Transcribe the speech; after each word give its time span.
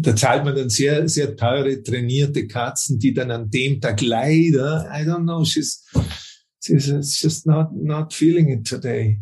da 0.00 0.16
zahlt 0.16 0.44
man 0.44 0.56
dann 0.56 0.70
sehr, 0.70 1.08
sehr 1.08 1.36
teure, 1.36 1.82
trainierte 1.82 2.46
Katzen, 2.46 2.98
die 2.98 3.12
dann 3.12 3.30
an 3.30 3.50
dem 3.50 3.80
Tag 3.80 4.00
leider, 4.00 4.90
I 4.90 5.04
don't 5.04 5.24
know, 5.24 5.44
she's, 5.44 5.84
she's 6.62 7.20
just 7.20 7.46
not, 7.46 7.72
not 7.74 8.12
feeling 8.12 8.48
it 8.48 8.66
today. 8.66 9.20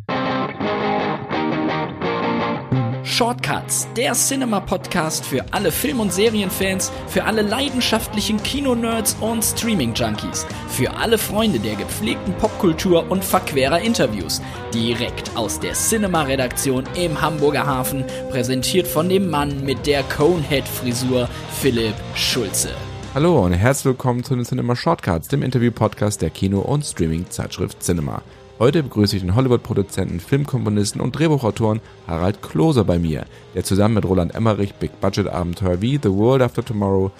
Shortcuts, 3.20 3.86
der 3.98 4.14
Cinema-Podcast 4.14 5.26
für 5.26 5.44
alle 5.50 5.70
Film- 5.70 6.00
und 6.00 6.10
Serienfans, 6.10 6.90
für 7.06 7.24
alle 7.24 7.42
leidenschaftlichen 7.42 8.42
Kinonerds 8.42 9.14
und 9.21 9.44
Streaming-Junkies, 9.44 10.46
für 10.68 10.90
alle 10.96 11.18
Freunde 11.18 11.58
der 11.58 11.76
gepflegten 11.76 12.32
Popkultur 12.38 13.10
und 13.10 13.22
verquerer 13.22 13.78
Interviews. 13.82 14.40
Direkt 14.72 15.36
aus 15.36 15.60
der 15.60 15.74
Cinema-Redaktion 15.74 16.84
im 16.95 17.20
Hamburger 17.20 17.66
Hafen, 17.66 18.06
präsentiert 18.30 18.86
von 18.86 19.10
dem 19.10 19.28
Mann 19.28 19.66
mit 19.66 19.87
der 19.87 20.02
Conehead-Frisur, 20.05 21.28
Philipp 21.60 21.96
Schulze. 22.14 22.70
Hallo 23.12 23.45
und 23.45 23.52
herzlich 23.52 23.84
willkommen 23.84 24.24
zu 24.24 24.34
den 24.34 24.46
Cinema 24.46 24.74
Shortcuts, 24.74 25.28
dem 25.28 25.42
Interview-Podcast 25.42 26.23
der 26.23 26.30
Kino- 26.30 26.60
und 26.60 26.87
Streaming-Zeitschrift 26.87 27.82
Cinema. 27.82 28.23
Heute 28.60 28.82
begrüße 28.82 29.16
ich 29.16 29.23
den 29.23 29.34
Hollywood-Produzenten, 29.37 30.20
Filmkomponisten 30.20 31.01
und 31.01 31.18
Drehbuchautoren 31.18 31.80
Harald 32.06 32.42
Kloser 32.42 32.84
bei 32.84 32.98
mir, 32.98 33.24
der 33.55 33.64
zusammen 33.64 33.95
mit 33.95 34.05
Roland 34.05 34.34
Emmerich 34.34 34.74
Big-Budget-Abenteuer 34.74 35.80
wie 35.80 35.98
The 36.01 36.10
World 36.10 36.42
After 36.42 36.62
Tomorrow 36.62 37.10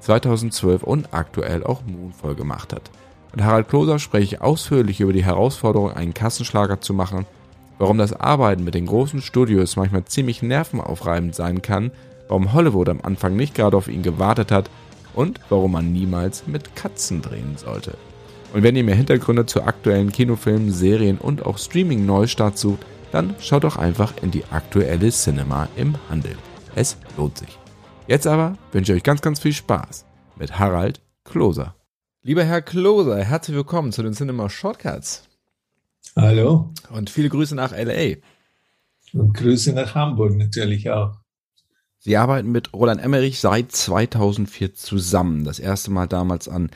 2012 0.00 0.82
und 0.82 1.14
aktuell 1.14 1.64
auch 1.64 1.80
Moonfall 1.86 2.34
gemacht 2.34 2.74
hat. 2.74 2.90
Mit 3.34 3.42
Harald 3.42 3.70
Kloser 3.70 3.98
spreche 3.98 4.24
ich 4.24 4.42
ausführlich 4.42 5.00
über 5.00 5.14
die 5.14 5.24
Herausforderung, 5.24 5.90
einen 5.90 6.12
Kassenschlager 6.12 6.82
zu 6.82 6.92
machen, 6.92 7.24
warum 7.78 7.96
das 7.96 8.12
Arbeiten 8.12 8.64
mit 8.64 8.74
den 8.74 8.84
großen 8.84 9.22
Studios 9.22 9.76
manchmal 9.76 10.04
ziemlich 10.04 10.42
nervenaufreibend 10.42 11.34
sein 11.34 11.62
kann, 11.62 11.92
warum 12.28 12.52
Hollywood 12.52 12.90
am 12.90 13.00
Anfang 13.02 13.36
nicht 13.36 13.54
gerade 13.54 13.74
auf 13.74 13.88
ihn 13.88 14.02
gewartet 14.02 14.52
hat 14.52 14.68
und 15.14 15.40
warum 15.48 15.72
man 15.72 15.94
niemals 15.94 16.46
mit 16.46 16.76
Katzen 16.76 17.22
drehen 17.22 17.56
sollte. 17.56 17.96
Und 18.52 18.64
wenn 18.64 18.74
ihr 18.74 18.82
mehr 18.82 18.96
Hintergründe 18.96 19.46
zu 19.46 19.62
aktuellen 19.62 20.10
Kinofilmen, 20.10 20.72
Serien 20.72 21.18
und 21.18 21.46
auch 21.46 21.56
Streaming-Neustarts 21.56 22.60
sucht, 22.60 22.84
dann 23.12 23.34
schaut 23.40 23.62
doch 23.62 23.76
einfach 23.76 24.14
in 24.22 24.32
die 24.32 24.44
aktuelle 24.50 25.10
Cinema 25.10 25.68
im 25.76 25.96
Handel. 26.08 26.36
Es 26.74 26.96
lohnt 27.16 27.38
sich. 27.38 27.58
Jetzt 28.08 28.26
aber 28.26 28.58
wünsche 28.72 28.92
ich 28.92 28.98
euch 28.98 29.02
ganz, 29.04 29.20
ganz 29.20 29.38
viel 29.38 29.52
Spaß 29.52 30.04
mit 30.36 30.58
Harald 30.58 31.00
Kloser. 31.24 31.76
Lieber 32.22 32.42
Herr 32.42 32.60
Kloser, 32.60 33.22
herzlich 33.22 33.56
willkommen 33.56 33.92
zu 33.92 34.02
den 34.02 34.14
Cinema 34.14 34.50
Shortcuts. 34.50 35.28
Hallo. 36.16 36.74
Und 36.90 37.08
viele 37.08 37.28
Grüße 37.28 37.54
nach 37.54 37.70
LA. 37.70 38.16
Und 39.12 39.32
Grüße 39.34 39.72
nach 39.72 39.94
Hamburg 39.94 40.36
natürlich 40.36 40.90
auch. 40.90 41.14
Sie 41.98 42.16
arbeiten 42.16 42.50
mit 42.50 42.72
Roland 42.72 43.00
Emmerich 43.00 43.38
seit 43.38 43.70
2004 43.70 44.74
zusammen. 44.74 45.44
Das 45.44 45.60
erste 45.60 45.92
Mal 45.92 46.08
damals 46.08 46.48
an 46.48 46.70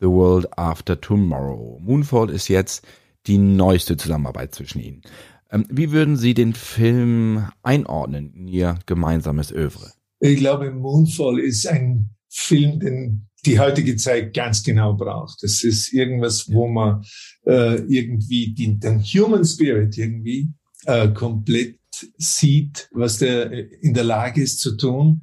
The 0.00 0.06
World 0.06 0.58
After 0.58 1.00
Tomorrow. 1.00 1.78
Moonfall 1.80 2.30
ist 2.30 2.48
jetzt 2.48 2.86
die 3.26 3.38
neueste 3.38 3.96
Zusammenarbeit 3.96 4.54
zwischen 4.54 4.80
ihnen. 4.80 5.02
Ähm, 5.50 5.66
wie 5.70 5.92
würden 5.92 6.16
Sie 6.16 6.34
den 6.34 6.54
Film 6.54 7.48
einordnen 7.62 8.32
in 8.34 8.48
Ihr 8.48 8.78
gemeinsames 8.86 9.52
Övre? 9.52 9.92
Ich 10.20 10.38
glaube, 10.38 10.70
Moonfall 10.70 11.38
ist 11.40 11.66
ein 11.66 12.10
Film, 12.28 12.80
den 12.80 13.26
die 13.46 13.58
heutige 13.58 13.96
Zeit 13.96 14.34
ganz 14.34 14.62
genau 14.62 14.94
braucht. 14.94 15.42
Das 15.42 15.64
ist 15.64 15.92
irgendwas, 15.92 16.50
wo 16.52 16.68
man 16.68 17.02
äh, 17.46 17.76
irgendwie 17.88 18.52
den, 18.52 18.78
den 18.80 19.02
Human 19.02 19.44
Spirit 19.44 19.96
irgendwie 19.96 20.52
äh, 20.84 21.08
komplett 21.08 21.79
sieht, 22.18 22.88
was 22.92 23.18
der 23.18 23.52
in 23.82 23.94
der 23.94 24.04
Lage 24.04 24.42
ist 24.42 24.60
zu 24.60 24.76
tun, 24.76 25.22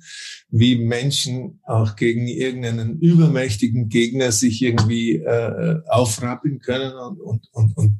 wie 0.49 0.77
Menschen 0.77 1.59
auch 1.63 1.95
gegen 1.95 2.27
irgendeinen 2.27 2.99
übermächtigen 2.99 3.89
Gegner 3.89 4.31
sich 4.31 4.61
irgendwie 4.61 5.15
äh, 5.15 5.79
aufrappeln 5.87 6.59
können 6.59 6.93
und, 6.93 7.19
und, 7.19 7.47
und, 7.51 7.77
und 7.77 7.99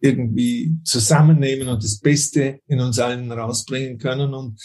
irgendwie 0.00 0.76
zusammennehmen 0.84 1.68
und 1.68 1.82
das 1.82 2.00
Beste 2.00 2.60
in 2.66 2.80
uns 2.80 2.98
allen 2.98 3.30
rausbringen 3.30 3.98
können. 3.98 4.34
Und 4.34 4.60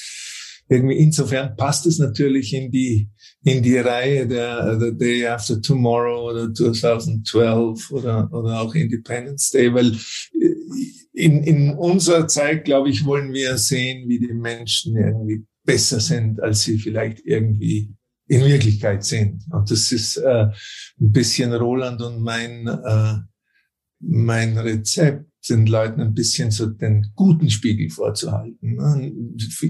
irgendwie 0.70 0.98
insofern 0.98 1.56
passt 1.56 1.86
es 1.86 2.00
natürlich 2.00 2.54
in 2.54 2.72
die, 2.72 3.10
in 3.44 3.64
die 3.64 3.78
Reihe 3.78 4.28
der 4.28 4.80
The 4.80 4.98
Day 4.98 5.26
After 5.26 5.62
Tomorrow 5.62 6.30
oder 6.32 6.54
2012 6.54 7.92
oder, 7.92 8.30
oder 8.34 8.62
auch 8.62 8.76
Independence 8.76 9.50
Day, 9.52 9.74
weil 9.74 9.98
in, 11.14 11.44
in 11.44 11.74
unserer 11.74 12.28
Zeit, 12.28 12.66
glaube 12.66 12.90
ich, 12.90 13.06
wollen 13.06 13.34
wir 13.34 13.58
sehen, 13.58 14.08
wie 14.08 14.20
die 14.20 14.34
Menschen 14.34 14.98
irgendwie 14.98 15.46
besser 15.64 16.00
sind, 16.00 16.42
als 16.42 16.64
sie 16.64 16.78
vielleicht 16.78 17.26
irgendwie 17.26 17.94
in 18.28 18.46
Wirklichkeit 18.46 19.04
sind. 19.04 19.44
Und 19.52 19.72
das 19.72 19.92
ist 19.92 20.18
äh, 20.18 20.48
ein 21.00 21.12
bisschen 21.12 21.54
Roland 21.54 22.02
und 22.02 22.22
mein, 22.22 22.68
äh, 22.68 23.16
mein 24.00 24.58
Rezept, 24.58 25.27
den 25.50 25.66
Leuten 25.66 26.02
ein 26.02 26.14
bisschen 26.14 26.52
so 26.52 26.68
den 26.68 27.12
guten 27.16 27.50
Spiegel 27.50 27.90
vorzuhalten. 27.90 28.76
Ne? 28.76 29.12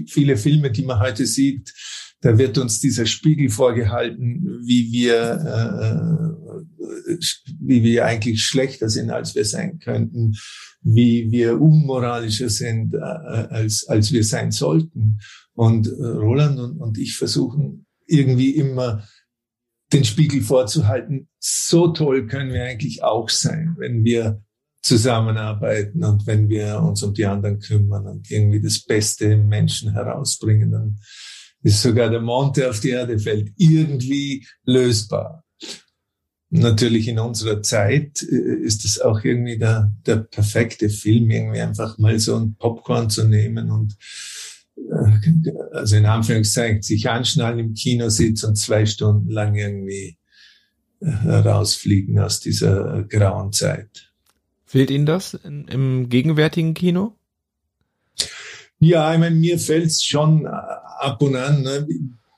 Viele 0.06 0.36
Filme, 0.36 0.70
die 0.70 0.84
man 0.84 1.00
heute 1.00 1.26
sieht, 1.26 1.72
da 2.20 2.36
wird 2.36 2.58
uns 2.58 2.80
dieser 2.80 3.06
Spiegel 3.06 3.48
vorgehalten, 3.48 4.60
wie 4.64 4.90
wir, 4.90 6.34
äh, 6.76 7.14
wie 7.60 7.82
wir 7.82 8.04
eigentlich 8.04 8.42
schlechter 8.42 8.88
sind, 8.88 9.10
als 9.10 9.34
wir 9.34 9.44
sein 9.44 9.78
könnten 9.78 10.34
wie 10.82 11.30
wir 11.30 11.60
unmoralischer 11.60 12.48
sind, 12.48 12.94
äh, 12.94 12.98
als, 12.98 13.86
als 13.88 14.12
wir 14.12 14.24
sein 14.24 14.50
sollten. 14.50 15.18
Und 15.54 15.88
äh, 15.88 15.90
Roland 15.90 16.58
und, 16.58 16.80
und 16.80 16.98
ich 16.98 17.16
versuchen 17.16 17.86
irgendwie 18.06 18.50
immer 18.50 19.06
den 19.92 20.04
Spiegel 20.04 20.42
vorzuhalten. 20.42 21.28
So 21.38 21.88
toll 21.88 22.26
können 22.26 22.52
wir 22.52 22.64
eigentlich 22.64 23.02
auch 23.02 23.28
sein, 23.28 23.74
wenn 23.78 24.04
wir 24.04 24.42
zusammenarbeiten 24.82 26.04
und 26.04 26.26
wenn 26.26 26.48
wir 26.48 26.80
uns 26.80 27.02
um 27.02 27.12
die 27.12 27.26
anderen 27.26 27.58
kümmern 27.58 28.06
und 28.06 28.30
irgendwie 28.30 28.60
das 28.60 28.84
Beste 28.84 29.26
im 29.26 29.48
Menschen 29.48 29.92
herausbringen, 29.92 30.70
dann 30.70 30.98
ist 31.62 31.82
sogar 31.82 32.08
der 32.08 32.20
Mond, 32.20 32.56
der 32.56 32.70
auf 32.70 32.80
die 32.80 32.90
Erde 32.90 33.18
fällt, 33.18 33.52
irgendwie 33.56 34.46
lösbar 34.64 35.44
natürlich 36.50 37.08
in 37.08 37.18
unserer 37.18 37.62
Zeit 37.62 38.22
äh, 38.22 38.54
ist 38.62 38.84
es 38.84 39.00
auch 39.00 39.22
irgendwie 39.22 39.58
der, 39.58 39.92
der 40.06 40.16
perfekte 40.16 40.88
Film, 40.88 41.30
irgendwie 41.30 41.60
einfach 41.60 41.98
mal 41.98 42.18
so 42.18 42.36
ein 42.36 42.54
Popcorn 42.56 43.10
zu 43.10 43.24
nehmen 43.24 43.70
und 43.70 43.96
äh, 44.76 45.50
also 45.72 45.96
in 45.96 46.06
Anführungszeichen 46.06 46.82
sich 46.82 47.08
anschnallen 47.08 47.58
im 47.58 47.74
Kino 47.74 48.08
sitzen 48.08 48.46
und 48.46 48.56
zwei 48.56 48.86
Stunden 48.86 49.30
lang 49.30 49.54
irgendwie 49.54 50.18
äh, 51.00 51.08
rausfliegen 51.08 52.18
aus 52.18 52.40
dieser 52.40 53.04
grauen 53.04 53.52
Zeit. 53.52 54.07
Fehlt 54.68 54.90
Ihnen 54.90 55.06
das 55.06 55.32
in, 55.32 55.66
im 55.68 56.08
gegenwärtigen 56.10 56.74
Kino? 56.74 57.16
Ja, 58.78 59.12
ich 59.14 59.18
meine, 59.18 59.34
mir 59.34 59.58
fällt 59.58 59.86
es 59.86 60.04
schon 60.04 60.46
ab 60.46 61.22
und 61.22 61.36
an. 61.36 61.62
Ne? 61.62 61.86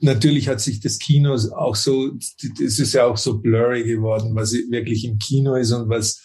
natürlich 0.00 0.48
hat 0.48 0.60
sich 0.60 0.78
das 0.80 1.00
Kino 1.00 1.34
auch 1.56 1.74
so, 1.74 2.12
es 2.16 2.78
ist 2.78 2.94
ja 2.94 3.04
auch 3.04 3.16
so 3.16 3.38
blurry 3.38 3.82
geworden, 3.82 4.34
was 4.36 4.52
wirklich 4.52 5.04
im 5.04 5.18
Kino 5.18 5.56
ist 5.56 5.72
und 5.72 5.88
was, 5.88 6.22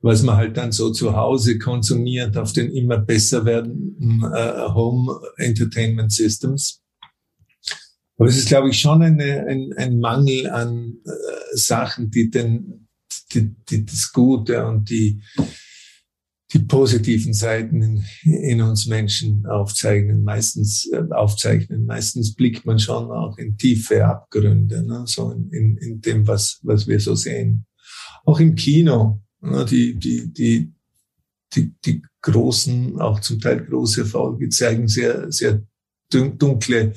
was 0.00 0.22
man 0.22 0.36
halt 0.36 0.56
dann 0.56 0.70
so 0.70 0.92
zu 0.92 1.16
Hause 1.16 1.58
konsumiert 1.58 2.36
auf 2.36 2.52
den 2.52 2.70
immer 2.70 2.98
besser 2.98 3.44
werdenden 3.44 4.22
äh, 4.32 4.68
Home 4.72 5.20
Entertainment 5.38 6.12
Systems. 6.12 6.82
Aber 8.16 8.28
es 8.28 8.36
ist, 8.36 8.48
glaube 8.48 8.70
ich, 8.70 8.80
schon 8.80 9.02
eine, 9.02 9.46
ein, 9.46 9.72
ein 9.76 9.98
Mangel 9.98 10.48
an 10.50 10.98
äh, 11.04 11.56
Sachen, 11.56 12.10
die, 12.10 12.30
den, 12.30 12.77
die, 13.32 13.54
die 13.68 13.84
das 13.84 14.12
Gute 14.12 14.64
und 14.66 14.90
die, 14.90 15.22
die 16.52 16.60
positiven 16.60 17.34
Seiten 17.34 17.82
in, 17.82 18.04
in 18.24 18.62
uns 18.62 18.86
Menschen 18.86 19.44
aufzeichnen, 19.46 20.24
meistens 20.24 20.88
äh, 20.92 21.02
aufzeichnen. 21.10 21.84
Meistens 21.84 22.34
blickt 22.34 22.64
man 22.64 22.78
schon 22.78 23.10
auch 23.10 23.36
in 23.36 23.56
tiefe 23.58 24.06
Abgründe, 24.06 24.86
ne? 24.86 25.04
so 25.06 25.30
in, 25.30 25.50
in, 25.50 25.76
in 25.76 26.00
dem, 26.00 26.26
was, 26.26 26.60
was 26.62 26.86
wir 26.86 27.00
so 27.00 27.14
sehen. 27.14 27.66
Auch 28.24 28.40
im 28.40 28.54
Kino, 28.54 29.22
ne? 29.40 29.64
die, 29.66 29.98
die, 29.98 30.32
die, 30.32 30.72
die, 31.54 31.74
die 31.84 32.02
großen, 32.22 32.98
auch 32.98 33.20
zum 33.20 33.40
Teil 33.40 33.64
große 33.64 34.02
Erfolge 34.02 34.48
zeigen 34.48 34.88
sehr, 34.88 35.30
sehr 35.30 35.62
dunkle 36.10 36.94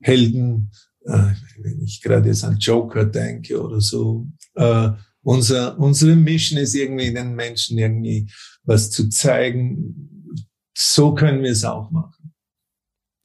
Helden. 0.00 0.70
Äh, 1.06 1.32
wenn 1.58 1.82
ich 1.82 2.02
gerade 2.02 2.28
jetzt 2.28 2.44
an 2.44 2.58
Joker 2.58 3.06
denke 3.06 3.62
oder 3.62 3.80
so. 3.80 4.28
Äh, 4.54 4.90
unser, 5.24 5.78
unsere 5.78 6.14
Mission 6.14 6.58
ist 6.58 6.74
irgendwie 6.74 7.12
den 7.12 7.34
Menschen 7.34 7.78
irgendwie 7.78 8.30
was 8.64 8.90
zu 8.90 9.08
zeigen. 9.08 10.30
So 10.76 11.14
können 11.14 11.42
wir 11.42 11.50
es 11.50 11.64
auch 11.64 11.90
machen. 11.90 12.32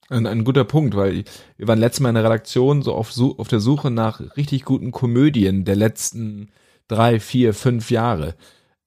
Ein, 0.09 0.25
ein 0.25 0.43
guter 0.43 0.63
Punkt, 0.63 0.95
weil 0.95 1.23
wir 1.57 1.67
waren 1.67 1.79
letztes 1.79 1.99
Mal 1.99 2.09
in 2.09 2.15
der 2.15 2.23
Redaktion 2.23 2.81
so 2.81 2.95
auf, 2.95 3.15
auf 3.19 3.47
der 3.47 3.59
Suche 3.59 3.91
nach 3.91 4.35
richtig 4.37 4.65
guten 4.65 4.91
Komödien 4.91 5.65
der 5.65 5.75
letzten 5.75 6.49
drei, 6.87 7.19
vier, 7.19 7.53
fünf 7.53 7.91
Jahre. 7.91 8.35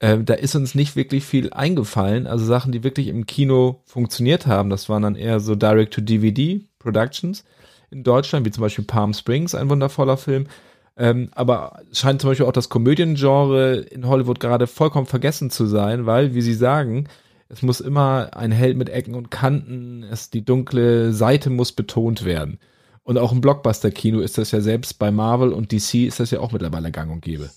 Äh, 0.00 0.19
da 0.25 0.35
ist 0.35 0.56
uns 0.56 0.75
nicht 0.75 0.97
wirklich 0.97 1.25
viel 1.25 1.53
eingefallen. 1.53 2.26
Also 2.26 2.44
Sachen, 2.44 2.73
die 2.73 2.82
wirklich 2.82 3.06
im 3.06 3.26
Kino 3.26 3.82
funktioniert 3.85 4.47
haben, 4.49 4.69
das 4.69 4.88
waren 4.88 5.03
dann 5.03 5.14
eher 5.14 5.38
so 5.38 5.55
Direct-to-DVD 5.55 6.67
Productions. 6.81 7.44
in 7.91 8.03
Deutschland, 8.03 8.44
wie 8.44 8.50
zum 8.50 8.62
Beispiel 8.62 8.85
Palm 8.85 9.14
Springs, 9.14 9.55
ein 9.55 9.70
wundervoller 9.70 10.17
Film. 10.17 10.49
Ähm, 10.97 11.31
aber 11.35 11.81
scheint 11.93 12.21
zum 12.21 12.31
Beispiel 12.31 12.47
auch 12.47 12.53
das 12.53 12.69
Komödiengenre 12.69 13.77
in 13.77 14.06
Hollywood 14.06 14.41
gerade 14.41 14.67
vollkommen 14.67 15.06
vergessen 15.06 15.50
zu 15.50 15.67
sein, 15.67 16.06
weil, 16.06 16.35
wie 16.35 16.43
Sie 16.43 16.55
sagen, 16.55 17.09
es 17.49 17.62
muss 17.62 17.81
immer 17.81 18.31
ein 18.37 18.53
Held 18.53 18.77
mit 18.77 18.89
Ecken 18.89 19.15
und 19.15 19.31
Kanten, 19.31 20.03
es, 20.05 20.31
die 20.31 20.44
dunkle 20.44 21.12
Seite 21.12 21.50
muss 21.50 21.73
betont 21.73 22.25
werden. 22.25 22.59
Und 23.05 23.19
auch 23.19 23.33
im 23.33 23.41
Blockbuster-Kino 23.41 24.21
ist 24.21 24.39
das 24.39 24.53
ja 24.53 24.61
selbst 24.61 24.99
bei 24.99 25.11
Marvel 25.11 25.53
und 25.53 25.73
DC 25.73 26.06
ist 26.06 26.21
das 26.21 26.31
ja 26.31 26.41
auch 26.41 26.53
mittlerweile 26.53 26.91
gang 26.93 27.11
und 27.11 27.23
gäbe. 27.23 27.50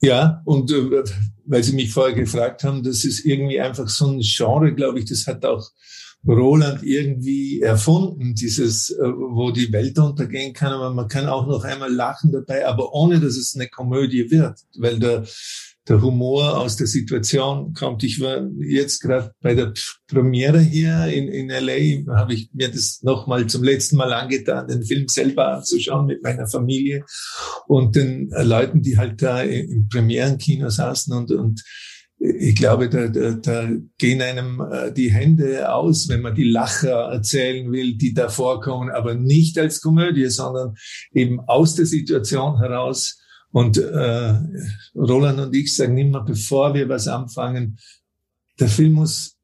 Ja, 0.00 0.42
und 0.44 0.70
äh, 0.70 1.04
weil 1.44 1.62
Sie 1.62 1.74
mich 1.74 1.92
vorher 1.92 2.14
gefragt 2.14 2.64
haben, 2.64 2.82
das 2.82 3.04
ist 3.04 3.24
irgendwie 3.24 3.60
einfach 3.60 3.88
so 3.88 4.06
ein 4.06 4.20
Genre, 4.20 4.74
glaube 4.74 4.98
ich, 4.98 5.06
das 5.06 5.26
hat 5.26 5.44
auch 5.44 5.70
Roland 6.28 6.82
irgendwie 6.82 7.60
erfunden, 7.60 8.34
dieses, 8.34 8.90
äh, 8.90 9.02
wo 9.04 9.50
die 9.50 9.72
Welt 9.72 9.98
untergehen 9.98 10.52
kann, 10.52 10.72
aber 10.72 10.92
man 10.92 11.08
kann 11.08 11.26
auch 11.26 11.46
noch 11.46 11.64
einmal 11.64 11.92
lachen 11.92 12.32
dabei, 12.32 12.66
aber 12.66 12.92
ohne, 12.92 13.20
dass 13.20 13.36
es 13.36 13.54
eine 13.54 13.68
Komödie 13.68 14.30
wird, 14.30 14.58
weil 14.78 14.98
der, 14.98 15.24
der 15.88 16.02
Humor 16.02 16.58
aus 16.58 16.76
der 16.76 16.88
Situation 16.88 17.72
kommt. 17.74 18.02
Ich 18.02 18.20
war 18.20 18.48
jetzt 18.58 19.00
gerade 19.00 19.32
bei 19.40 19.54
der 19.54 19.72
Premiere 20.08 20.58
hier 20.58 21.06
in, 21.06 21.28
in 21.28 21.48
LA, 21.48 22.12
habe 22.16 22.34
ich 22.34 22.50
mir 22.52 22.70
das 22.70 23.02
nochmal 23.02 23.46
zum 23.46 23.62
letzten 23.62 23.96
Mal 23.96 24.12
angetan, 24.12 24.66
den 24.66 24.82
Film 24.82 25.06
selber 25.08 25.54
anzuschauen 25.54 26.06
mit 26.06 26.22
meiner 26.22 26.48
Familie 26.48 27.04
und 27.68 27.94
den 27.94 28.30
Leuten, 28.30 28.82
die 28.82 28.98
halt 28.98 29.22
da 29.22 29.42
im 29.42 29.88
Premierenkino 29.88 30.70
saßen 30.70 31.14
und, 31.14 31.30
und 31.30 31.62
ich 32.18 32.56
glaube, 32.56 32.88
da, 32.88 33.08
da, 33.08 33.32
da 33.32 33.70
gehen 33.98 34.22
einem 34.22 34.60
äh, 34.60 34.92
die 34.92 35.12
Hände 35.12 35.72
aus, 35.72 36.08
wenn 36.08 36.22
man 36.22 36.34
die 36.34 36.48
Lacher 36.48 37.10
erzählen 37.12 37.70
will, 37.70 37.96
die 37.96 38.14
da 38.14 38.28
vorkommen, 38.28 38.90
aber 38.90 39.14
nicht 39.14 39.58
als 39.58 39.80
Komödie, 39.80 40.26
sondern 40.26 40.74
eben 41.12 41.40
aus 41.40 41.74
der 41.74 41.86
Situation 41.86 42.58
heraus. 42.58 43.18
Und 43.50 43.78
äh, 43.78 44.34
Roland 44.94 45.40
und 45.40 45.54
ich 45.54 45.74
sagen 45.76 45.98
immer, 45.98 46.24
bevor 46.24 46.74
wir 46.74 46.88
was 46.88 47.06
anfangen, 47.06 47.78
der 48.58 48.68
Film 48.68 48.94
muss 48.94 49.36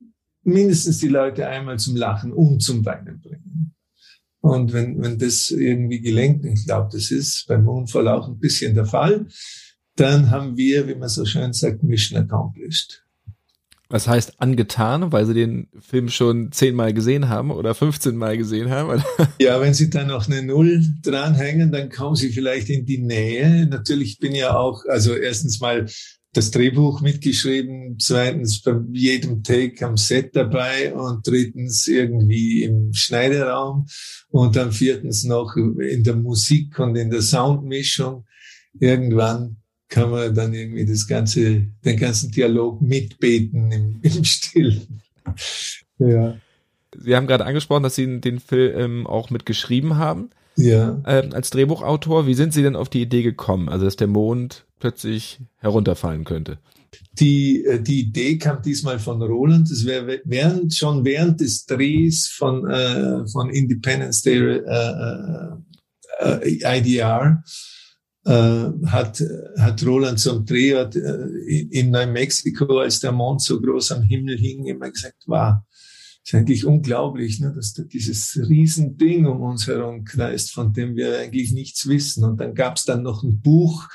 mindestens 0.43 0.99
die 0.99 1.09
Leute 1.09 1.47
einmal 1.47 1.79
zum 1.79 1.97
Lachen 1.97 2.33
und 2.33 2.63
zum 2.63 2.85
Weinen 2.85 3.21
bringen. 3.21 3.75
Und 4.41 4.73
wenn, 4.73 5.01
wenn 5.01 5.19
das 5.19 5.51
irgendwie 5.51 6.01
gelingt, 6.01 6.45
ich 6.45 6.65
glaube, 6.65 6.89
das 6.93 7.11
ist 7.11 7.47
beim 7.47 7.69
Unfall 7.69 8.09
auch 8.09 8.29
ein 8.29 8.41
bisschen 8.41 8.75
der 8.75 8.87
Fall, 8.87 9.27
dann 10.02 10.31
haben 10.31 10.56
wir, 10.56 10.88
wie 10.88 10.96
man 10.96 11.08
so 11.08 11.25
schön 11.25 11.52
sagt, 11.52 11.84
Mission 11.84 12.19
accomplished. 12.19 13.04
Was 13.88 14.08
heißt 14.08 14.40
angetan, 14.40 15.12
weil 15.12 15.26
sie 15.26 15.34
den 15.34 15.69
Film 15.78 16.08
schon 16.08 16.50
zehnmal 16.50 16.93
gesehen 16.93 17.28
haben 17.28 17.50
oder 17.50 17.75
15 17.75 18.16
Mal 18.16 18.37
gesehen 18.37 18.70
haben? 18.70 19.02
Ja, 19.38 19.60
wenn 19.60 19.75
sie 19.75 19.90
dann 19.90 20.08
noch 20.08 20.26
eine 20.26 20.43
Null 20.43 20.82
dranhängen, 21.02 21.70
dann 21.70 21.90
kommen 21.90 22.16
sie 22.16 22.31
vielleicht 22.31 22.70
in 22.70 22.84
die 22.84 22.99
Nähe. 22.99 23.66
Natürlich 23.66 24.19
bin 24.19 24.34
ja 24.34 24.56
auch, 24.56 24.84
also 24.88 25.14
erstens 25.14 25.60
mal 25.60 25.87
das 26.32 26.50
Drehbuch 26.50 27.02
mitgeschrieben, 27.02 27.96
zweitens 27.99 28.62
bei 28.62 28.75
jedem 28.93 29.43
Take 29.43 29.87
am 29.87 29.99
Set 29.99 30.34
dabei 30.34 30.94
und 30.94 31.26
drittens 31.26 31.87
irgendwie 31.87 32.64
im 32.64 32.94
Schneideraum 32.94 33.87
und 34.31 34.56
dann 34.56 34.72
viertens 34.72 35.25
noch 35.25 35.54
in 35.54 36.02
der 36.02 36.16
Musik 36.16 36.78
und 36.78 36.96
in 36.96 37.10
der 37.10 37.22
Soundmischung. 37.22 38.25
Irgendwann 38.81 39.62
kann 39.93 40.11
man 40.11 40.35
dann 40.35 40.55
irgendwie 40.55 40.87
das 40.87 41.06
ganze, 41.06 41.67
den 41.85 41.97
ganzen 41.99 42.31
Dialog 42.31 42.81
mitbeten 42.81 43.71
im, 43.71 43.99
im 44.03 44.25
Stillen. 44.25 45.03
Ja. 45.99 46.37
Sie 46.97 47.15
haben 47.15 47.27
gerade 47.27 47.44
angesprochen, 47.44 47.83
dass 47.83 47.94
Sie 47.94 48.21
den 48.21 48.41
Film 48.41 48.73
ähm, 48.79 49.06
auch 49.06 49.29
mitgeschrieben 49.29 49.97
haben. 49.97 50.31
Ja. 50.56 51.00
Ähm, 51.06 51.33
als 51.33 51.50
Drehbuchautor, 51.50 52.27
wie 52.27 52.35
sind 52.35 52.55
Sie 52.55 52.62
denn 52.62 52.75
auf 52.75 52.89
die 52.89 53.03
Idee 53.03 53.23
gekommen, 53.23 53.69
also 53.69 53.85
dass 53.85 53.97
der 53.97 54.06
Mond 54.06 54.65
plötzlich 54.81 55.41
herunterfallen 55.59 56.25
könnte? 56.25 56.59
Die, 57.21 57.62
äh, 57.65 57.81
die 57.81 58.00
Idee 58.00 58.38
kam 58.38 58.62
diesmal 58.62 58.99
von 58.99 59.21
Roland. 59.21 59.71
Das 59.71 59.85
wäre 59.85 60.21
während, 60.25 60.75
schon 60.75 61.05
während 61.05 61.41
des 61.41 61.67
Drehs 61.67 62.29
von, 62.29 62.67
äh, 62.67 63.27
von 63.29 63.50
Independence 63.50 64.23
Day 64.23 64.38
äh, 64.38 65.53
äh, 66.21 66.49
äh 66.49 66.79
IDR 66.79 67.43
hat, 68.25 69.23
hat 69.59 69.85
Roland 69.85 70.21
zum 70.21 70.45
Drehort 70.45 70.95
äh, 70.95 71.27
in 71.71 71.91
Neumexiko, 71.91 72.79
als 72.79 73.01
der 73.01 73.13
Mond 73.13 73.43
so 73.43 73.61
groß 73.61 73.93
am 73.93 74.03
Himmel 74.03 74.39
hing, 74.39 74.67
immer 74.67 74.91
gesagt, 74.91 75.25
wow, 75.27 75.57
ist 76.25 76.35
eigentlich 76.35 76.65
unglaublich, 76.65 77.41
ne, 77.41 77.53
dass 77.53 77.73
da 77.73 77.83
dieses 77.83 78.39
Riesending 78.49 79.27
um 79.27 79.41
uns 79.43 79.67
herum 79.67 80.05
kreist, 80.05 80.53
von 80.53 80.73
dem 80.73 80.95
wir 80.95 81.19
eigentlich 81.19 81.53
nichts 81.53 81.89
wissen. 81.89 82.25
Und 82.25 82.41
dann 82.41 82.55
gab 82.55 82.77
es 82.77 82.85
dann 82.85 83.03
noch 83.03 83.25
ein 83.25 83.41
Buch, 83.41 83.89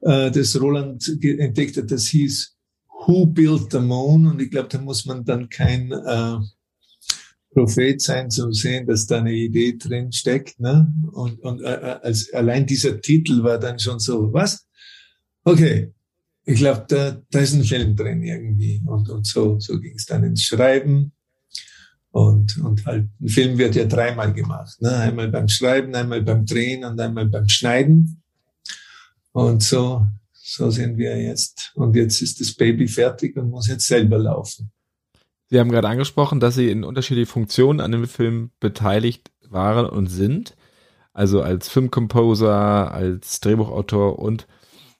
äh, 0.00 0.30
das 0.30 0.60
Roland 0.60 1.18
entdeckt 1.22 1.76
hat, 1.76 1.90
das 1.90 2.06
hieß 2.06 2.56
Who 3.06 3.26
Built 3.26 3.72
the 3.72 3.80
Moon? 3.80 4.26
Und 4.26 4.40
ich 4.40 4.50
glaube, 4.50 4.68
da 4.68 4.78
muss 4.78 5.06
man 5.06 5.24
dann 5.24 5.48
kein 5.48 5.92
äh, 5.92 6.38
Prophet 7.56 8.02
sein, 8.02 8.30
zu 8.30 8.52
sehen, 8.52 8.86
dass 8.86 9.06
da 9.06 9.18
eine 9.18 9.32
Idee 9.32 9.78
drin 9.78 10.12
steckt. 10.12 10.60
Ne? 10.60 10.92
Und, 11.12 11.40
und 11.40 11.62
äh, 11.62 11.72
äh, 11.72 11.98
als, 12.02 12.30
allein 12.34 12.66
dieser 12.66 13.00
Titel 13.00 13.42
war 13.42 13.58
dann 13.58 13.78
schon 13.78 13.98
so, 13.98 14.30
was? 14.30 14.66
Okay, 15.42 15.94
ich 16.44 16.58
glaube, 16.58 16.84
da, 16.86 17.22
da 17.30 17.38
ist 17.38 17.54
ein 17.54 17.64
Film 17.64 17.96
drin 17.96 18.22
irgendwie. 18.22 18.82
Und, 18.84 19.08
und 19.08 19.26
so, 19.26 19.58
so 19.58 19.80
ging 19.80 19.94
es 19.94 20.04
dann 20.04 20.22
ins 20.24 20.42
Schreiben. 20.42 21.12
Und, 22.10 22.58
und 22.58 22.84
halt, 22.84 23.08
ein 23.22 23.28
Film 23.28 23.56
wird 23.56 23.74
ja 23.74 23.86
dreimal 23.86 24.34
gemacht. 24.34 24.80
Ne? 24.82 24.94
Einmal 24.94 25.28
beim 25.28 25.48
Schreiben, 25.48 25.94
einmal 25.94 26.22
beim 26.22 26.44
Drehen 26.44 26.84
und 26.84 27.00
einmal 27.00 27.26
beim 27.26 27.48
Schneiden. 27.48 28.22
Und 29.32 29.62
so, 29.62 30.06
so 30.34 30.70
sind 30.70 30.98
wir 30.98 31.18
jetzt. 31.22 31.72
Und 31.74 31.96
jetzt 31.96 32.20
ist 32.20 32.38
das 32.38 32.52
Baby 32.52 32.86
fertig 32.86 33.34
und 33.38 33.48
muss 33.48 33.68
jetzt 33.68 33.86
selber 33.86 34.18
laufen. 34.18 34.70
Sie 35.48 35.60
haben 35.60 35.70
gerade 35.70 35.88
angesprochen, 35.88 36.40
dass 36.40 36.56
Sie 36.56 36.70
in 36.70 36.84
unterschiedlichen 36.84 37.30
Funktionen 37.30 37.80
an 37.80 37.92
dem 37.92 38.06
Film 38.06 38.50
beteiligt 38.60 39.30
waren 39.48 39.86
und 39.86 40.08
sind. 40.08 40.56
Also 41.12 41.40
als 41.40 41.68
Filmcomposer, 41.68 42.92
als 42.92 43.40
Drehbuchautor 43.40 44.18
und 44.18 44.46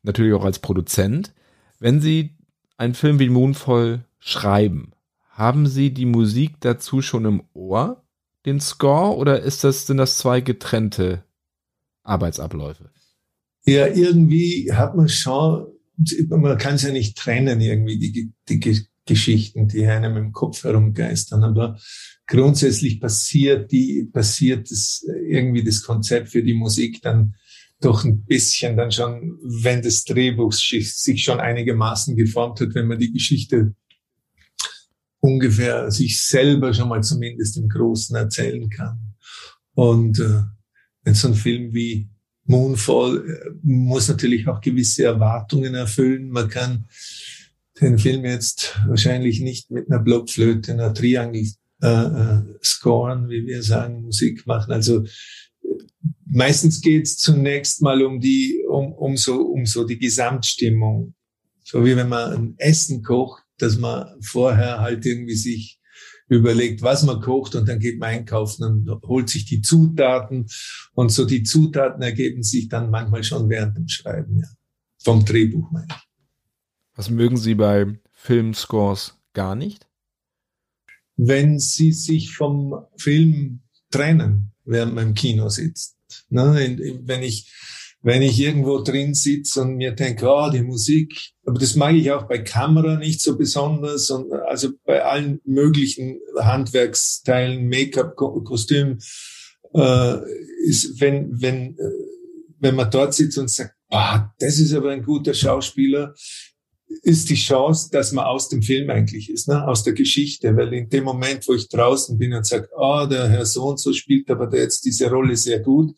natürlich 0.03 0.33
auch 0.33 0.45
als 0.45 0.61
Produzent. 0.61 1.35
Wenn 1.79 2.01
Sie 2.01 2.37
einen 2.77 2.95
Film 2.95 3.19
wie 3.19 3.29
Moonfall 3.29 4.05
schreiben, 4.19 4.93
haben 5.29 5.67
Sie 5.67 5.93
die 5.93 6.07
Musik 6.07 6.57
dazu 6.61 7.03
schon 7.03 7.25
im 7.27 7.43
Ohr, 7.53 8.03
den 8.47 8.61
Score, 8.61 9.17
oder 9.17 9.41
ist 9.41 9.65
das, 9.65 9.87
sind 9.87 9.99
das 9.99 10.17
zwei 10.17 10.41
getrennte 10.41 11.25
Arbeitsabläufe? 12.05 12.91
Ja, 13.67 13.89
irgendwie 13.89 14.73
hat 14.73 14.97
man 14.97 15.09
schon, 15.09 15.67
man 16.29 16.57
kann 16.57 16.77
es 16.77 16.83
ja 16.83 16.93
nicht 16.93 17.19
trennen, 17.19 17.61
irgendwie 17.61 17.99
die, 17.99 18.33
die 18.49 18.87
Geschichten, 19.07 19.69
die 19.69 19.87
einem 19.87 20.17
im 20.17 20.33
Kopf 20.33 20.65
herumgeistern. 20.65 21.45
Aber 21.45 21.79
grundsätzlich 22.27 23.01
passiert 23.01 23.73
die, 23.73 24.09
passiert 24.13 24.71
das, 24.71 25.05
irgendwie 25.29 25.65
das 25.65 25.83
Konzept 25.83 26.29
für 26.29 26.43
die 26.43 26.55
Musik 26.55 27.01
dann 27.03 27.35
doch 27.81 28.05
ein 28.05 28.25
bisschen 28.25 28.77
dann 28.77 28.91
schon, 28.91 29.39
wenn 29.43 29.83
das 29.83 30.05
Drehbuch 30.05 30.53
sich 30.53 31.23
schon 31.23 31.41
einigermaßen 31.41 32.17
geformt 32.17 32.61
hat, 32.61 32.75
wenn 32.75 32.87
man 32.87 32.99
die 32.99 33.13
Geschichte 33.13 33.75
ungefähr 35.21 35.91
sich 35.91 36.23
selber 36.23 36.73
schon 36.73 36.89
mal 36.89 37.03
zumindest 37.03 37.57
im 37.57 37.69
Großen 37.69 38.17
erzählen 38.17 38.69
kann. 38.71 39.15
Und 39.75 40.19
äh, 40.21 40.43
wenn 41.03 41.15
so 41.15 41.29
ein 41.29 41.35
Film 41.35 41.75
wie 41.75 42.09
Moonfall 42.47 43.25
äh, 43.29 43.51
muss 43.63 44.09
natürlich 44.09 44.49
auch 44.49 44.61
gewisse 44.61 45.05
Erwartungen 45.05 45.75
erfüllen. 45.75 46.31
Man 46.31 46.49
kann 46.49 46.87
den 47.81 47.99
Film 47.99 48.25
jetzt 48.25 48.79
wahrscheinlich 48.87 49.41
nicht 49.41 49.71
mit 49.71 49.91
einer 49.91 50.03
Blockflöte, 50.03 50.73
einer 50.73 50.95
Triangel 50.95 51.47
äh, 51.83 51.89
äh, 51.89 52.43
scoren, 52.63 53.29
wie 53.29 53.47
wir 53.47 53.63
sagen, 53.63 54.03
Musik 54.03 54.47
machen. 54.47 54.73
Also 54.73 55.05
meistens 56.25 56.81
geht 56.81 57.05
es 57.05 57.19
zunächst 57.19 57.83
mal 57.83 58.03
um 58.03 58.21
die, 58.21 58.65
um, 58.69 58.93
um 58.93 59.17
so, 59.17 59.43
um 59.43 59.67
so 59.67 59.85
die 59.85 59.99
Gesamtstimmung. 59.99 61.15
So 61.65 61.85
wie 61.85 61.97
wenn 61.97 62.09
man 62.09 62.33
ein 62.33 62.55
Essen 62.59 63.03
kocht, 63.03 63.43
dass 63.59 63.77
man 63.79 64.21
vorher 64.23 64.81
halt 64.81 65.05
irgendwie 65.05 65.35
sich 65.35 65.81
überlegt, 66.29 66.83
was 66.83 67.03
man 67.03 67.21
kocht 67.21 67.55
und 67.55 67.69
dann 67.69 67.79
geht 67.79 67.99
man 67.99 68.11
einkaufen 68.11 68.65
und 68.65 69.03
holt 69.05 69.29
sich 69.29 69.45
die 69.45 69.61
Zutaten 69.61 70.47
und 70.95 71.13
so 71.13 71.25
die 71.25 71.43
Zutaten 71.43 72.03
ergeben 72.03 72.43
sich 72.43 72.69
dann 72.69 72.91
manchmal 72.91 73.23
schon 73.23 73.49
während 73.49 73.77
dem 73.77 73.89
Schreiben, 73.89 74.39
ja. 74.39 74.49
Vom 75.03 75.25
Drehbuch 75.25 75.71
meine 75.71 75.87
ich. 75.89 76.06
Was 76.97 77.11
mögen 77.11 77.37
Sie 77.37 77.55
bei 77.55 77.87
Filmscores 78.13 79.19
gar 79.35 79.55
nicht? 79.55 79.87
Wenn 81.17 81.59
sie 81.59 81.93
sich 81.93 82.33
vom 82.35 82.87
Film 82.97 83.61
trennen, 83.91 84.53
während 84.65 84.95
man 84.95 85.09
im 85.09 85.15
Kino 85.15 85.49
sitzt. 85.49 85.97
Ne? 86.31 87.03
Wenn 87.05 87.23
ich 87.23 87.53
wenn 88.03 88.23
ich 88.23 88.41
irgendwo 88.41 88.83
drin 88.83 89.15
sitze 89.15 89.63
und 89.63 89.79
mir 89.79 89.91
denke, 89.91 90.29
oh, 90.29 90.49
die 90.49 90.63
Musik, 90.63 91.33
aber 91.45 91.59
das 91.59 91.75
mag 91.75 91.93
ich 91.93 92.13
auch 92.13 92.29
bei 92.29 92.39
Kamera 92.39 92.95
nicht 92.95 93.21
so 93.21 93.37
besonders 93.37 94.11
und 94.11 94.33
also 94.33 94.71
bei 94.85 95.03
allen 95.03 95.41
möglichen 95.45 96.21
Handwerksteilen, 96.39 97.69
Make-up, 97.69 98.15
Kostüm, 98.15 98.99
äh, 99.75 100.19
ist, 100.69 101.01
wenn, 101.01 101.43
wenn, 101.43 101.77
äh, 101.79 101.91
wenn 102.61 102.77
man 102.77 102.93
dort 102.93 103.13
sitzt 103.13 103.39
und 103.39 103.51
sagt, 103.51 103.75
ah, 103.91 104.31
das 104.39 104.61
ist 104.61 104.73
aber 104.73 104.93
ein 104.93 105.03
guter 105.03 105.35
Schauspieler, 105.35 106.15
ist 107.03 107.31
die 107.31 107.37
Chance, 107.37 107.89
dass 107.91 108.13
man 108.13 108.25
aus 108.25 108.49
dem 108.49 108.63
Film 108.63 108.91
eigentlich 108.91 109.31
ist, 109.31 109.49
ne? 109.49 109.67
aus 109.67 109.83
der 109.83 109.93
Geschichte. 109.93 110.57
Weil 110.57 110.73
in 110.73 110.89
dem 110.89 111.05
Moment, 111.05 111.47
wo 111.49 111.55
ich 111.55 111.69
draußen 111.69 112.19
bin 112.19 112.33
und 112.33 112.47
sage, 112.47 112.69
ah, 112.77 113.05
oh, 113.05 113.07
der 113.07 113.29
Herr 113.29 113.47
so 113.47 113.65
und 113.65 113.81
so 113.81 113.93
spielt 113.93 114.31
aber 114.31 114.55
jetzt 114.57 114.85
diese 114.85 115.11
Rolle 115.11 115.37
sehr 115.37 115.61
gut, 115.61 115.95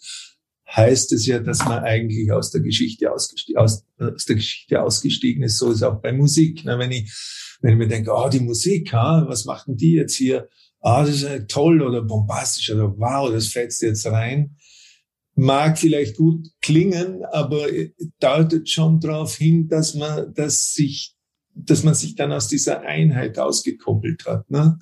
heißt 0.66 1.12
es 1.12 1.26
ja, 1.26 1.38
dass 1.38 1.64
man 1.64 1.82
eigentlich 1.82 2.30
aus 2.32 2.50
der 2.50 2.60
Geschichte 2.60 3.12
ausgestiegen, 3.12 3.60
aus, 3.60 3.84
aus 3.98 4.24
der 4.24 4.36
Geschichte 4.36 4.82
ausgestiegen 4.82 5.42
ist. 5.42 5.58
So 5.58 5.70
ist 5.70 5.82
auch 5.82 6.00
bei 6.00 6.12
Musik. 6.12 6.64
Ne? 6.64 6.78
Wenn 6.78 6.92
ich, 6.92 7.10
wenn 7.60 7.72
ich 7.72 7.78
mir 7.78 7.88
denke, 7.88 8.10
oh, 8.12 8.28
die 8.28 8.40
Musik, 8.40 8.92
ha, 8.92 9.24
was 9.28 9.44
machen 9.44 9.76
die 9.76 9.92
jetzt 9.92 10.14
hier? 10.14 10.48
Ah, 10.80 11.04
das 11.04 11.22
ist 11.22 11.48
toll 11.48 11.82
oder 11.82 12.02
bombastisch 12.02 12.70
oder 12.70 12.96
wow, 12.96 13.30
das 13.30 13.48
fetzt 13.48 13.82
jetzt 13.82 14.06
rein 14.06 14.56
mag 15.38 15.78
vielleicht 15.78 16.16
gut 16.16 16.48
klingen, 16.60 17.24
aber 17.30 17.68
deutet 18.18 18.68
schon 18.68 18.98
darauf 18.98 19.36
hin, 19.36 19.68
dass 19.68 19.94
man, 19.94 20.34
dass 20.34 20.72
sich, 20.72 21.14
dass 21.54 21.84
man 21.84 21.94
sich 21.94 22.16
dann 22.16 22.32
aus 22.32 22.48
dieser 22.48 22.80
Einheit 22.80 23.38
ausgekoppelt 23.38 24.26
hat, 24.26 24.50
ne? 24.50 24.78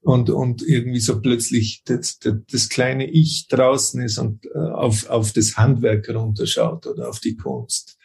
Und, 0.00 0.28
und 0.28 0.62
irgendwie 0.62 1.00
so 1.00 1.20
plötzlich 1.20 1.82
das, 1.86 2.18
das, 2.18 2.34
das 2.50 2.68
kleine 2.68 3.10
Ich 3.10 3.46
draußen 3.48 4.02
ist 4.02 4.18
und 4.18 4.44
äh, 4.46 4.58
auf, 4.58 5.08
auf 5.08 5.32
das 5.32 5.56
Handwerk 5.56 6.06
runterschaut 6.10 6.86
oder 6.86 7.08
auf 7.08 7.20
die 7.20 7.36
Kunst. 7.36 7.96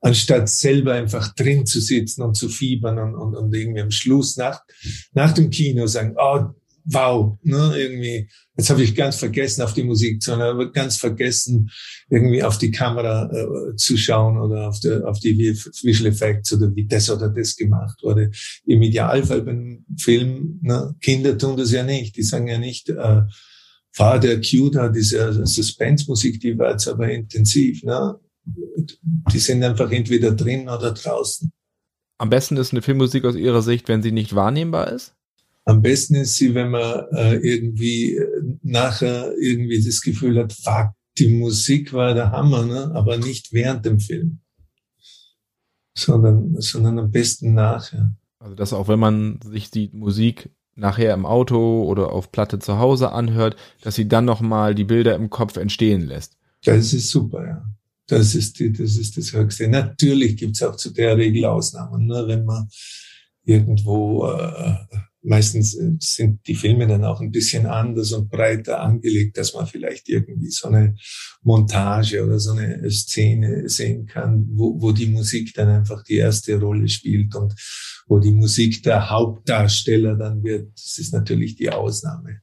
Anstatt 0.00 0.48
selber 0.48 0.94
einfach 0.94 1.34
drin 1.34 1.64
zu 1.64 1.80
sitzen 1.80 2.22
und 2.22 2.34
zu 2.34 2.48
fiebern 2.48 2.98
und, 2.98 3.14
und, 3.14 3.36
und 3.36 3.54
irgendwie 3.54 3.80
am 3.80 3.92
Schluss 3.92 4.36
nach, 4.36 4.60
nach 5.12 5.32
dem 5.34 5.50
Kino 5.50 5.86
sagen, 5.86 6.16
oh, 6.18 6.52
wow, 6.86 7.38
ne, 7.42 7.74
irgendwie, 7.76 8.28
jetzt 8.56 8.70
habe 8.70 8.82
ich 8.82 8.94
ganz 8.94 9.16
vergessen 9.16 9.62
auf 9.62 9.74
die 9.74 9.82
Musik 9.82 10.22
zu 10.22 10.36
hören, 10.36 10.72
ganz 10.72 10.96
vergessen 10.96 11.70
irgendwie 12.08 12.42
auf 12.42 12.58
die 12.58 12.70
Kamera 12.70 13.30
äh, 13.30 13.76
zu 13.76 13.96
schauen 13.96 14.38
oder 14.38 14.68
auf, 14.68 14.78
die, 14.80 14.92
auf 14.92 15.18
die 15.18 15.36
Visual 15.38 16.12
Effects 16.12 16.52
oder 16.52 16.74
wie 16.74 16.86
das 16.86 17.10
oder 17.10 17.28
das 17.28 17.56
gemacht 17.56 17.98
wurde. 18.02 18.30
Im 18.66 18.82
Idealfall 18.82 19.42
beim 19.42 19.84
Film, 19.98 20.60
ne, 20.62 20.94
Kinder 21.00 21.36
tun 21.36 21.56
das 21.56 21.72
ja 21.72 21.82
nicht, 21.82 22.16
die 22.16 22.22
sagen 22.22 22.48
ja 22.48 22.58
nicht, 22.58 22.88
äh, 22.88 23.22
war 23.98 24.20
der 24.20 24.40
Cue 24.40 24.70
da, 24.70 24.88
diese 24.88 25.46
Suspense-Musik, 25.46 26.40
die 26.40 26.56
war 26.58 26.72
jetzt 26.72 26.86
aber 26.86 27.10
intensiv, 27.10 27.82
ne? 27.82 28.18
Die 28.44 29.38
sind 29.38 29.64
einfach 29.64 29.90
entweder 29.90 30.32
drin 30.32 30.68
oder 30.68 30.92
draußen. 30.92 31.50
Am 32.18 32.30
besten 32.30 32.56
ist 32.56 32.72
eine 32.72 32.82
Filmmusik 32.82 33.24
aus 33.24 33.34
Ihrer 33.34 33.62
Sicht, 33.62 33.88
wenn 33.88 34.02
sie 34.02 34.12
nicht 34.12 34.34
wahrnehmbar 34.34 34.92
ist? 34.92 35.15
Am 35.68 35.82
besten 35.82 36.14
ist 36.14 36.36
sie, 36.36 36.54
wenn 36.54 36.70
man 36.70 37.06
äh, 37.12 37.34
irgendwie 37.34 38.16
äh, 38.16 38.42
nachher 38.62 39.32
irgendwie 39.36 39.84
das 39.84 40.00
Gefühl 40.00 40.38
hat, 40.38 40.52
fuck, 40.52 40.92
die 41.18 41.28
Musik 41.28 41.92
war 41.92 42.14
der 42.14 42.30
Hammer, 42.30 42.64
ne? 42.64 42.92
aber 42.94 43.16
nicht 43.18 43.52
während 43.52 43.84
dem 43.84 43.98
Film, 43.98 44.38
sondern, 45.96 46.60
sondern 46.60 47.00
am 47.00 47.10
besten 47.10 47.54
nachher. 47.54 48.14
Also 48.38 48.54
dass 48.54 48.72
auch 48.72 48.86
wenn 48.86 49.00
man 49.00 49.40
sich 49.42 49.70
die 49.72 49.90
Musik 49.92 50.50
nachher 50.76 51.12
im 51.14 51.26
Auto 51.26 51.82
oder 51.84 52.12
auf 52.12 52.30
Platte 52.30 52.60
zu 52.60 52.78
Hause 52.78 53.10
anhört, 53.10 53.56
dass 53.80 53.96
sie 53.96 54.06
dann 54.06 54.24
nochmal 54.24 54.74
die 54.76 54.84
Bilder 54.84 55.16
im 55.16 55.30
Kopf 55.30 55.56
entstehen 55.56 56.02
lässt. 56.02 56.36
Das 56.64 56.92
ist 56.92 57.10
super, 57.10 57.44
ja. 57.44 57.64
Das 58.06 58.36
ist, 58.36 58.60
die, 58.60 58.72
das 58.72 58.96
ist 58.96 59.16
das 59.16 59.32
Höchste. 59.32 59.66
Natürlich 59.66 60.36
gibt's 60.36 60.62
auch 60.62 60.76
zu 60.76 60.90
der 60.90 61.16
Regel 61.16 61.44
Ausnahmen, 61.46 62.06
ne? 62.06 62.24
wenn 62.28 62.44
man 62.44 62.68
irgendwo 63.42 64.28
äh, 64.28 64.76
meistens 65.26 65.74
äh, 65.74 65.92
sind 65.98 66.46
die 66.46 66.54
Filme 66.54 66.86
dann 66.86 67.04
auch 67.04 67.20
ein 67.20 67.30
bisschen 67.30 67.66
anders 67.66 68.12
und 68.12 68.30
breiter 68.30 68.80
angelegt, 68.80 69.36
dass 69.36 69.54
man 69.54 69.66
vielleicht 69.66 70.08
irgendwie 70.08 70.50
so 70.50 70.68
eine 70.68 70.96
Montage 71.46 72.24
oder 72.24 72.40
so 72.40 72.52
eine 72.52 72.90
Szene 72.90 73.68
sehen 73.68 74.06
kann, 74.06 74.48
wo, 74.50 74.80
wo 74.82 74.90
die 74.90 75.06
Musik 75.06 75.54
dann 75.54 75.68
einfach 75.68 76.02
die 76.02 76.16
erste 76.16 76.58
Rolle 76.58 76.88
spielt 76.88 77.36
und 77.36 77.54
wo 78.08 78.18
die 78.18 78.32
Musik 78.32 78.82
der 78.82 79.10
Hauptdarsteller 79.10 80.16
dann 80.16 80.42
wird. 80.42 80.72
Das 80.74 80.98
ist 80.98 81.12
natürlich 81.12 81.54
die 81.54 81.70
Ausnahme. 81.70 82.40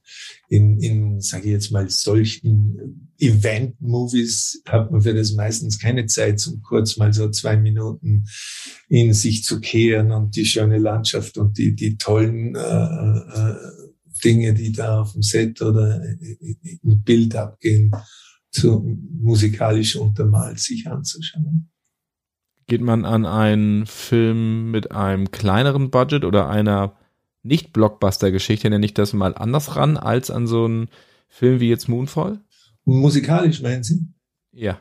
In, 0.48 0.80
in 0.80 1.20
sage 1.20 1.44
ich 1.44 1.50
jetzt 1.50 1.70
mal, 1.70 1.90
solchen 1.90 3.10
Event-Movies 3.18 4.62
hat 4.66 4.90
man 4.90 5.02
für 5.02 5.14
das 5.14 5.32
meistens 5.34 5.78
keine 5.78 6.06
Zeit, 6.06 6.46
um 6.46 6.62
kurz 6.62 6.96
mal 6.96 7.12
so 7.12 7.28
zwei 7.28 7.58
Minuten 7.58 8.24
in 8.88 9.12
sich 9.12 9.44
zu 9.44 9.60
kehren 9.60 10.12
und 10.12 10.34
die 10.34 10.46
schöne 10.46 10.78
Landschaft 10.78 11.36
und 11.36 11.58
die, 11.58 11.74
die 11.74 11.98
tollen 11.98 12.54
äh, 12.54 12.60
äh, 12.60 13.54
Dinge, 14.24 14.54
die 14.54 14.72
da 14.72 15.02
auf 15.02 15.12
dem 15.12 15.22
Set 15.22 15.60
oder 15.60 16.02
im 16.82 17.02
Bild 17.02 17.36
abgehen, 17.36 17.90
zu 18.54 18.98
musikalisch 19.20 19.96
untermalt 19.96 20.60
sich 20.60 20.86
anzuschauen. 20.86 21.70
Geht 22.66 22.80
man 22.80 23.04
an 23.04 23.26
einen 23.26 23.84
Film 23.86 24.70
mit 24.70 24.92
einem 24.92 25.30
kleineren 25.30 25.90
Budget 25.90 26.24
oder 26.24 26.48
einer 26.48 26.96
nicht-Blockbuster-Geschichte, 27.42 28.70
nenne 28.70 28.86
ich 28.86 28.94
das 28.94 29.12
mal 29.12 29.34
anders 29.34 29.76
ran, 29.76 29.98
als 29.98 30.30
an 30.30 30.46
so 30.46 30.64
einen 30.64 30.88
Film 31.28 31.60
wie 31.60 31.68
jetzt 31.68 31.88
Moonfall? 31.88 32.40
Musikalisch 32.84 33.60
meinen 33.60 33.82
Sie? 33.82 34.06
Ja. 34.52 34.80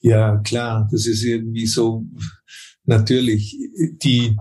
Ja, 0.00 0.36
klar. 0.38 0.88
Das 0.92 1.06
ist 1.06 1.24
irgendwie 1.24 1.66
so, 1.66 2.06
natürlich, 2.84 3.58
die, 4.02 4.36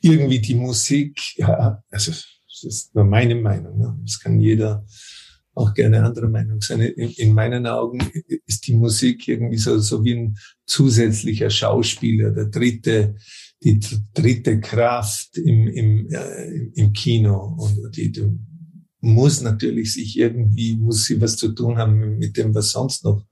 irgendwie 0.00 0.40
die 0.40 0.54
Musik, 0.54 1.20
ja, 1.36 1.82
also, 1.90 2.12
das 2.12 2.62
ist 2.62 2.94
nur 2.94 3.04
meine 3.04 3.34
Meinung, 3.34 3.78
ne? 3.78 3.98
das 4.04 4.20
kann 4.20 4.40
jeder 4.40 4.86
auch 5.60 5.74
gerne 5.74 6.02
anderer 6.02 6.28
Meinung 6.28 6.60
sein. 6.60 6.80
In, 6.80 7.10
in, 7.10 7.34
meinen 7.34 7.66
Augen 7.66 8.00
ist 8.46 8.66
die 8.66 8.74
Musik 8.74 9.28
irgendwie 9.28 9.58
so, 9.58 9.78
so 9.78 10.04
wie 10.04 10.14
ein 10.14 10.38
zusätzlicher 10.66 11.50
Schauspieler, 11.50 12.30
der 12.30 12.46
dritte, 12.46 13.16
die 13.62 13.80
dritte 14.14 14.60
Kraft 14.60 15.36
im, 15.36 15.68
im, 15.68 16.08
äh, 16.10 16.70
im 16.74 16.92
Kino. 16.92 17.56
Und 17.58 17.96
die, 17.96 18.10
die 18.10 18.26
muss 19.00 19.40
natürlich 19.40 19.94
sich 19.94 20.18
irgendwie, 20.18 20.76
muss 20.76 21.04
sie 21.04 21.20
was 21.20 21.36
zu 21.36 21.52
tun 21.52 21.78
haben 21.78 22.18
mit 22.18 22.36
dem, 22.36 22.54
was 22.54 22.70
sonst 22.70 23.04
noch 23.04 23.24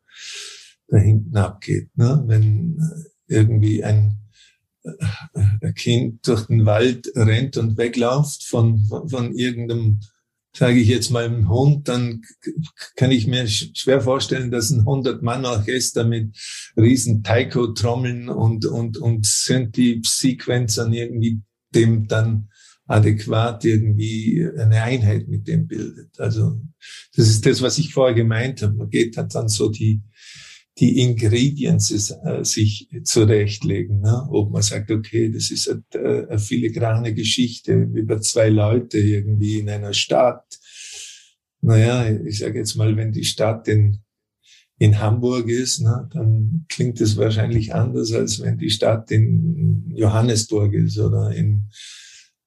da 0.88 0.98
hinten 0.98 1.36
abgeht. 1.36 1.90
Ne? 1.96 2.22
Wenn 2.26 2.78
äh, 2.78 3.34
irgendwie 3.36 3.84
ein, 3.84 4.18
äh, 4.82 4.90
ein 5.60 5.74
Kind 5.74 6.26
durch 6.26 6.46
den 6.46 6.66
Wald 6.66 7.10
rennt 7.14 7.56
und 7.56 7.76
wegläuft 7.76 8.44
von, 8.44 8.84
von, 8.86 9.08
von 9.08 9.34
irgendeinem 9.34 10.00
sage 10.52 10.80
ich 10.80 10.88
jetzt 10.88 11.10
mal 11.10 11.24
einem 11.24 11.48
Hund, 11.48 11.88
dann 11.88 12.22
kann 12.96 13.10
ich 13.10 13.26
mir 13.26 13.46
schwer 13.46 14.00
vorstellen, 14.00 14.50
dass 14.50 14.70
ein 14.70 14.82
100-Mann-Orchester 14.82 16.04
mit 16.04 16.36
riesen 16.76 17.22
Taiko-Trommeln 17.22 18.28
und, 18.28 18.66
und, 18.66 18.98
und 18.98 19.26
Synthi-Sequenzern 19.26 20.92
irgendwie 20.92 21.42
dem 21.74 22.08
dann 22.08 22.48
adäquat 22.86 23.64
irgendwie 23.66 24.48
eine 24.58 24.82
Einheit 24.82 25.28
mit 25.28 25.46
dem 25.46 25.66
bildet. 25.66 26.18
Also 26.18 26.58
das 27.14 27.28
ist 27.28 27.44
das, 27.44 27.60
was 27.60 27.78
ich 27.78 27.92
vorher 27.92 28.14
gemeint 28.14 28.62
habe. 28.62 28.74
Man 28.74 28.88
geht 28.88 29.16
hat 29.18 29.34
dann 29.34 29.48
so 29.48 29.70
die, 29.70 30.00
die 30.78 31.00
Ingredients 31.00 32.10
äh, 32.10 32.44
sich 32.44 32.88
zurechtlegen. 33.02 34.00
Ne? 34.00 34.28
Ob 34.30 34.50
man 34.50 34.62
sagt, 34.62 34.90
okay, 34.90 35.30
das 35.30 35.50
ist 35.50 35.68
eine, 35.68 35.82
äh, 35.94 36.26
eine 36.28 36.38
filigrane 36.38 37.14
Geschichte 37.14 37.72
über 37.72 38.20
zwei 38.20 38.48
Leute 38.48 38.98
irgendwie 38.98 39.58
in 39.58 39.68
einer 39.68 39.92
Stadt. 39.92 40.58
Naja, 41.60 42.08
ich 42.24 42.38
sage 42.38 42.58
jetzt 42.58 42.76
mal, 42.76 42.96
wenn 42.96 43.10
die 43.10 43.24
Stadt 43.24 43.66
in, 43.66 43.98
in 44.78 45.00
Hamburg 45.00 45.48
ist, 45.48 45.80
ne, 45.80 46.08
dann 46.12 46.66
klingt 46.68 47.00
es 47.00 47.16
wahrscheinlich 47.16 47.74
anders, 47.74 48.12
als 48.12 48.40
wenn 48.40 48.58
die 48.58 48.70
Stadt 48.70 49.10
in 49.10 49.92
Johannesburg 49.96 50.72
ist 50.74 50.98
oder 50.98 51.32
in 51.32 51.68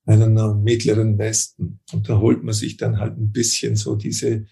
einer 0.06 0.56
mittleren 0.56 1.18
Westen. 1.18 1.82
Und 1.92 2.08
da 2.08 2.20
holt 2.20 2.44
man 2.44 2.54
sich 2.54 2.78
dann 2.78 3.00
halt 3.00 3.18
ein 3.18 3.32
bisschen 3.32 3.76
so 3.76 3.96
diese 3.96 4.46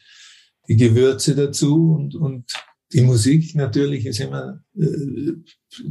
die 0.68 0.78
Gewürze 0.78 1.36
dazu 1.36 1.94
und, 1.94 2.16
und 2.16 2.54
die 2.92 3.02
Musik 3.02 3.56
natürlich 3.56 4.06
ist 4.06 4.20
immer, 4.20 4.64
äh, 4.76 5.34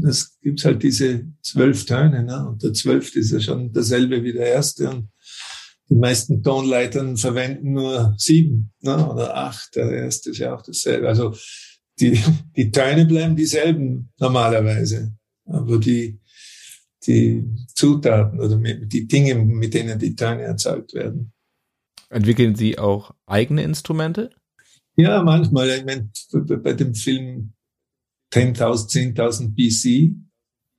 das 0.01 0.39
gibt's 0.41 0.65
halt 0.65 0.83
diese 0.83 1.27
zwölf 1.43 1.87
Töne, 1.87 2.25
ne? 2.25 2.49
und 2.49 2.63
der 2.63 2.73
zwölfte 2.73 3.21
ist 3.21 3.33
ja 3.33 3.41
schon 3.41 3.73
derselbe 3.73 4.23
wie 4.25 4.33
der 4.33 4.47
erste 4.47 4.91
und 4.91 5.09
die 5.89 5.95
meisten 5.95 6.43
Tonleitern 6.43 7.17
verwenden 7.17 7.73
nur 7.73 8.15
sieben 8.19 8.73
ne? 8.81 9.09
oder 9.11 9.37
acht, 9.37 9.77
der 9.77 9.91
erste 9.91 10.31
ist 10.31 10.39
ja 10.39 10.55
auch 10.55 10.63
dasselbe. 10.63 11.09
Also 11.09 11.35
die, 12.01 12.21
die 12.57 12.71
Töne 12.71 13.07
bleiben 13.07 13.37
dieselben 13.37 14.13
normalerweise, 14.19 15.17
aber 15.47 15.79
die, 15.79 16.21
die 17.07 17.45
Zutaten 17.75 18.41
oder 18.41 18.57
die 18.57 19.07
Dinge, 19.07 19.37
mit 19.37 19.75
denen 19.75 19.99
die 19.99 20.15
Töne 20.15 20.43
erzeugt 20.43 20.95
werden. 20.95 21.33
Entwickeln 22.11 22.55
Sie 22.55 22.79
auch 22.79 23.15
eigene 23.27 23.63
Instrumente? 23.63 24.31
Ja, 24.99 25.23
manchmal. 25.23 25.69
Ich 25.71 25.85
meine, 25.85 26.11
bei 26.59 26.73
dem 26.73 26.93
Film 26.93 27.53
10.000, 28.35 29.15
10.000 29.15 29.55
BC, 29.55 30.17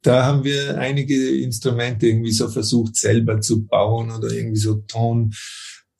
da 0.01 0.25
haben 0.25 0.43
wir 0.43 0.77
einige 0.77 1.41
Instrumente 1.41 2.07
irgendwie 2.07 2.33
so 2.33 2.49
versucht 2.49 2.97
selber 2.97 3.39
zu 3.39 3.65
bauen 3.65 4.11
oder 4.11 4.29
irgendwie 4.29 4.59
so 4.59 4.75
Ton, 4.75 5.33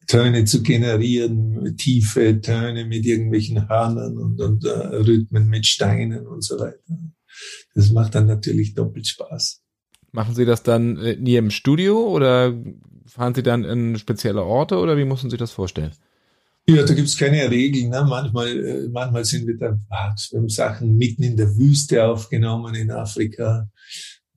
Töne 0.06 0.44
zu 0.44 0.64
generieren, 0.64 1.78
tiefe 1.78 2.42
Töne 2.42 2.84
mit 2.86 3.06
irgendwelchen 3.06 3.70
Hörnern 3.70 4.18
und, 4.18 4.42
und 4.42 4.66
äh, 4.66 4.70
Rhythmen 4.70 5.48
mit 5.48 5.66
Steinen 5.66 6.28
und 6.28 6.44
so 6.44 6.60
weiter. 6.60 7.00
Das 7.74 7.92
macht 7.92 8.16
dann 8.16 8.28
natürlich 8.28 8.74
doppelt 8.74 9.08
Spaß. 9.08 9.62
Machen 10.12 10.36
Sie 10.36 10.46
das 10.46 10.64
dann 10.64 10.98
in 10.98 11.26
Ihrem 11.26 11.52
Studio 11.52 12.06
oder 12.10 12.54
fahren 13.06 13.34
Sie 13.34 13.44
dann 13.44 13.64
in 13.64 13.98
spezielle 13.98 14.44
Orte 14.44 14.78
oder 14.78 14.98
wie 14.98 15.06
muss 15.06 15.24
man 15.24 15.30
sich 15.30 15.40
das 15.40 15.52
vorstellen? 15.52 15.94
Ja, 16.70 16.84
da 16.84 16.94
gibt's 16.94 17.18
keine 17.18 17.50
Regeln. 17.50 17.90
Ne? 17.90 18.06
Manchmal, 18.08 18.48
äh, 18.64 18.90
manchmal 18.90 19.26
sind 19.26 19.48
wir 19.48 19.58
da, 19.58 19.72
wir 19.72 20.40
haben 20.40 20.50
Sachen 20.50 20.98
mitten 20.98 21.24
in 21.24 21.36
der 21.36 21.58
Wüste 21.58 22.06
aufgenommen 22.06 22.76
in 22.76 22.92
Afrika. 22.92 23.68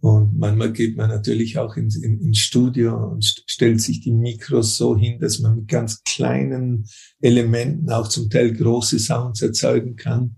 Und 0.00 0.38
manchmal 0.38 0.72
geht 0.72 0.96
man 0.96 1.10
natürlich 1.10 1.58
auch 1.58 1.76
ins, 1.76 1.94
in, 1.94 2.20
ins 2.22 2.38
Studio 2.38 2.96
und 2.96 3.22
st 3.22 3.44
stellt 3.46 3.82
sich 3.82 4.00
die 4.00 4.12
Mikros 4.12 4.78
so 4.78 4.96
hin, 4.96 5.20
dass 5.20 5.40
man 5.40 5.56
mit 5.56 5.68
ganz 5.68 6.02
kleinen 6.04 6.86
Elementen 7.20 7.90
auch 7.90 8.08
zum 8.08 8.30
Teil 8.30 8.54
große 8.54 8.98
Sounds 8.98 9.42
erzeugen 9.42 9.96
kann. 9.96 10.36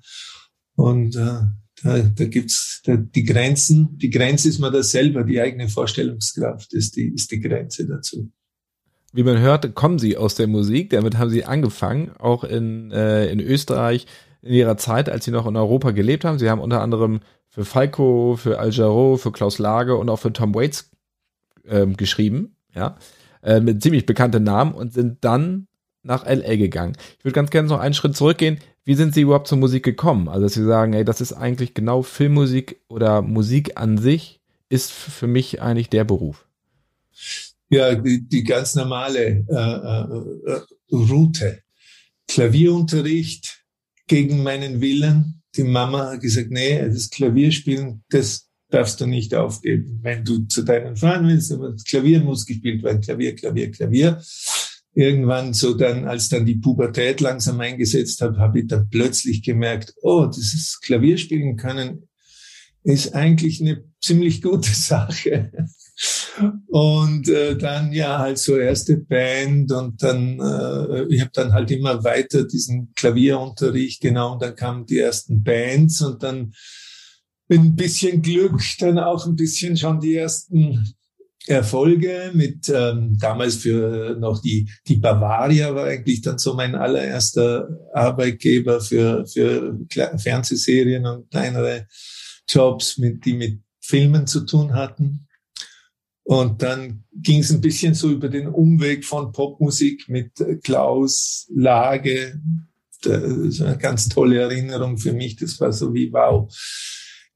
Und 0.75 1.15
äh, 1.15 1.43
da, 1.83 1.99
da 1.99 2.25
gibt's 2.25 2.83
da, 2.85 2.97
die 2.97 3.25
Grenzen. 3.25 3.97
Die 3.99 4.11
Grenze 4.11 4.49
ist 4.49 4.59
man 4.59 4.73
da 4.73 4.83
selber, 4.83 5.23
die 5.23 5.41
eigene 5.41 5.69
Vorstellungskraft 5.69 6.75
ist 6.75 6.97
die, 6.97 7.13
ist 7.15 7.31
die 7.31 7.41
Grenze 7.41 7.87
dazu. 7.87 8.33
Wie 9.15 9.23
man 9.23 9.39
hört, 9.39 9.77
kommen 9.77 10.01
Sie 10.01 10.17
aus 10.17 10.35
der 10.35 10.49
Musik. 10.49 10.91
Damit 10.91 11.19
haben 11.19 11.31
Sie 11.31 11.45
angefangen, 11.45 12.11
auch 12.19 12.43
in, 12.43 12.91
äh, 12.91 13.29
in 13.29 13.39
Österreich 13.39 14.09
in 14.43 14.53
Ihrer 14.53 14.77
Zeit, 14.77 15.09
als 15.09 15.25
Sie 15.25 15.31
noch 15.31 15.47
in 15.47 15.57
Europa 15.57 15.93
gelebt 15.93 16.25
haben. 16.25 16.41
Sie 16.41 16.51
haben 16.51 16.61
unter 16.61 16.83
anderem 16.83 17.21
für 17.49 17.65
Falco, 17.65 18.35
für 18.37 18.59
Al 18.59 18.73
Jarreau, 18.73 19.17
für 19.17 19.31
Klaus 19.31 19.61
Lage 19.61 19.95
und 19.95 20.11
auch 20.11 20.19
für 20.19 20.33
Tom 20.33 20.53
Waits 20.53 20.91
ähm, 21.65 21.97
geschrieben, 21.97 22.57
ja, 22.75 22.97
äh, 23.45 23.61
mit 23.61 23.85
ziemlich 23.85 24.05
bekannten 24.05 24.43
Namen 24.43 24.75
und 24.75 24.93
sind 24.93 25.25
dann 25.25 25.69
nach 26.03 26.27
LA 26.27 26.57
gegangen. 26.57 26.97
Ich 27.17 27.25
würde 27.25 27.37
ganz 27.37 27.51
gerne 27.51 27.69
noch 27.69 27.79
einen 27.79 27.95
Schritt 27.95 28.17
zurückgehen. 28.17 28.59
Wie 28.85 28.97
sind 28.97 29.15
Sie 29.15 29.21
überhaupt 29.21 29.47
zur 29.47 29.59
Musik 29.59 29.85
gekommen? 29.85 30.29
Also, 30.29 30.43
dass 30.43 30.55
Sie 30.55 30.65
sagen, 30.65 30.93
ey, 30.93 31.05
das 31.05 31.21
ist 31.21 31.35
eigentlich 31.35 31.73
genau 31.73 32.03
Filmmusik 32.03 32.81
oder 32.89 33.23
Musik 33.23 33.79
an 33.81 33.97
sich 33.97 34.41
ist 34.69 34.91
für 34.91 35.29
mich 35.29 35.63
eigentlich 35.63 35.89
der 35.89 36.03
Beruf. 36.03 36.49
Ja, 37.71 37.95
die, 37.95 38.27
die 38.29 38.45
ganz 38.45 38.75
normale 38.75 39.45
äh, 39.49 40.53
äh, 40.53 40.61
Route. 40.93 41.61
Klavierunterricht 42.29 43.65
gegen 44.07 44.43
meinen 44.43 44.81
Willen, 44.81 45.43
die 45.57 45.65
Mama 45.65 46.13
hat 46.13 46.21
gesagt, 46.21 46.51
nee, 46.51 46.81
das 46.81 47.11
Klavierspielen, 47.11 48.03
das 48.09 48.49
darfst 48.71 49.01
du 49.01 49.07
nicht 49.07 49.35
aufgeben. 49.35 50.01
Wenn 50.03 50.25
du 50.25 50.47
zu 50.47 50.63
deinen 50.63 50.97
Freunden 50.97 51.29
willst, 51.29 51.53
aber 51.53 51.73
das 51.73 51.85
Klavier 51.85 52.21
muss 52.21 52.47
gespielt 52.47 52.83
werden, 52.83 53.01
Klavier, 53.01 53.35
Klavier, 53.35 53.71
Klavier. 53.71 54.23
Irgendwann 54.97 55.55
so 55.55 55.75
dann, 55.75 56.07
als 56.07 56.29
dann 56.29 56.47
die 56.47 56.57
Pubertät 56.57 57.21
langsam 57.21 57.61
eingesetzt 57.61 58.21
hat, 58.21 58.37
habe 58.37 58.61
ich 58.61 58.69
dann 58.69 58.89
plötzlich 58.89 59.43
gemerkt, 59.43 59.95
oh, 60.03 60.27
dieses 60.27 60.81
Klavierspielen 60.81 61.57
können 61.57 62.09
ist 62.85 63.15
eigentlich 63.15 63.61
eine 63.61 63.83
ziemlich 64.01 64.43
gute 64.43 64.71
Sache. 64.75 65.51
Und 66.67 67.29
äh, 67.29 67.57
dann 67.57 67.93
ja 67.93 68.19
halt 68.19 68.39
so 68.39 68.57
erste 68.57 68.97
Band 68.97 69.71
und 69.71 70.03
dann 70.03 70.41
äh, 70.41 71.05
ich 71.09 71.21
habe 71.21 71.31
dann 71.33 71.53
halt 71.53 71.71
immer 71.71 72.03
weiter 72.03 72.45
diesen 72.45 72.93
Klavierunterricht 72.95 74.01
genau 74.01 74.33
und 74.33 74.43
dann 74.43 74.57
kamen 74.57 74.87
die 74.87 74.99
ersten 74.99 75.43
Bands 75.45 76.03
und 76.03 76.23
dann 76.23 76.53
mit 77.47 77.61
ein 77.61 77.77
bisschen 77.77 78.21
Glück 78.21 78.61
dann 78.81 78.99
auch 78.99 79.27
ein 79.27 79.37
bisschen 79.37 79.77
schon 79.77 80.01
die 80.01 80.17
ersten 80.17 80.97
Erfolge 81.47 82.33
mit 82.33 82.69
ähm, 82.69 83.17
damals 83.21 83.57
für 83.57 84.17
noch 84.19 84.41
die 84.41 84.69
die 84.89 84.97
Bavaria 84.97 85.75
war 85.75 85.85
eigentlich 85.85 86.23
dann 86.23 86.39
so 86.39 86.55
mein 86.55 86.75
allererster 86.75 87.69
Arbeitgeber 87.93 88.81
für 88.81 89.25
für 89.27 89.79
Fernsehserien 90.17 91.07
und 91.07 91.31
kleinere 91.31 91.87
Jobs 92.49 92.99
mit 92.99 93.25
die 93.25 93.35
mit 93.35 93.61
Filmen 93.81 94.27
zu 94.27 94.47
tun 94.47 94.75
hatten 94.75 95.25
und 96.25 96.63
dann 96.63 97.05
ging 97.13 97.41
es 97.41 97.51
ein 97.53 97.61
bisschen 97.61 97.95
so 97.95 98.11
über 98.11 98.29
den 98.29 98.49
Umweg 98.49 99.05
von 99.05 99.31
Popmusik 99.31 100.09
mit 100.09 100.33
Klaus 100.63 101.47
Lage. 101.55 102.41
Das 103.03 103.61
eine 103.61 103.77
ganz 103.77 104.09
tolle 104.09 104.41
Erinnerung 104.41 104.97
für 104.97 105.13
mich. 105.13 105.37
Das 105.37 105.61
war 105.61 105.71
so 105.73 105.93
wie 105.93 106.11
wow. 106.13 106.51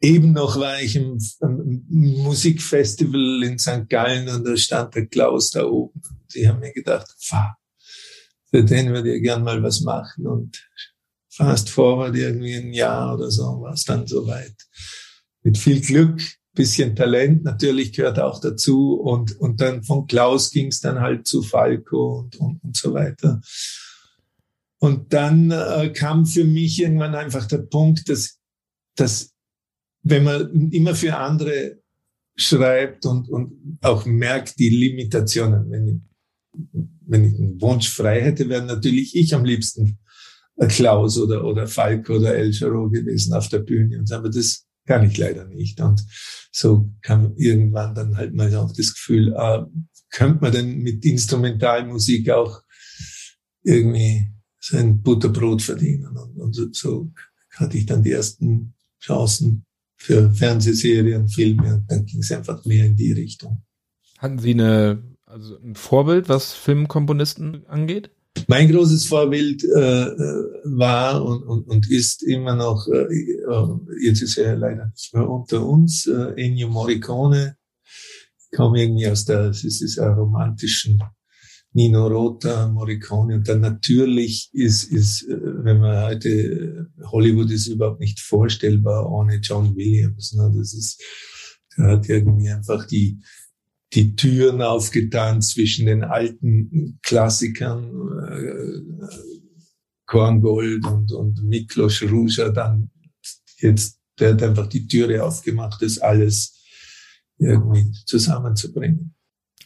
Eben 0.01 0.33
noch 0.33 0.59
war 0.59 0.81
ich 0.81 0.96
im, 0.96 1.18
im 1.42 1.85
Musikfestival 1.88 3.42
in 3.42 3.59
St. 3.59 3.88
Gallen 3.90 4.29
und 4.29 4.44
da 4.46 4.57
stand 4.57 4.94
der 4.94 5.07
Klaus 5.07 5.51
da 5.51 5.64
oben. 5.64 6.01
Die 6.35 6.48
haben 6.48 6.61
mir 6.61 6.72
gedacht, 6.72 7.14
für 8.51 8.64
den 8.64 8.92
würde 8.92 9.14
ich 9.14 9.22
gern 9.22 9.42
mal 9.42 9.62
was 9.62 9.83
machen. 9.83 10.27
Und 10.27 10.66
fast 11.29 11.68
forward 11.68 12.16
irgendwie 12.16 12.55
ein 12.55 12.72
Jahr 12.72 13.14
oder 13.14 13.31
so 13.31 13.61
war 13.61 13.74
es 13.74 13.85
dann 13.85 14.07
soweit. 14.07 14.57
Mit 15.42 15.59
viel 15.59 15.81
Glück 15.81 16.22
bisschen 16.55 16.97
Talent 16.97 17.45
natürlich 17.45 17.93
gehört 17.93 18.19
auch 18.19 18.41
dazu 18.41 18.95
und, 18.95 19.39
und 19.39 19.61
dann 19.61 19.83
von 19.83 20.07
Klaus 20.07 20.51
ging 20.51 20.69
es 20.69 20.81
dann 20.81 21.01
halt 21.01 21.27
zu 21.27 21.43
Falco 21.43 22.19
und, 22.19 22.37
und, 22.37 22.63
und 22.63 22.77
so 22.77 22.95
weiter. 22.95 23.41
Und 24.79 25.13
dann 25.13 25.51
äh, 25.51 25.93
kam 25.93 26.27
für 26.27 26.45
mich 26.45 26.81
irgendwann 26.81 27.15
einfach 27.15 27.47
der 27.47 27.59
Punkt, 27.59 28.09
dass, 28.09 28.39
dass 28.97 29.33
wenn 30.03 30.25
man 30.25 30.71
immer 30.71 30.95
für 30.95 31.17
andere 31.17 31.79
schreibt 32.37 33.05
und, 33.05 33.29
und 33.29 33.79
auch 33.83 34.07
merkt 34.07 34.59
die 34.59 34.71
Limitationen, 34.71 35.71
wenn 35.71 35.89
ich, 35.89 36.73
wenn 37.07 37.25
ich 37.25 37.35
einen 37.35 37.61
Wunsch 37.61 37.89
frei 37.89 38.21
hätte, 38.21 38.49
wäre 38.49 38.65
natürlich 38.65 39.17
ich 39.17 39.35
am 39.35 39.45
liebsten 39.45 39.99
Klaus 40.69 41.19
oder, 41.19 41.45
oder 41.45 41.67
Falco 41.67 42.15
oder 42.15 42.35
El 42.35 42.53
Charo 42.53 42.89
gewesen 42.91 43.33
auf 43.33 43.49
der 43.49 43.61
Bühne. 43.61 43.99
Und 43.99 44.11
aber 44.13 44.29
das 44.29 44.68
kann 44.88 45.05
ich 45.05 45.18
leider 45.18 45.44
nicht. 45.44 45.81
Und 45.81 46.03
so 46.51 46.90
kam 47.03 47.35
irgendwann 47.37 47.94
dann 47.94 48.16
halt 48.16 48.35
mal 48.35 48.53
auch 48.57 48.72
das 48.72 48.94
Gefühl, 48.94 49.35
äh, 49.37 49.61
könnte 50.11 50.40
man 50.40 50.53
denn 50.53 50.79
mit 50.79 51.05
Instrumentalmusik 51.05 52.31
auch 52.31 52.62
irgendwie 53.62 54.33
sein 54.59 55.03
Butterbrot 55.03 55.61
verdienen. 55.61 56.16
Und, 56.16 56.37
und 56.38 56.74
so 56.74 57.12
hatte 57.57 57.77
ich 57.77 57.85
dann 57.85 58.03
die 58.03 58.12
ersten 58.12 58.74
Chancen 58.98 59.66
für 59.96 60.33
Fernsehserien, 60.33 61.29
Filme 61.29 61.74
und 61.74 61.90
dann 61.90 62.07
ging 62.07 62.20
es 62.20 62.33
einfach 62.33 62.64
mehr 62.64 62.87
in 62.87 62.96
die 62.96 63.12
Richtung. 63.12 63.62
Hatten 64.16 64.38
Sie 64.38 64.53
eine, 64.53 65.03
also 65.27 65.59
ein 65.59 65.74
Vorbild, 65.74 66.31
was 66.31 66.55
Filmkomponisten 66.55 67.66
angeht? 67.66 68.11
Mein 68.46 68.70
großes 68.70 69.07
Vorbild 69.07 69.64
äh, 69.64 70.03
äh, 70.03 70.44
war 70.64 71.24
und, 71.24 71.42
und, 71.42 71.68
und 71.68 71.90
ist 71.90 72.22
immer 72.22 72.55
noch, 72.55 72.87
äh, 72.88 73.12
äh, 73.12 74.05
jetzt 74.05 74.22
ist 74.22 74.38
er 74.38 74.57
leider 74.57 74.87
nicht 74.87 75.14
mehr 75.14 75.29
unter 75.29 75.66
uns, 75.66 76.07
äh, 76.07 76.33
Ennio 76.37 76.68
Morricone, 76.68 77.57
kam 78.53 78.74
irgendwie 78.74 79.09
aus 79.09 79.24
der, 79.24 79.46
es 79.51 79.64
ist 79.64 79.81
dieser 79.81 80.11
romantischen 80.11 81.03
Nino 81.72 82.07
Rota, 82.07 82.68
Morricone 82.68 83.37
und 83.37 83.48
dann 83.48 83.61
natürlich 83.61 84.51
ist, 84.53 84.85
ist, 84.85 85.22
äh, 85.29 85.37
wenn 85.64 85.81
man 85.81 86.07
heute, 86.07 86.90
Hollywood 87.05 87.51
ist 87.51 87.66
überhaupt 87.66 88.01
nicht 88.01 88.20
vorstellbar 88.20 89.11
ohne 89.11 89.37
John 89.37 89.77
Williams. 89.77 90.33
Ne? 90.33 90.53
Das 90.57 90.72
ist, 90.74 91.03
der 91.77 91.88
hat 91.88 92.09
irgendwie 92.09 92.48
einfach 92.48 92.87
die, 92.87 93.20
die 93.94 94.16
Türen 94.16 94.61
aufgetan 94.62 95.40
zwischen 95.40 95.87
den 95.87 96.05
alten 96.05 96.98
Klassikern, 97.03 97.85
äh, 98.29 99.14
Korngold 100.07 100.85
und, 100.87 101.12
und 101.12 101.42
Miklos 101.44 102.03
Ruja, 102.03 102.48
dann 102.51 102.90
jetzt, 103.59 103.98
der 104.18 104.33
hat 104.33 104.42
einfach 104.42 104.66
die 104.66 104.87
Türe 104.87 105.22
aufgemacht, 105.24 105.83
das 105.83 105.98
alles 105.98 106.59
irgendwie 107.38 107.92
zusammenzubringen. 108.07 109.14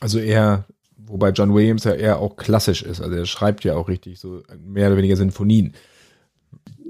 Also 0.00 0.18
eher, 0.18 0.66
wobei 0.96 1.30
John 1.30 1.54
Williams 1.54 1.84
ja 1.84 1.94
eher 1.94 2.18
auch 2.18 2.36
klassisch 2.36 2.82
ist, 2.82 3.00
also 3.00 3.14
er 3.14 3.26
schreibt 3.26 3.64
ja 3.64 3.74
auch 3.74 3.88
richtig 3.88 4.18
so 4.18 4.42
mehr 4.58 4.88
oder 4.88 4.96
weniger 4.98 5.16
Sinfonien. 5.16 5.74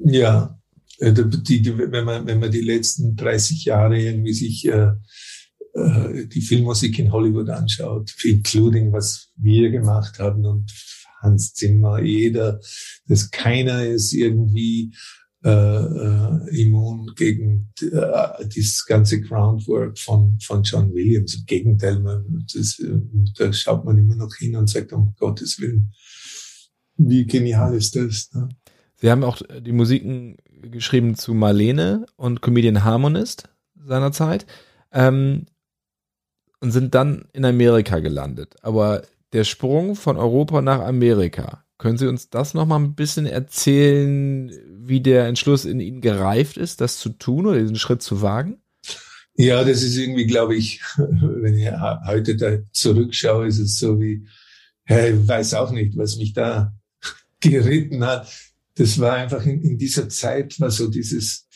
Ja, 0.04 0.58
äh, 0.98 1.12
die, 1.12 1.62
die, 1.62 1.78
wenn 1.78 2.04
man, 2.04 2.26
wenn 2.26 2.40
man 2.40 2.50
die 2.50 2.60
letzten 2.60 3.16
30 3.16 3.66
Jahre 3.66 4.00
irgendwie 4.00 4.32
sich 4.32 4.66
äh, 4.66 4.92
äh, 5.74 6.26
die 6.26 6.40
Filmmusik 6.40 6.98
in 6.98 7.12
Hollywood 7.12 7.48
anschaut, 7.48 8.14
including 8.24 8.92
was 8.92 9.30
wir 9.36 9.70
gemacht 9.70 10.18
haben 10.18 10.44
und 10.44 10.72
Hans 11.20 11.54
Zimmer, 11.54 12.00
jeder, 12.02 12.60
dass 13.06 13.30
keiner 13.30 13.86
ist 13.86 14.12
irgendwie 14.12 14.92
äh, 15.44 15.50
äh, 15.50 16.62
immun 16.62 17.12
gegen 17.16 17.72
äh, 17.80 18.46
dieses 18.46 18.86
ganze 18.86 19.20
Groundwork 19.20 19.98
von, 19.98 20.38
von 20.40 20.62
John 20.62 20.92
Williams. 20.94 21.34
Im 21.34 21.46
Gegenteil, 21.46 21.98
man, 22.00 22.46
das, 22.54 22.78
äh, 22.78 23.00
da 23.36 23.52
schaut 23.52 23.84
man 23.84 23.98
immer 23.98 24.14
noch 24.14 24.34
hin 24.36 24.54
und 24.54 24.68
sagt, 24.68 24.92
um 24.92 25.14
Gottes 25.18 25.60
Willen, 25.60 25.92
wie 26.96 27.26
genial 27.26 27.74
ist 27.74 27.96
das? 27.96 28.30
Ne? 28.34 28.48
Sie 29.00 29.10
haben 29.10 29.24
auch 29.24 29.42
die 29.42 29.72
Musiken 29.72 30.36
geschrieben 30.62 31.16
zu 31.16 31.34
Marlene 31.34 32.06
und 32.14 32.40
Comedian 32.40 32.84
Harmonist 32.84 33.48
seinerzeit. 33.84 34.46
Ähm, 34.92 35.46
und 36.62 36.70
sind 36.70 36.94
dann 36.94 37.24
in 37.32 37.44
Amerika 37.44 37.98
gelandet. 37.98 38.54
Aber 38.62 39.02
der 39.32 39.44
Sprung 39.44 39.96
von 39.96 40.16
Europa 40.16 40.62
nach 40.62 40.80
Amerika. 40.80 41.64
Können 41.76 41.98
Sie 41.98 42.06
uns 42.06 42.30
das 42.30 42.54
noch 42.54 42.66
mal 42.66 42.78
ein 42.78 42.94
bisschen 42.94 43.26
erzählen, 43.26 44.52
wie 44.70 45.00
der 45.00 45.26
Entschluss 45.26 45.64
in 45.64 45.80
Ihnen 45.80 46.00
gereift 46.00 46.56
ist, 46.56 46.80
das 46.80 46.98
zu 46.98 47.08
tun 47.10 47.46
oder 47.46 47.58
diesen 47.58 47.76
Schritt 47.76 48.02
zu 48.02 48.22
wagen? 48.22 48.62
Ja, 49.34 49.64
das 49.64 49.82
ist 49.82 49.96
irgendwie, 49.96 50.26
glaube 50.26 50.54
ich, 50.54 50.80
wenn 50.96 51.58
ich 51.58 51.68
heute 52.06 52.36
da 52.36 52.58
zurückschaue, 52.70 53.48
ist 53.48 53.58
es 53.58 53.78
so 53.78 54.00
wie, 54.00 54.24
ja, 54.88 55.06
ich 55.06 55.26
weiß 55.26 55.54
auch 55.54 55.72
nicht, 55.72 55.96
was 55.96 56.16
mich 56.16 56.32
da 56.32 56.72
geritten 57.40 58.06
hat. 58.06 58.28
Das 58.74 58.98
war 58.98 59.14
einfach 59.14 59.44
in, 59.44 59.60
in 59.62 59.76
dieser 59.76 60.08
Zeit, 60.08 60.58
war 60.58 60.70
so 60.70 60.88
dieses, 60.88 61.46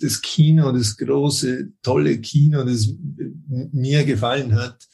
das 0.00 0.20
Kino, 0.20 0.72
das 0.72 0.96
große, 0.96 1.72
tolle 1.82 2.18
Kino, 2.20 2.64
das 2.64 2.92
mir 3.72 4.04
gefallen 4.04 4.54
hat, 4.54 4.86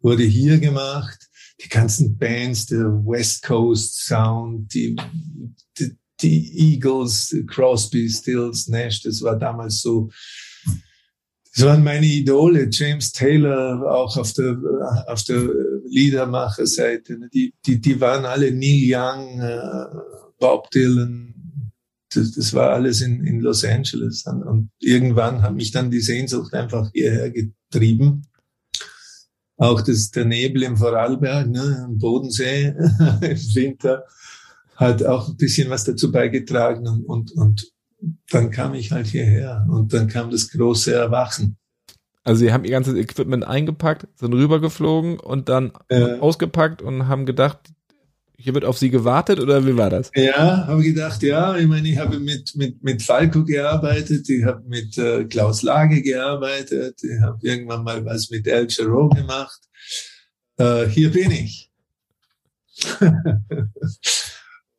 wurde 0.00 0.24
hier 0.24 0.58
gemacht. 0.58 1.28
Die 1.62 1.68
ganzen 1.68 2.16
Bands, 2.16 2.66
der 2.66 2.86
West 3.04 3.42
Coast 3.42 4.06
Sound, 4.06 4.72
die, 4.74 4.96
die, 5.78 5.96
die 6.20 6.72
Eagles, 6.72 7.36
Crosby, 7.46 8.08
Stills, 8.08 8.66
Nash, 8.68 9.02
das 9.02 9.22
war 9.22 9.38
damals 9.38 9.82
so, 9.82 10.10
das 11.54 11.64
waren 11.64 11.84
meine 11.84 12.06
Idole, 12.06 12.68
James 12.70 13.12
Taylor, 13.12 13.82
auch 13.90 14.16
auf 14.16 14.32
der, 14.32 14.56
auf 15.08 15.22
der 15.24 15.48
Liedermacherseite. 15.84 17.18
Die, 17.32 17.52
die, 17.66 17.80
die 17.80 18.00
waren 18.00 18.24
alle 18.24 18.52
Neil 18.52 18.80
Young, 18.86 19.40
äh, 19.40 20.29
Bob 20.40 20.70
Dylan. 20.70 21.34
Das, 22.12 22.32
das 22.32 22.52
war 22.54 22.70
alles 22.70 23.02
in, 23.02 23.24
in 23.24 23.38
Los 23.40 23.64
Angeles. 23.64 24.24
Und 24.26 24.70
irgendwann 24.80 25.42
hat 25.42 25.54
mich 25.54 25.70
dann 25.70 25.92
die 25.92 26.00
Sehnsucht 26.00 26.52
einfach 26.54 26.90
hierher 26.92 27.30
getrieben. 27.30 28.22
Auch 29.56 29.80
das, 29.82 30.10
der 30.10 30.24
Nebel 30.24 30.64
im 30.64 30.76
Vorarlberg, 30.76 31.48
ne, 31.48 31.84
am 31.84 31.98
Bodensee 31.98 32.68
im 33.20 33.54
Winter, 33.54 34.04
hat 34.74 35.04
auch 35.04 35.28
ein 35.28 35.36
bisschen 35.36 35.70
was 35.70 35.84
dazu 35.84 36.10
beigetragen. 36.10 36.88
Und, 36.88 37.06
und, 37.06 37.32
und 37.32 37.70
dann 38.30 38.50
kam 38.50 38.74
ich 38.74 38.90
halt 38.90 39.06
hierher 39.06 39.66
und 39.70 39.92
dann 39.92 40.08
kam 40.08 40.30
das 40.30 40.48
große 40.48 40.92
Erwachen. 40.92 41.58
Also 42.24 42.40
sie 42.40 42.52
haben 42.52 42.64
ihr 42.64 42.70
ganzes 42.70 42.94
Equipment 42.94 43.44
eingepackt, 43.44 44.06
sind 44.18 44.34
rübergeflogen 44.34 45.18
und 45.18 45.48
dann 45.48 45.72
äh, 45.88 46.18
ausgepackt 46.18 46.82
und 46.82 47.08
haben 47.08 47.24
gedacht, 47.24 47.58
hier 48.40 48.54
wird 48.54 48.64
auf 48.64 48.78
sie 48.78 48.90
gewartet 48.90 49.38
oder 49.38 49.66
wie 49.66 49.76
war 49.76 49.90
das? 49.90 50.10
Ja, 50.14 50.66
habe 50.66 50.82
gedacht, 50.82 51.22
ja, 51.22 51.56
ich 51.56 51.66
meine, 51.66 51.88
ich 51.88 51.98
habe 51.98 52.18
mit, 52.18 52.56
mit, 52.56 52.82
mit 52.82 53.02
Falco 53.02 53.44
gearbeitet, 53.44 54.28
ich 54.28 54.44
habe 54.44 54.62
mit 54.66 54.96
äh, 54.98 55.24
Klaus 55.24 55.62
Lage 55.62 56.02
gearbeitet, 56.02 57.00
ich 57.02 57.20
habe 57.20 57.38
irgendwann 57.42 57.84
mal 57.84 58.04
was 58.04 58.30
mit 58.30 58.46
El 58.46 58.66
Giro 58.66 59.08
gemacht. 59.10 59.60
Äh, 60.56 60.86
hier 60.86 61.10
bin 61.10 61.30
ich. 61.30 61.70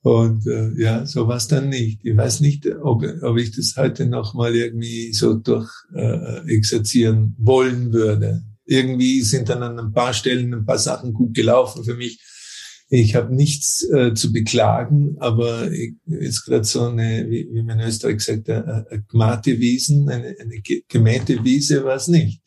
Und 0.03 0.47
äh, 0.47 0.71
ja, 0.81 1.05
so 1.05 1.27
war 1.27 1.37
es 1.37 1.47
dann 1.47 1.69
nicht. 1.69 1.99
Ich 2.03 2.17
weiß 2.17 2.39
nicht, 2.39 2.67
ob, 2.81 3.03
ob 3.21 3.37
ich 3.37 3.55
das 3.55 3.75
heute 3.77 4.07
noch 4.07 4.33
mal 4.33 4.55
irgendwie 4.55 5.13
so 5.13 5.35
durch 5.35 5.69
äh, 5.93 6.39
exerzieren 6.47 7.35
wollen 7.37 7.93
würde. 7.93 8.43
Irgendwie 8.65 9.21
sind 9.21 9.49
dann 9.49 9.61
an 9.61 9.77
ein 9.77 9.93
paar 9.93 10.13
Stellen 10.13 10.53
ein 10.53 10.65
paar 10.65 10.79
Sachen 10.79 11.13
gut 11.13 11.35
gelaufen 11.35 11.83
für 11.83 11.95
mich. 11.95 12.19
Ich 12.93 13.15
habe 13.15 13.33
nichts 13.33 13.89
äh, 13.89 14.13
zu 14.13 14.33
beklagen, 14.33 15.15
aber 15.19 15.71
ich, 15.71 15.93
ist 16.07 16.43
gerade 16.43 16.65
so 16.65 16.87
eine, 16.87 17.25
wie, 17.29 17.47
wie 17.49 17.63
man 17.63 17.79
in 17.79 17.87
Österreich 17.87 18.19
sagt, 18.19 18.49
eine, 18.49 18.85
eine 18.89 19.03
gemate 19.03 19.57
Wiesen, 19.59 20.09
eine, 20.09 20.35
eine 20.37 20.61
gemähte 20.89 21.41
Wiese 21.45 21.85
war 21.85 21.95
es 21.95 22.09
nicht. 22.09 22.41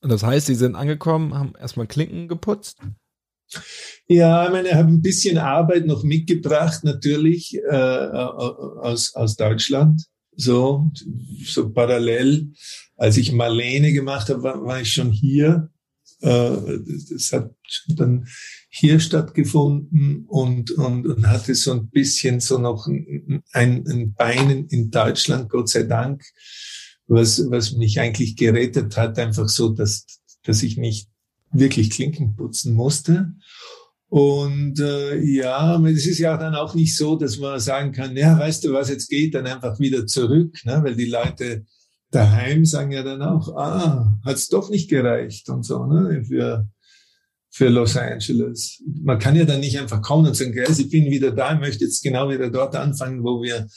Und 0.00 0.08
das 0.08 0.22
heißt, 0.22 0.46
Sie 0.46 0.54
sind 0.54 0.76
angekommen, 0.76 1.34
haben 1.34 1.52
erstmal 1.60 1.86
Klinken 1.86 2.26
geputzt? 2.26 2.78
Ja, 4.08 4.46
ich 4.46 4.50
meine, 4.50 4.68
ich 4.68 4.74
habe 4.74 4.88
ein 4.88 5.02
bisschen 5.02 5.36
Arbeit 5.36 5.84
noch 5.84 6.04
mitgebracht, 6.04 6.82
natürlich 6.84 7.58
äh, 7.70 7.76
aus, 7.76 9.14
aus 9.14 9.36
Deutschland. 9.36 10.06
So, 10.36 10.90
so 11.44 11.70
parallel. 11.70 12.50
Als 12.96 13.18
ich 13.18 13.30
Marlene 13.32 13.92
gemacht 13.92 14.30
habe, 14.30 14.42
war, 14.42 14.64
war 14.64 14.80
ich 14.80 14.90
schon 14.90 15.10
hier. 15.10 15.68
Äh, 16.20 16.78
das 17.10 17.32
hat 17.32 17.54
dann 17.88 18.26
hier 18.68 19.00
stattgefunden 19.00 20.24
und, 20.26 20.70
und, 20.72 21.06
und 21.06 21.26
hatte 21.26 21.54
so 21.54 21.72
ein 21.72 21.88
bisschen 21.88 22.40
so 22.40 22.58
noch 22.58 22.86
ein, 22.86 23.42
ein 23.52 24.14
Bein 24.14 24.66
in 24.68 24.90
Deutschland, 24.90 25.48
Gott 25.48 25.68
sei 25.68 25.84
Dank, 25.84 26.22
was, 27.06 27.50
was 27.50 27.72
mich 27.72 28.00
eigentlich 28.00 28.36
gerettet 28.36 28.96
hat, 28.96 29.18
einfach 29.18 29.48
so, 29.48 29.70
dass, 29.70 30.06
dass 30.44 30.62
ich 30.62 30.76
nicht 30.76 31.08
wirklich 31.52 31.90
Klinken 31.90 32.36
putzen 32.36 32.74
musste. 32.74 33.32
Und 34.08 34.80
äh, 34.80 35.18
ja, 35.20 35.80
es 35.86 36.06
ist 36.06 36.18
ja 36.18 36.36
dann 36.36 36.54
auch 36.56 36.74
nicht 36.74 36.96
so, 36.96 37.16
dass 37.16 37.38
man 37.38 37.60
sagen 37.60 37.92
kann, 37.92 38.16
ja, 38.16 38.38
weißt 38.38 38.64
du 38.64 38.72
was, 38.72 38.88
jetzt 38.88 39.08
geht 39.08 39.34
dann 39.34 39.46
einfach 39.46 39.78
wieder 39.78 40.06
zurück, 40.06 40.58
ne? 40.64 40.80
weil 40.82 40.96
die 40.96 41.06
Leute 41.06 41.64
daheim 42.10 42.64
sagen 42.64 42.92
ja 42.92 43.02
dann 43.02 43.22
auch, 43.22 43.56
ah, 43.56 44.18
hat's 44.24 44.48
doch 44.48 44.70
nicht 44.70 44.90
gereicht 44.90 45.48
und 45.48 45.64
so, 45.64 45.86
ne, 45.86 46.24
für, 46.24 46.68
für 47.50 47.68
Los 47.68 47.96
Angeles. 47.96 48.82
Man 49.02 49.18
kann 49.18 49.36
ja 49.36 49.44
dann 49.44 49.60
nicht 49.60 49.78
einfach 49.78 50.02
kommen 50.02 50.26
und 50.26 50.36
sagen, 50.36 50.54
ich 50.54 50.90
bin 50.90 51.10
wieder 51.10 51.30
da, 51.30 51.54
möchte 51.54 51.84
jetzt 51.84 52.02
genau 52.02 52.28
wieder 52.30 52.50
dort 52.50 52.74
anfangen, 52.76 53.22
wo 53.22 53.42
wir 53.42 53.68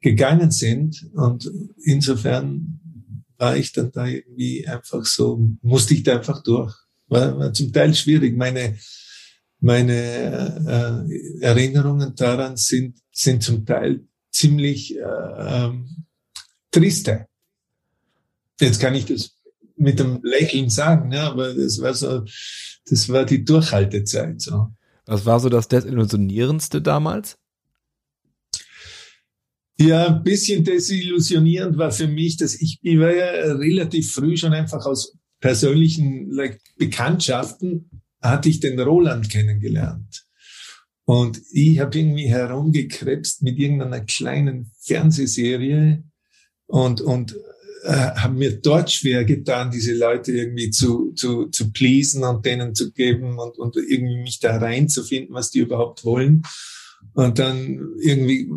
gegangen 0.00 0.50
sind. 0.50 1.08
Und 1.14 1.50
insofern 1.82 2.80
war 3.36 3.56
ich 3.56 3.72
dann 3.72 3.90
da 3.92 4.06
irgendwie 4.06 4.66
einfach 4.66 5.04
so, 5.04 5.48
musste 5.62 5.94
ich 5.94 6.02
da 6.02 6.16
einfach 6.16 6.42
durch. 6.42 6.74
War, 7.08 7.38
war 7.38 7.52
zum 7.52 7.72
Teil 7.72 7.94
schwierig. 7.94 8.36
Meine, 8.36 8.76
meine 9.60 11.06
äh, 11.08 11.40
Erinnerungen 11.40 12.14
daran 12.14 12.56
sind, 12.56 12.98
sind 13.12 13.42
zum 13.42 13.64
Teil 13.64 14.04
ziemlich 14.30 14.96
äh, 14.96 15.02
ähm, 15.02 16.04
triste. 16.70 17.27
Jetzt 18.60 18.80
kann 18.80 18.94
ich 18.94 19.06
das 19.06 19.36
mit 19.76 20.00
einem 20.00 20.20
Lächeln 20.22 20.70
sagen, 20.70 21.10
ne? 21.10 21.20
aber 21.20 21.54
das 21.54 21.80
war 21.80 21.94
so, 21.94 22.24
das 22.86 23.08
war 23.08 23.24
die 23.24 23.44
Durchhaltezeit. 23.44 24.40
So. 24.40 24.68
Was 25.06 25.24
war 25.24 25.40
so 25.40 25.48
das 25.48 25.68
Desillusionierendste 25.68 26.82
damals? 26.82 27.38
Ja, 29.80 30.08
ein 30.08 30.24
bisschen 30.24 30.64
desillusionierend 30.64 31.78
war 31.78 31.92
für 31.92 32.08
mich, 32.08 32.36
dass 32.36 32.56
ich, 32.56 32.80
ich 32.82 32.98
war 32.98 33.14
ja 33.14 33.52
relativ 33.52 34.12
früh 34.12 34.36
schon 34.36 34.52
einfach 34.52 34.84
aus 34.84 35.16
persönlichen 35.40 36.32
like, 36.32 36.60
Bekanntschaften 36.76 37.88
hatte 38.20 38.48
ich 38.48 38.58
den 38.58 38.80
Roland 38.80 39.30
kennengelernt. 39.30 40.24
Und 41.04 41.40
ich 41.52 41.78
habe 41.78 41.96
irgendwie 41.96 42.28
herumgekrebst 42.28 43.42
mit 43.42 43.58
irgendeiner 43.58 44.00
kleinen 44.00 44.72
Fernsehserie 44.80 46.02
und, 46.66 47.00
und 47.00 47.36
äh, 47.82 48.10
habe 48.16 48.34
mir 48.34 48.60
dort 48.60 48.90
schwer 48.90 49.24
getan, 49.24 49.70
diese 49.70 49.94
Leute 49.94 50.32
irgendwie 50.32 50.70
zu, 50.70 51.12
zu, 51.12 51.46
zu 51.46 51.72
pleasen 51.72 52.24
und 52.24 52.44
denen 52.44 52.74
zu 52.74 52.92
geben 52.92 53.38
und, 53.38 53.58
und 53.58 53.76
irgendwie 53.76 54.18
mich 54.18 54.40
da 54.40 54.56
reinzufinden, 54.56 55.34
was 55.34 55.50
die 55.50 55.60
überhaupt 55.60 56.04
wollen. 56.04 56.42
Und 57.14 57.38
dann 57.38 57.94
irgendwie 58.00 58.50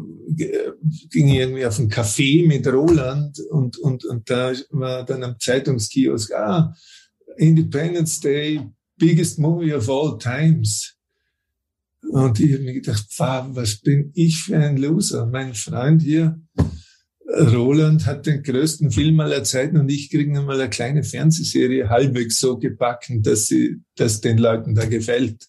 ging 1.09 1.27
ich 1.29 1.35
irgendwie 1.35 1.65
auf 1.65 1.79
einen 1.79 1.91
Café 1.91 2.47
mit 2.47 2.67
Roland 2.67 3.39
und, 3.49 3.77
und, 3.77 4.05
und 4.05 4.29
da 4.29 4.53
war 4.69 5.05
dann 5.05 5.23
am 5.23 5.39
Zeitungskiosk, 5.39 6.33
ah, 6.33 6.75
Independence 7.37 8.19
Day, 8.19 8.61
biggest 8.97 9.39
movie 9.39 9.73
of 9.73 9.89
all 9.89 10.17
times. 10.17 10.95
Und 12.09 12.39
ich 12.39 12.53
habe 12.53 12.63
mir 12.63 12.73
gedacht, 12.73 13.05
was 13.17 13.77
bin 13.77 14.11
ich 14.15 14.43
für 14.43 14.57
ein 14.57 14.77
Loser? 14.77 15.27
Mein 15.27 15.53
Freund 15.53 16.01
hier, 16.01 16.39
Roland, 17.33 18.05
hat 18.05 18.25
den 18.25 18.43
größten 18.43 18.91
Film 18.91 19.19
aller 19.19 19.43
Zeiten 19.43 19.77
und 19.77 19.89
ich 19.89 20.09
kriege 20.09 20.37
einmal 20.37 20.59
eine 20.59 20.69
kleine 20.69 21.03
Fernsehserie 21.03 21.89
halbwegs 21.89 22.39
so 22.39 22.57
gebacken, 22.57 23.21
dass 23.21 23.47
sie, 23.47 23.77
dass 23.95 24.21
den 24.21 24.37
Leuten 24.37 24.75
da 24.75 24.85
gefällt 24.85 25.47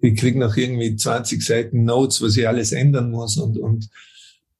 ich 0.00 0.16
krieg 0.16 0.36
noch 0.36 0.56
irgendwie 0.56 0.96
20 0.96 1.42
Seiten 1.42 1.84
Notes, 1.84 2.22
was 2.22 2.36
ich 2.36 2.48
alles 2.48 2.72
ändern 2.72 3.10
muss 3.10 3.36
und, 3.36 3.58
und, 3.58 3.88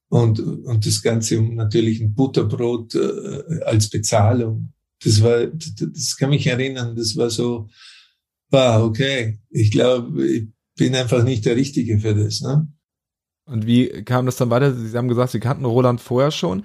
und, 0.09 0.41
und 0.41 0.87
das 0.87 1.03
Ganze 1.03 1.39
um 1.39 1.55
natürlich 1.55 2.01
ein 2.01 2.15
Butterbrot 2.15 2.95
äh, 2.95 3.63
als 3.65 3.89
Bezahlung. 3.89 4.73
Das 5.03 5.23
war, 5.23 5.47
das 5.47 6.17
kann 6.17 6.31
mich 6.31 6.47
erinnern, 6.47 6.95
das 6.95 7.17
war 7.17 7.31
so, 7.31 7.69
wow, 8.51 8.83
okay, 8.83 9.39
ich 9.49 9.71
glaube, 9.71 10.27
ich 10.27 10.49
bin 10.77 10.95
einfach 10.95 11.25
nicht 11.25 11.47
der 11.47 11.57
Richtige 11.57 11.99
für 11.99 12.15
das. 12.15 12.43
Ne? 12.43 12.69
Und 13.51 13.67
wie 13.67 14.05
kam 14.05 14.27
das 14.27 14.37
dann 14.37 14.51
weiter? 14.51 14.73
Sie 14.73 14.97
haben 14.97 15.09
gesagt, 15.09 15.33
Sie 15.33 15.41
kannten 15.41 15.65
Roland 15.65 16.01
vorher 16.01 16.31
schon. 16.31 16.65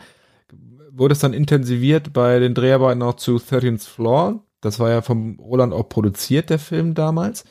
Wurde 0.91 1.13
es 1.13 1.19
dann 1.19 1.33
intensiviert 1.33 2.13
bei 2.13 2.37
den 2.39 2.53
Dreharbeiten 2.53 3.01
auch 3.01 3.15
zu 3.15 3.37
13th 3.37 3.87
Floor? 3.87 4.43
Das 4.61 4.79
war 4.79 4.91
ja 4.91 5.01
vom 5.01 5.39
Roland 5.39 5.73
auch 5.73 5.89
produziert, 5.89 6.49
der 6.49 6.59
Film 6.59 6.93
damals. 6.93 7.43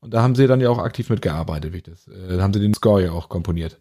Und 0.00 0.14
da 0.14 0.22
haben 0.22 0.34
sie 0.34 0.46
dann 0.46 0.60
ja 0.60 0.70
auch 0.70 0.78
aktiv 0.78 1.10
mitgearbeitet, 1.10 1.72
wie 1.72 1.82
das. 1.82 2.08
Äh, 2.08 2.36
da 2.36 2.42
haben 2.42 2.54
sie 2.54 2.60
den 2.60 2.74
Score 2.74 3.02
ja 3.02 3.12
auch 3.12 3.28
komponiert. 3.28 3.78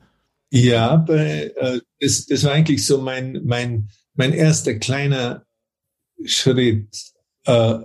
Ja, 0.51 0.97
bei, 0.97 1.53
äh, 1.55 1.79
das, 1.99 2.25
das 2.25 2.43
war 2.43 2.51
eigentlich 2.51 2.85
so 2.85 3.01
mein, 3.01 3.41
mein, 3.45 3.89
mein 4.13 4.33
erster 4.33 4.75
kleiner 4.75 5.45
Schritt. 6.25 6.89
Äh, 7.45 7.79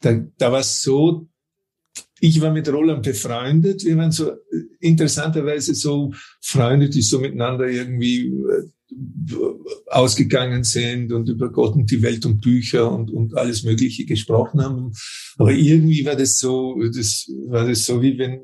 da, 0.00 0.12
da 0.38 0.52
war 0.52 0.60
es 0.60 0.80
so, 0.80 1.28
ich 2.20 2.40
war 2.40 2.52
mit 2.52 2.68
Roland 2.68 3.02
befreundet. 3.02 3.84
Wir 3.84 3.96
waren 3.96 4.12
so 4.12 4.32
interessanterweise 4.80 5.74
so 5.74 6.12
Freunde, 6.40 6.88
die 6.88 7.02
so 7.02 7.20
miteinander 7.20 7.68
irgendwie 7.68 8.32
ausgegangen 9.86 10.64
sind 10.64 11.12
und 11.12 11.28
über 11.28 11.50
Gott 11.50 11.74
und 11.74 11.90
die 11.90 12.02
Welt 12.02 12.24
und 12.24 12.40
Bücher 12.40 12.90
und, 12.90 13.10
und 13.10 13.36
alles 13.36 13.62
Mögliche 13.62 14.06
gesprochen 14.06 14.62
haben. 14.62 14.92
Aber 15.36 15.52
irgendwie 15.52 16.04
war 16.06 16.16
das 16.16 16.38
so, 16.38 16.80
das 16.94 17.30
war 17.46 17.66
das 17.66 17.84
so 17.84 18.00
wie 18.00 18.18
wenn, 18.18 18.40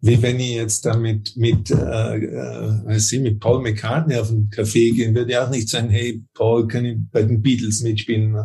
wie 0.00 0.20
wenn 0.20 0.40
ich 0.40 0.54
jetzt 0.54 0.84
da 0.84 0.96
mit, 0.96 1.36
mit, 1.36 1.70
äh, 1.70 2.16
äh, 2.16 3.18
mit 3.20 3.40
Paul 3.40 3.62
McCartney 3.62 4.16
auf 4.16 4.30
einen 4.30 4.50
Café 4.50 4.94
gehen 4.94 5.14
würde, 5.14 5.30
ich 5.30 5.38
auch 5.38 5.50
nicht 5.50 5.68
sagen, 5.68 5.90
hey, 5.90 6.24
Paul, 6.34 6.66
kann 6.66 6.84
ich 6.84 6.96
bei 7.12 7.22
den 7.22 7.40
Beatles 7.40 7.82
mitspielen? 7.82 8.36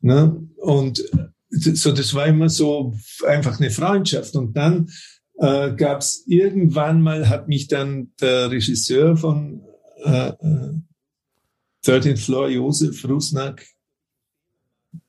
Ne? 0.00 0.48
Und 0.56 1.02
so, 1.50 1.92
das 1.92 2.14
war 2.14 2.26
immer 2.26 2.48
so 2.48 2.94
einfach 3.26 3.58
eine 3.58 3.70
Freundschaft. 3.70 4.36
Und 4.36 4.56
dann 4.56 4.90
äh, 5.38 5.74
gab 5.74 6.00
es 6.00 6.24
irgendwann 6.26 7.00
mal, 7.02 7.28
hat 7.28 7.48
mich 7.48 7.68
dann 7.68 8.12
der 8.20 8.50
Regisseur 8.50 9.16
von 9.16 9.62
äh, 10.04 10.32
13th 11.86 12.06
äh, 12.06 12.16
Floor, 12.16 12.48
Josef 12.48 13.04
Rusnak, 13.08 13.64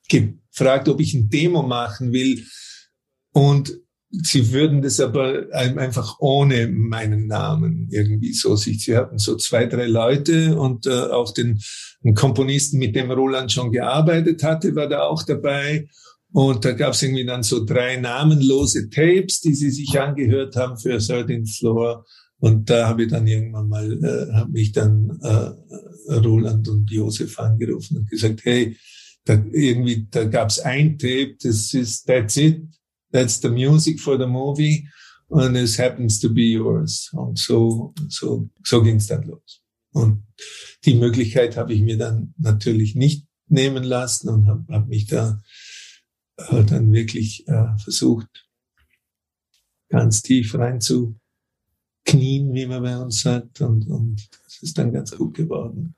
gefragt, 0.08 0.90
ob 0.90 1.00
ich 1.00 1.14
ein 1.14 1.30
Demo 1.30 1.64
machen 1.64 2.14
will. 2.14 2.46
Und 3.32 3.74
sie 4.12 4.52
würden 4.52 4.82
das 4.82 5.00
aber 5.00 5.46
einfach 5.52 6.18
ohne 6.20 6.68
meinen 6.68 7.28
Namen 7.28 7.88
irgendwie 7.92 8.34
so 8.34 8.56
sich. 8.56 8.84
Sie 8.84 8.98
hatten 8.98 9.20
so 9.20 9.36
zwei, 9.36 9.68
drei 9.68 9.86
Leute 9.86 10.60
und 10.60 10.88
äh, 10.88 10.90
auch 10.90 11.32
den 11.34 11.62
Komponisten, 12.16 12.80
mit 12.80 12.96
dem 12.96 13.12
Roland 13.12 13.52
schon 13.52 13.72
gearbeitet 13.72 14.44
hatte, 14.44 14.76
war 14.76 14.88
da 14.88 15.04
auch 15.04 15.24
dabei. 15.24 15.88
Und 16.32 16.64
da 16.64 16.74
gab 16.74 16.94
es 16.94 17.02
irgendwie 17.02 17.26
dann 17.26 17.44
so 17.44 17.66
drei 17.66 17.98
namenlose 17.98 18.90
Tapes, 18.90 19.42
die 19.42 19.56
sie 19.56 19.72
sich 19.72 20.00
angehört 20.00 20.56
haben 20.56 20.78
für 20.78 20.96
13th 20.98 21.58
Floor. 21.58 22.06
Und 22.38 22.70
da 22.70 22.88
habe 22.88 23.04
ich 23.04 23.10
dann 23.10 23.28
irgendwann 23.28 23.68
mal, 23.68 23.92
äh, 23.92 24.34
habe 24.34 24.52
mich 24.52 24.72
dann 24.72 25.20
äh, 25.22 26.14
Roland 26.14 26.68
und 26.68 26.90
Josef 26.90 27.38
angerufen 27.40 27.98
und 27.98 28.10
gesagt, 28.10 28.42
hey, 28.44 28.78
da 29.26 29.44
irgendwie, 29.52 30.08
da 30.10 30.24
gab's 30.26 30.60
ein 30.60 30.98
Tape, 30.98 31.36
das 31.42 31.74
ist, 31.74 32.06
that's 32.06 32.38
it, 32.38 32.64
that's 33.12 33.42
the 33.42 33.50
music 33.50 34.00
for 34.00 34.18
the 34.18 34.26
movie 34.26 34.88
and 35.30 35.58
it 35.58 35.78
happens 35.78 36.20
to 36.20 36.30
be 36.34 36.54
yours. 36.54 37.10
Und 37.14 37.38
so, 37.38 37.94
so, 38.08 38.50
so 38.64 38.82
ging's 38.82 39.08
dann 39.08 39.24
los. 39.24 39.62
Und 39.92 40.24
die 40.86 40.94
Möglichkeit 40.94 41.58
habe 41.58 41.74
ich 41.74 41.82
mir 41.82 41.98
dann 41.98 42.34
natürlich 42.38 42.96
nicht 42.96 43.28
nehmen 43.48 43.84
lassen 43.84 44.30
und 44.30 44.48
habe 44.48 44.64
hab 44.70 44.88
mich 44.88 45.08
da 45.08 45.42
äh, 46.50 46.64
dann 46.64 46.92
wirklich 46.92 47.48
äh, 47.48 47.78
versucht, 47.78 48.48
ganz 49.90 50.22
tief 50.22 50.56
rein 50.56 50.82
zu 50.82 51.16
knien, 52.06 52.54
wie 52.54 52.66
man 52.66 52.84
bei 52.84 52.98
uns 52.98 53.22
sagt. 53.22 53.62
Und, 53.62 53.88
und 53.88 54.28
das 54.44 54.62
ist 54.62 54.78
dann 54.78 54.94
ganz 54.94 55.12
gut 55.12 55.36
geworden. 55.36 55.96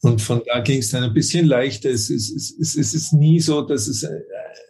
Und 0.00 0.20
von 0.20 0.42
da 0.46 0.60
ging 0.60 0.80
es 0.80 0.90
dann 0.90 1.04
ein 1.04 1.14
bisschen 1.14 1.46
leichter. 1.46 1.90
Es 1.90 2.10
ist, 2.10 2.30
es, 2.30 2.50
ist, 2.50 2.76
es 2.76 2.94
ist 2.94 3.12
nie 3.12 3.40
so, 3.40 3.62
dass 3.62 3.86
es, 3.86 4.02
äh, 4.02 4.20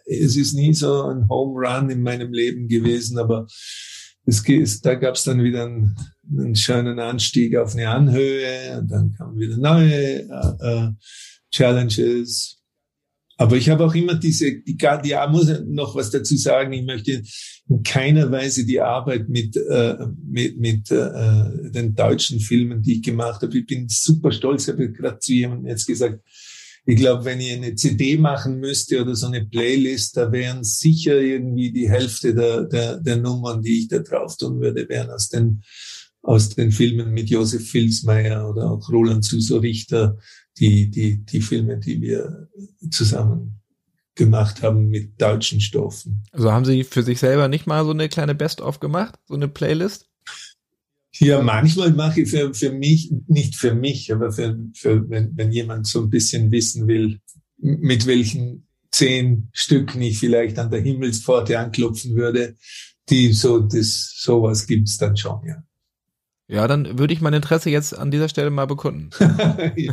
es 0.05 0.35
ist 0.37 0.53
nie 0.53 0.73
so 0.73 1.03
ein 1.03 1.27
Home 1.27 1.67
Run 1.67 1.89
in 1.89 2.03
meinem 2.03 2.31
Leben 2.31 2.67
gewesen, 2.67 3.17
aber 3.17 3.47
es, 4.25 4.47
ist, 4.47 4.85
da 4.85 4.95
gab 4.95 5.15
es 5.15 5.23
dann 5.23 5.43
wieder 5.43 5.65
einen, 5.65 5.95
einen, 6.37 6.55
schönen 6.55 6.99
Anstieg 6.99 7.57
auf 7.57 7.73
eine 7.73 7.89
Anhöhe 7.89 8.79
und 8.79 8.89
dann 8.89 9.11
kamen 9.11 9.39
wieder 9.39 9.57
neue 9.57 10.21
äh, 10.21 10.85
äh, 10.85 10.89
Challenges. 11.51 12.62
Aber 13.37 13.57
ich 13.57 13.69
habe 13.69 13.83
auch 13.83 13.95
immer 13.95 14.15
diese, 14.15 14.61
die, 14.61 14.77
die 14.77 15.15
muss 15.31 15.47
noch 15.65 15.95
was 15.95 16.11
dazu 16.11 16.37
sagen. 16.37 16.71
Ich 16.73 16.85
möchte 16.85 17.23
in 17.67 17.83
keiner 17.83 18.31
Weise 18.31 18.65
die 18.65 18.79
Arbeit 18.79 19.27
mit, 19.27 19.55
äh, 19.57 19.95
mit, 20.23 20.59
mit 20.59 20.91
äh, 20.91 21.71
den 21.71 21.95
deutschen 21.95 22.39
Filmen, 22.39 22.81
die 22.81 22.95
ich 22.97 23.01
gemacht 23.01 23.41
habe. 23.41 23.57
Ich 23.57 23.65
bin 23.65 23.87
super 23.89 24.31
stolz. 24.31 24.67
Ich 24.67 24.73
habe 24.73 24.91
gerade 24.91 25.19
zu 25.19 25.33
jemandem 25.33 25.67
jetzt 25.67 25.87
gesagt, 25.87 26.19
ich 26.85 26.97
glaube, 26.97 27.23
wenn 27.25 27.39
ich 27.39 27.53
eine 27.53 27.75
CD 27.75 28.17
machen 28.17 28.59
müsste 28.59 29.01
oder 29.01 29.15
so 29.15 29.27
eine 29.27 29.45
Playlist, 29.45 30.17
da 30.17 30.31
wären 30.31 30.63
sicher 30.63 31.19
irgendwie 31.19 31.71
die 31.71 31.89
Hälfte 31.89 32.35
der, 32.35 32.65
der, 32.65 32.99
der 32.99 33.17
Nummern, 33.17 33.61
die 33.61 33.79
ich 33.79 33.87
da 33.87 33.99
drauf 33.99 34.35
tun 34.35 34.59
würde, 34.59 34.87
wären 34.89 35.09
aus 35.09 35.29
den, 35.29 35.63
aus 36.21 36.49
den 36.49 36.71
Filmen 36.71 37.11
mit 37.11 37.29
Josef 37.29 37.69
Filsmeier 37.69 38.49
oder 38.49 38.69
auch 38.69 38.89
Roland 38.89 39.23
Suso 39.23 39.59
Richter, 39.59 40.17
die, 40.59 40.89
die, 40.89 41.25
die 41.25 41.41
Filme, 41.41 41.77
die 41.77 42.01
wir 42.01 42.49
zusammen 42.91 43.61
gemacht 44.15 44.61
haben 44.61 44.89
mit 44.89 45.19
deutschen 45.19 45.59
Stoffen. 45.59 46.23
Also 46.31 46.51
haben 46.51 46.65
Sie 46.65 46.83
für 46.83 47.03
sich 47.03 47.19
selber 47.19 47.47
nicht 47.47 47.65
mal 47.65 47.83
so 47.83 47.91
eine 47.91 48.09
kleine 48.09 48.35
Best-of 48.35 48.79
gemacht, 48.79 49.15
so 49.27 49.33
eine 49.33 49.47
Playlist? 49.47 50.09
Ja, 51.17 51.41
manchmal 51.41 51.91
mache 51.93 52.21
ich 52.21 52.29
für, 52.29 52.53
für 52.53 52.71
mich, 52.71 53.11
nicht 53.27 53.55
für 53.55 53.73
mich, 53.73 54.11
aber 54.11 54.31
für, 54.31 54.57
für 54.75 55.09
wenn, 55.09 55.35
wenn 55.37 55.51
jemand 55.51 55.87
so 55.87 56.01
ein 56.01 56.09
bisschen 56.09 56.51
wissen 56.51 56.87
will, 56.87 57.19
mit 57.57 58.07
welchen 58.07 58.67
zehn 58.91 59.49
Stücken 59.53 60.01
ich 60.01 60.19
vielleicht 60.19 60.57
an 60.59 60.71
der 60.71 60.81
Himmelspforte 60.81 61.57
anklopfen 61.57 62.15
würde, 62.15 62.55
die 63.09 63.33
so, 63.33 63.59
das, 63.59 64.15
sowas 64.17 64.65
gibt's 64.65 64.97
dann 64.97 65.17
schon, 65.17 65.41
ja. 65.47 65.63
Ja, 66.53 66.67
dann 66.67 66.99
würde 66.99 67.15
ich 67.15 67.21
mein 67.21 67.33
Interesse 67.33 67.71
jetzt 67.71 67.97
an 67.97 68.11
dieser 68.11 68.29
Stelle 68.29 68.51
mal 68.51 68.67
bekunden. 68.67 69.09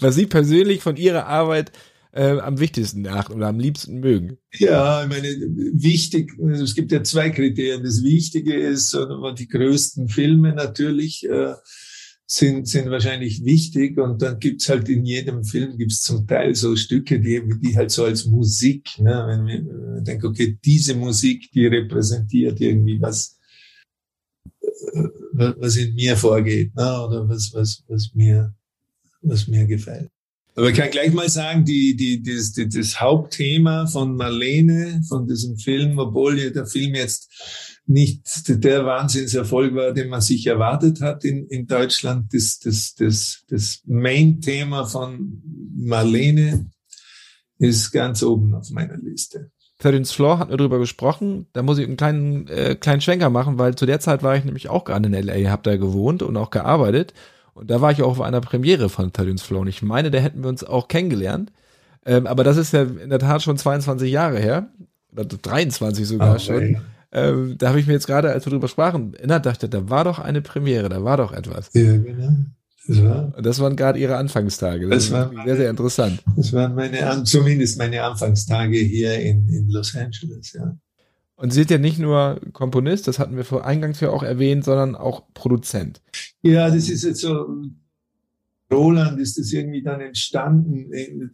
Was 0.00 0.16
Sie 0.16 0.26
persönlich 0.26 0.82
von 0.82 0.96
Ihrer 0.96 1.26
Arbeit 1.26 1.70
äh, 2.12 2.40
am 2.40 2.58
wichtigsten 2.58 3.06
achten 3.06 3.34
oder 3.34 3.46
am 3.46 3.60
liebsten 3.60 4.00
mögen? 4.00 4.38
Ja, 4.52 5.04
ich 5.04 5.08
meine, 5.08 5.28
wichtig, 5.28 6.32
also 6.44 6.64
es 6.64 6.74
gibt 6.74 6.90
ja 6.90 7.04
zwei 7.04 7.30
Kriterien. 7.30 7.84
Das 7.84 8.02
Wichtige 8.02 8.52
ist, 8.52 8.98
die 9.38 9.46
größten 9.46 10.08
Filme 10.08 10.54
natürlich 10.54 11.24
äh, 11.24 11.54
sind, 12.26 12.66
sind 12.66 12.90
wahrscheinlich 12.90 13.44
wichtig 13.44 13.96
und 13.96 14.20
dann 14.20 14.40
gibt's 14.40 14.68
halt 14.68 14.88
in 14.88 15.04
jedem 15.04 15.44
Film 15.44 15.78
gibt's 15.78 16.02
zum 16.02 16.26
Teil 16.26 16.56
so 16.56 16.74
Stücke, 16.74 17.20
die, 17.20 17.40
die 17.62 17.76
halt 17.76 17.92
so 17.92 18.06
als 18.06 18.26
Musik, 18.26 18.98
ne, 18.98 19.24
wenn 19.28 19.46
wir 19.46 20.02
denken, 20.02 20.26
okay, 20.26 20.58
diese 20.64 20.96
Musik, 20.96 21.52
die 21.52 21.68
repräsentiert 21.68 22.60
irgendwie 22.60 23.00
was, 23.00 23.36
äh, 23.36 23.39
was 25.32 25.76
in 25.76 25.94
mir 25.94 26.16
vorgeht, 26.16 26.74
ne, 26.74 27.02
oder 27.02 27.28
was, 27.28 27.52
was, 27.54 27.82
was 27.88 28.10
mir, 28.14 28.54
was 29.22 29.46
mir 29.46 29.66
gefällt. 29.66 30.10
Aber 30.56 30.68
ich 30.68 30.76
kann 30.76 30.90
gleich 30.90 31.12
mal 31.12 31.28
sagen, 31.28 31.64
die, 31.64 31.96
die, 31.96 32.22
das, 32.22 32.52
die, 32.52 32.68
das 32.68 33.00
Hauptthema 33.00 33.86
von 33.86 34.16
Marlene, 34.16 35.00
von 35.08 35.26
diesem 35.26 35.56
Film, 35.56 35.98
obwohl 35.98 36.50
der 36.50 36.66
Film 36.66 36.94
jetzt 36.94 37.30
nicht 37.86 38.22
der 38.48 38.84
Wahnsinnserfolg 38.84 39.74
war, 39.74 39.92
den 39.92 40.08
man 40.08 40.20
sich 40.20 40.46
erwartet 40.46 41.00
hat 41.00 41.24
in, 41.24 41.46
in 41.46 41.66
Deutschland, 41.66 42.32
das, 42.34 42.58
das, 42.58 42.94
das, 42.94 43.44
das 43.48 43.80
Main-Thema 43.86 44.86
von 44.86 45.42
Marlene 45.76 46.70
ist 47.58 47.90
ganz 47.90 48.22
oben 48.22 48.54
auf 48.54 48.70
meiner 48.70 48.96
Liste. 48.96 49.50
13 49.80 50.04
Floor 50.04 50.38
hatten 50.38 50.50
wir 50.50 50.56
drüber 50.56 50.78
gesprochen. 50.78 51.46
Da 51.52 51.62
muss 51.62 51.78
ich 51.78 51.86
einen 51.86 51.96
kleinen, 51.96 52.48
äh, 52.48 52.74
kleinen 52.74 53.00
Schwenker 53.00 53.30
machen, 53.30 53.58
weil 53.58 53.74
zu 53.74 53.86
der 53.86 54.00
Zeit 54.00 54.22
war 54.22 54.36
ich 54.36 54.44
nämlich 54.44 54.68
auch 54.68 54.84
gerade 54.84 55.06
in 55.06 55.14
L.A., 55.14 55.50
hab 55.50 55.62
da 55.62 55.76
gewohnt 55.76 56.22
und 56.22 56.36
auch 56.36 56.50
gearbeitet. 56.50 57.14
Und 57.54 57.70
da 57.70 57.80
war 57.80 57.90
ich 57.90 58.02
auch 58.02 58.10
auf 58.10 58.20
einer 58.20 58.40
Premiere 58.40 58.88
von 58.88 59.12
Talons 59.12 59.42
Flow. 59.42 59.60
Und 59.60 59.68
ich 59.68 59.82
meine, 59.82 60.10
da 60.10 60.18
hätten 60.18 60.42
wir 60.42 60.48
uns 60.48 60.64
auch 60.64 60.88
kennengelernt. 60.88 61.52
Ähm, 62.06 62.26
aber 62.26 62.44
das 62.44 62.56
ist 62.56 62.72
ja 62.72 62.82
in 62.82 63.10
der 63.10 63.18
Tat 63.18 63.42
schon 63.42 63.58
22 63.58 64.10
Jahre 64.10 64.38
her. 64.38 64.68
Oder 65.12 65.24
23 65.24 66.06
sogar 66.06 66.36
oh, 66.36 66.38
schon. 66.38 66.78
Ähm, 67.12 67.56
da 67.58 67.68
habe 67.68 67.80
ich 67.80 67.86
mir 67.86 67.94
jetzt 67.94 68.06
gerade, 68.06 68.30
als 68.30 68.46
wir 68.46 68.50
drüber 68.50 68.68
sprachen, 68.68 69.14
erinnert, 69.14 69.44
dachte, 69.44 69.68
da 69.68 69.90
war 69.90 70.04
doch 70.04 70.18
eine 70.18 70.42
Premiere, 70.42 70.88
da 70.88 71.02
war 71.02 71.16
doch 71.16 71.32
etwas. 71.32 71.70
Ja, 71.72 71.96
genau. 71.96 72.30
Das, 72.86 73.02
war, 73.02 73.32
das 73.42 73.60
waren 73.60 73.76
gerade 73.76 73.98
ihre 73.98 74.16
Anfangstage. 74.16 74.88
Das, 74.88 75.10
das 75.10 75.12
war 75.12 75.44
sehr, 75.44 75.56
sehr 75.56 75.70
interessant. 75.70 76.22
Das 76.36 76.52
waren 76.52 76.74
meine, 76.74 77.24
zumindest 77.24 77.78
meine 77.78 78.02
Anfangstage 78.02 78.78
hier 78.78 79.18
in, 79.20 79.48
in 79.48 79.68
Los 79.68 79.94
Angeles, 79.94 80.52
ja. 80.52 80.76
Und 81.36 81.52
Sie 81.52 81.60
sind 81.60 81.70
ja 81.70 81.78
nicht 81.78 81.98
nur 81.98 82.38
Komponist, 82.52 83.08
das 83.08 83.18
hatten 83.18 83.34
wir 83.34 83.46
vor 83.46 83.64
eingangs 83.64 84.00
ja 84.00 84.10
auch 84.10 84.22
erwähnt, 84.22 84.62
sondern 84.62 84.94
auch 84.94 85.22
Produzent. 85.32 86.02
Ja, 86.42 86.68
das 86.68 86.90
ist 86.90 87.02
jetzt 87.02 87.20
so, 87.20 87.46
Roland 88.70 89.18
ist 89.18 89.38
das 89.38 89.52
irgendwie 89.52 89.82
dann 89.82 90.00
entstanden, 90.00 90.90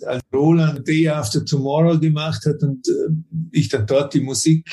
als 0.07 0.23
Roland 0.33 0.87
Day 0.87 1.09
After 1.09 1.45
Tomorrow 1.45 1.99
gemacht 1.99 2.47
hat 2.47 2.63
und 2.63 2.87
äh, 2.89 2.93
ich 3.51 3.69
dann 3.69 3.87
dort 3.87 4.15
die 4.15 4.21
Musik 4.21 4.69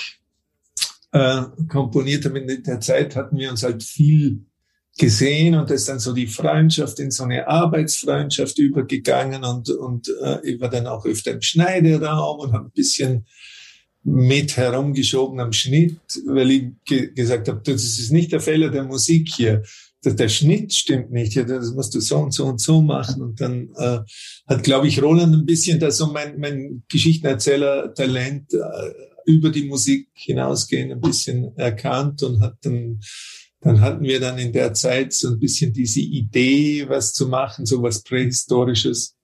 äh, 1.11 1.41
komponiert 1.67 2.25
habe. 2.25 2.39
In 2.39 2.63
der 2.63 2.79
Zeit 2.79 3.15
hatten 3.15 3.37
wir 3.37 3.49
uns 3.49 3.63
halt 3.63 3.83
viel 3.83 4.45
gesehen 4.97 5.55
und 5.55 5.71
ist 5.71 5.89
dann 5.89 5.99
so 5.99 6.13
die 6.13 6.27
Freundschaft 6.27 6.99
in 6.99 7.09
so 7.09 7.23
eine 7.23 7.47
Arbeitsfreundschaft 7.47 8.59
übergegangen 8.59 9.43
und, 9.43 9.69
und 9.69 10.07
äh, 10.21 10.39
ich 10.43 10.61
war 10.61 10.69
dann 10.69 10.87
auch 10.87 11.05
öfter 11.05 11.31
im 11.31 11.41
Schneideraum 11.41 12.39
und 12.39 12.53
habe 12.53 12.65
ein 12.65 12.71
bisschen 12.71 13.25
mit 14.03 14.57
herumgeschoben 14.57 15.39
am 15.39 15.53
Schnitt, 15.53 15.97
weil 16.27 16.51
ich 16.51 16.63
ge 16.85 17.13
gesagt 17.13 17.47
habe, 17.47 17.61
das 17.63 17.83
ist 17.83 18.11
nicht 18.11 18.31
der 18.33 18.41
Fehler 18.41 18.69
der 18.69 18.83
Musik 18.83 19.29
hier. 19.33 19.63
der, 20.03 20.13
der 20.13 20.29
Schnitt 20.29 20.73
stimmt 20.73 21.11
nicht, 21.11 21.33
ja, 21.35 21.43
das 21.43 21.71
musst 21.71 21.95
du 21.95 22.01
so 22.01 22.17
und 22.17 22.33
so 22.33 22.45
und 22.45 22.59
so 22.59 22.81
machen. 22.81 23.21
Und 23.21 23.39
dann 23.39 23.69
äh, 23.77 23.99
hat, 24.47 24.63
glaube 24.63 24.87
ich, 24.87 25.01
Roland 25.01 25.33
ein 25.33 25.45
bisschen 25.45 25.79
da 25.79 25.89
so 25.89 26.07
mein, 26.07 26.37
mein 26.39 26.83
Geschichtenerzähler-Talent 26.89 28.53
äh, 28.53 28.59
über 29.25 29.49
die 29.49 29.65
Musik 29.65 30.09
hinausgehen 30.13 30.91
ein 30.91 31.01
bisschen 31.01 31.55
erkannt 31.57 32.23
und 32.23 32.41
hat 32.41 32.57
dann 32.63 32.99
dann 33.63 33.79
hatten 33.79 34.03
wir 34.03 34.19
dann 34.19 34.37
in 34.37 34.51
der 34.51 34.73
Zeit 34.73 35.13
so 35.13 35.29
ein 35.29 35.39
bisschen 35.39 35.71
diese 35.71 36.01
Idee, 36.01 36.87
was 36.89 37.13
zu 37.13 37.27
machen, 37.27 37.65
so 37.65 37.81
was 37.81 38.03
Prähistorisches. 38.03 39.15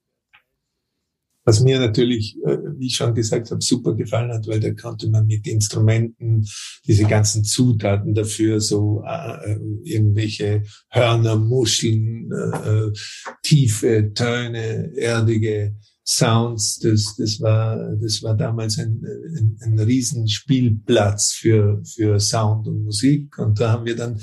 Was 1.45 1.61
mir 1.61 1.79
natürlich, 1.79 2.37
äh, 2.45 2.57
wie 2.77 2.87
ich 2.87 2.95
schon 2.95 3.15
gesagt 3.15 3.49
habe, 3.49 3.61
super 3.61 3.95
gefallen 3.95 4.31
hat, 4.31 4.47
weil 4.47 4.59
da 4.59 4.71
konnte 4.71 5.09
man 5.09 5.25
mit 5.25 5.47
Instrumenten 5.47 6.47
diese 6.85 7.05
ganzen 7.05 7.43
Zutaten 7.43 8.13
dafür, 8.13 8.61
so 8.61 9.03
äh, 9.05 9.53
äh 9.53 9.59
irgendwelche 9.83 10.63
Hörner, 10.89 11.37
Muscheln, 11.37 12.29
äh, 12.31 12.69
äh, 12.69 12.93
tiefe 13.41 14.11
Töne, 14.13 14.91
erdige 14.95 15.75
Sounds, 16.11 16.79
das, 16.79 17.15
das 17.17 17.39
war, 17.39 17.95
das 18.01 18.23
war 18.23 18.35
damals 18.35 18.79
ein, 18.79 18.99
ein, 19.37 19.59
ein 19.61 19.79
Riesenspielplatz 19.79 21.33
für, 21.33 21.83
für 21.85 22.19
Sound 22.19 22.67
und 22.67 22.83
Musik. 22.83 23.37
Und 23.37 23.59
da 23.59 23.73
haben 23.73 23.85
wir 23.85 23.95
dann 23.95 24.19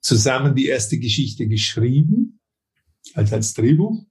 zusammen 0.00 0.56
die 0.56 0.66
erste 0.66 0.98
Geschichte 0.98 1.46
geschrieben, 1.46 2.40
halt 3.14 3.32
als 3.32 3.54
Drehbuch. 3.54 4.04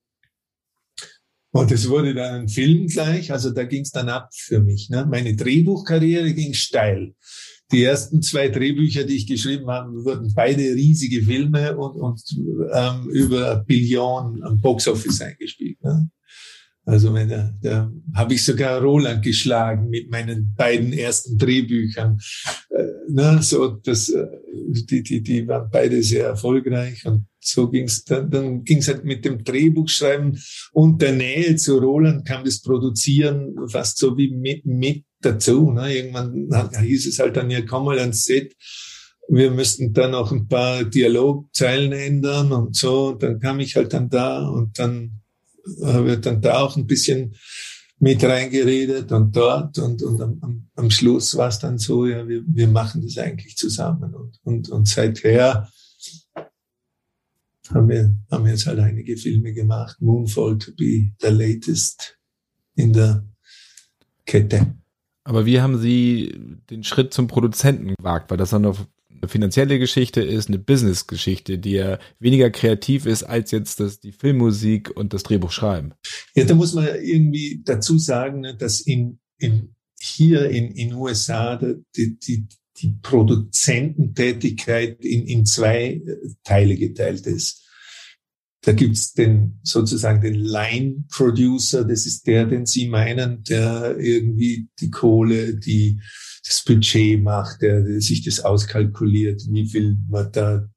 Und 1.52 1.70
es 1.74 1.90
wurde 1.90 2.14
dann 2.14 2.44
ein 2.44 2.48
Film 2.48 2.88
gleich, 2.88 3.30
also 3.34 3.50
da 3.50 3.66
ging 3.66 3.82
es 3.82 3.92
dann 3.92 4.08
ab 4.08 4.30
für 4.34 4.62
mich. 4.62 4.90
Ne? 4.90 5.06
Meine 5.06 5.36
Drehbuchkarriere 5.36 6.34
ging 6.34 6.54
steil. 6.54 7.14
Die 7.74 7.84
ersten 7.84 8.22
zwei 8.22 8.48
Drehbücher, 8.48 9.04
die 9.04 9.18
ich 9.18 9.28
geschrieben 9.28 9.68
habe, 9.68 9.92
wurden 10.06 10.32
beide 10.34 10.62
riesige 10.62 11.24
Filme 11.24 11.76
und, 11.76 12.00
und 12.00 12.22
ähm, 12.72 13.10
über 13.10 13.66
Billionen 13.66 14.44
am 14.44 14.62
Boxoffice 14.62 15.20
eingespielt. 15.20 15.84
Ne? 15.84 16.10
Also 16.88 17.12
meine, 17.12 17.54
da 17.62 17.92
habe 18.16 18.34
ich 18.34 18.46
sogar 18.46 18.82
Roland 18.82 19.22
geschlagen 19.22 19.90
mit 19.90 20.10
meinen 20.10 20.54
beiden 20.56 20.94
ersten 20.94 21.38
Drehbüchern. 21.38 22.18
Äh, 22.70 22.84
ne, 23.10 23.40
so 23.42 23.72
das, 23.72 24.08
äh, 24.08 24.26
die, 24.90 25.04
die, 25.04 25.22
die 25.22 25.46
waren 25.50 25.70
beide 25.70 26.02
sehr 26.02 26.28
erfolgreich 26.28 27.06
und 27.06 27.26
so 27.42 27.70
ging's. 27.70 28.06
Dann, 28.06 28.32
dann 28.32 28.64
ging's 28.64 28.88
halt 28.88 29.04
mit 29.04 29.26
dem 29.26 29.44
Drehbuchschreiben 29.44 30.42
und 30.72 31.02
der 31.02 31.12
Nähe 31.12 31.58
zu 31.58 31.78
Roland 31.78 32.26
kam 32.26 32.46
das 32.46 32.62
Produzieren 32.62 33.54
fast 33.68 33.98
so 33.98 34.18
wie 34.18 34.32
mit, 34.32 34.66
mit 34.66 35.04
dazu. 35.20 35.70
Ne? 35.72 35.94
Irgendwann 35.94 36.72
hieß 36.82 37.06
es 37.06 37.20
halt 37.20 37.36
dann 37.36 37.52
ja 37.52 37.64
komm 37.64 37.84
mal 37.84 38.00
ans 38.00 38.24
Set 38.24 38.56
wir 39.30 39.52
müssten 39.52 39.92
dann 39.92 40.16
auch 40.16 40.32
ein 40.32 40.48
paar 40.48 40.86
Dialogzeilen 40.86 41.92
ändern 41.92 42.54
und 42.54 42.78
so. 42.78 43.12
Dann 43.12 43.42
kam 43.42 43.60
ich 43.60 43.76
halt 43.76 43.92
dann 43.92 44.10
da 44.10 44.48
und 44.48 44.80
dann 44.80 45.20
wird 45.80 46.26
dann 46.26 46.42
da 46.42 46.60
auch 46.60 46.78
ein 46.78 46.88
bisschen 46.88 47.36
mit 48.00 48.24
reingeredet 48.24 49.12
und 49.12 49.36
dort 49.36 49.80
und, 49.80 50.04
und 50.04 50.22
am, 50.22 50.70
am 50.76 50.92
Schluss 50.92 51.36
war 51.36 51.48
es 51.48 51.60
dann 51.60 51.78
so, 51.78 52.06
ja, 52.06 52.28
wir, 52.28 52.44
wir 52.46 52.68
machen 52.68 53.02
das 53.02 53.18
eigentlich 53.18 53.58
zusammen 53.58 54.14
und, 54.14 54.40
und, 54.44 54.70
und 54.70 54.88
seither 54.88 55.68
haben 57.74 57.90
wir, 57.90 58.16
haben 58.32 58.46
wir 58.46 58.52
jetzt 58.52 58.68
halt 58.68 58.80
einige 58.80 59.18
Filme 59.18 59.54
gemacht. 59.54 59.98
Moonfall 60.00 60.58
to 60.58 60.72
be 60.78 61.12
the 61.20 61.28
latest 61.28 62.18
in 62.76 62.94
der 62.94 63.26
Kette. 64.26 64.76
Aber 65.24 65.46
wie 65.46 65.60
haben 65.60 65.78
Sie 65.78 66.34
den 66.70 66.84
Schritt 66.84 67.14
zum 67.14 67.28
Produzenten 67.28 67.96
gewagt? 67.96 68.32
Weil 68.32 68.38
das 68.38 68.52
dann 68.52 68.66
auf 68.66 68.88
finanzielle 69.26 69.80
Geschichte 69.80 70.22
ist, 70.22 70.50
eine 70.50 70.60
Business-Geschichte, 70.60 71.58
die 71.58 71.72
ja 71.72 72.00
weniger 72.20 72.50
kreativ 72.50 73.06
ist 73.06 73.24
als 73.24 73.52
jetzt 73.52 73.80
das, 73.80 74.00
die 74.00 74.12
Filmmusik 74.12 74.96
und 74.96 75.14
das 75.14 75.24
Drehbuch 75.24 75.52
schreiben. 75.52 75.94
Ja, 76.36 76.44
da 76.44 76.56
muss 76.56 76.74
man 76.74 76.88
irgendwie 77.02 77.62
dazu 77.64 77.98
sagen, 77.98 78.42
ne, 78.42 78.56
dass 78.56 78.82
in, 78.82 79.20
in 79.38 79.74
hier 80.00 80.50
in 80.50 80.72
in 80.72 80.94
USA 80.94 81.56
die, 81.56 82.20
die, 82.20 82.48
die 82.78 82.96
Produzententätigkeit 83.02 85.04
in, 85.04 85.26
in 85.26 85.46
zwei 85.46 86.02
Teile 86.44 86.76
geteilt 86.76 87.26
ist. 87.26 87.67
Da 88.62 88.74
gibt's 88.74 89.14
den 89.14 89.60
sozusagen 89.64 90.22
den 90.22 90.36
Line 90.36 91.06
Producer, 91.10 91.86
das 91.86 92.06
ist 92.06 92.26
der, 92.28 92.46
den 92.46 92.66
Sie 92.66 92.88
meinen, 92.88 93.44
der 93.44 93.98
irgendwie 94.00 94.68
die 94.80 94.90
Kohle, 94.90 95.56
die 95.56 96.02
das 96.46 96.64
Budget 96.64 97.22
macht, 97.22 97.62
der, 97.62 97.82
der 97.84 98.02
sich 98.02 98.24
das 98.26 98.40
auskalkuliert, 98.40 99.44
wie 99.50 99.68
viel 99.68 99.98
man 100.10 100.32
da 100.32 100.68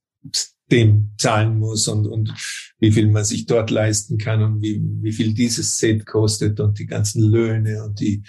dem 0.71 1.11
zahlen 1.19 1.59
muss 1.59 1.89
und, 1.89 2.07
und 2.07 2.33
wie 2.79 2.93
viel 2.93 3.11
man 3.11 3.25
sich 3.25 3.47
dort 3.47 3.71
leisten 3.71 4.19
kann 4.19 4.43
und 4.43 4.63
wie, 4.63 4.81
wie 5.03 5.13
viel 5.13 5.35
dieses 5.35 5.79
Set 5.79 6.07
kostet 6.07 6.61
und 6.61 6.79
die 6.79 6.87
ganzen 6.87 7.23
Löhne 7.23 7.85
und 7.85 8.01
die, 8.01 8.23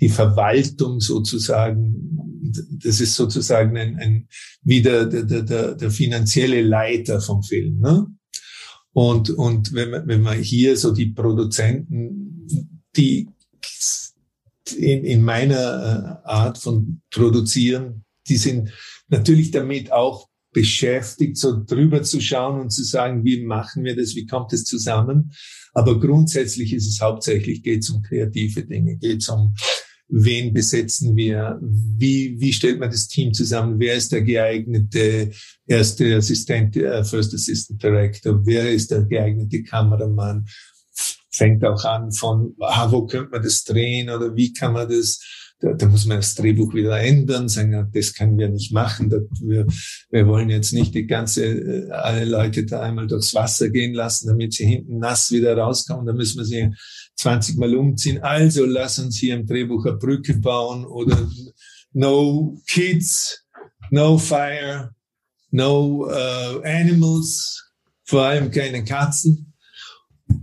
die 0.00 0.08
Verwaltung 0.08 1.00
sozusagen. 1.00 1.94
Das 2.82 3.00
ist 3.00 3.14
sozusagen 3.14 3.76
ein, 3.76 3.96
ein 3.96 4.28
wieder 4.62 5.06
der, 5.06 5.24
der, 5.24 5.42
der, 5.42 5.74
der 5.74 5.90
finanzielle 5.90 6.62
Leiter 6.62 7.20
vom 7.20 7.42
Film. 7.42 7.78
Ne? 7.80 8.06
Und, 8.94 9.28
und 9.30 9.74
wenn 9.74 9.90
man, 9.90 10.06
wenn 10.06 10.22
man 10.22 10.38
hier 10.38 10.76
so 10.76 10.92
die 10.92 11.06
Produzenten, 11.10 12.80
die 12.96 13.28
in, 14.76 15.04
in 15.04 15.22
meiner 15.22 16.22
äh, 16.24 16.28
Art 16.28 16.58
von 16.58 17.02
produzieren, 17.10 18.04
die 18.28 18.36
sind 18.36 18.70
natürlich 19.08 19.50
damit 19.50 19.92
auch 19.92 20.28
beschäftigt, 20.52 21.36
so 21.36 21.62
drüber 21.64 22.04
zu 22.04 22.20
schauen 22.20 22.60
und 22.60 22.70
zu 22.70 22.84
sagen, 22.84 23.24
wie 23.24 23.44
machen 23.44 23.84
wir 23.84 23.96
das, 23.96 24.14
wie 24.14 24.26
kommt 24.26 24.52
es 24.52 24.64
zusammen. 24.64 25.32
Aber 25.74 25.98
grundsätzlich 25.98 26.72
ist 26.72 26.86
es 26.86 27.00
hauptsächlich, 27.00 27.62
geht 27.64 27.80
es 27.82 27.90
um 27.90 28.00
kreative 28.00 28.64
Dinge, 28.64 28.96
geht 28.96 29.22
es 29.22 29.28
um, 29.28 29.54
wen 30.16 30.52
besetzen 30.52 31.16
wir, 31.16 31.58
wie, 31.60 32.36
wie 32.38 32.52
stellt 32.52 32.78
man 32.78 32.90
das 32.90 33.08
Team 33.08 33.34
zusammen, 33.34 33.80
wer 33.80 33.94
ist 33.94 34.12
der 34.12 34.22
geeignete 34.22 35.32
erste 35.66 36.16
Assistent, 36.16 36.76
äh, 36.76 37.02
First 37.02 37.34
Assistant 37.34 37.82
Director, 37.82 38.40
wer 38.46 38.70
ist 38.70 38.92
der 38.92 39.02
geeignete 39.02 39.64
Kameramann, 39.64 40.46
fängt 41.32 41.64
auch 41.64 41.84
an 41.84 42.12
von, 42.12 42.54
ah, 42.60 42.92
wo 42.92 43.06
könnte 43.06 43.30
man 43.32 43.42
das 43.42 43.64
drehen 43.64 44.08
oder 44.08 44.36
wie 44.36 44.52
kann 44.52 44.72
man 44.72 44.88
das, 44.88 45.18
da, 45.58 45.72
da 45.72 45.86
muss 45.86 46.06
man 46.06 46.18
das 46.18 46.36
Drehbuch 46.36 46.74
wieder 46.74 46.96
ändern, 47.00 47.48
sagen, 47.48 47.90
das 47.92 48.14
können 48.14 48.38
wir 48.38 48.48
nicht 48.48 48.72
machen. 48.72 49.10
Da, 49.10 49.18
wir, 49.40 49.66
wir 50.10 50.26
wollen 50.28 50.48
jetzt 50.48 50.72
nicht 50.72 50.94
die 50.94 51.06
ganze, 51.06 51.44
äh, 51.44 51.90
alle 51.90 52.24
Leute 52.24 52.64
da 52.64 52.82
einmal 52.82 53.08
durchs 53.08 53.34
Wasser 53.34 53.70
gehen 53.70 53.94
lassen, 53.94 54.28
damit 54.28 54.52
sie 54.54 54.66
hinten 54.66 54.98
nass 54.98 55.32
wieder 55.32 55.56
rauskommen. 55.56 56.06
Da 56.06 56.12
müssen 56.12 56.38
wir 56.38 56.44
sie 56.44 56.70
20 57.16 57.56
Mal 57.56 57.74
umziehen. 57.74 58.22
Also 58.22 58.64
lass 58.64 58.98
uns 58.98 59.18
hier 59.18 59.34
im 59.34 59.46
Drehbuch 59.46 59.86
eine 59.86 59.96
Brücke 59.96 60.34
bauen 60.34 60.84
oder 60.84 61.30
no 61.92 62.60
kids, 62.66 63.44
no 63.90 64.18
fire, 64.18 64.94
no 65.50 66.06
uh, 66.06 66.60
animals, 66.64 67.72
vor 68.04 68.22
allem 68.22 68.50
keine 68.50 68.84
Katzen. 68.84 69.54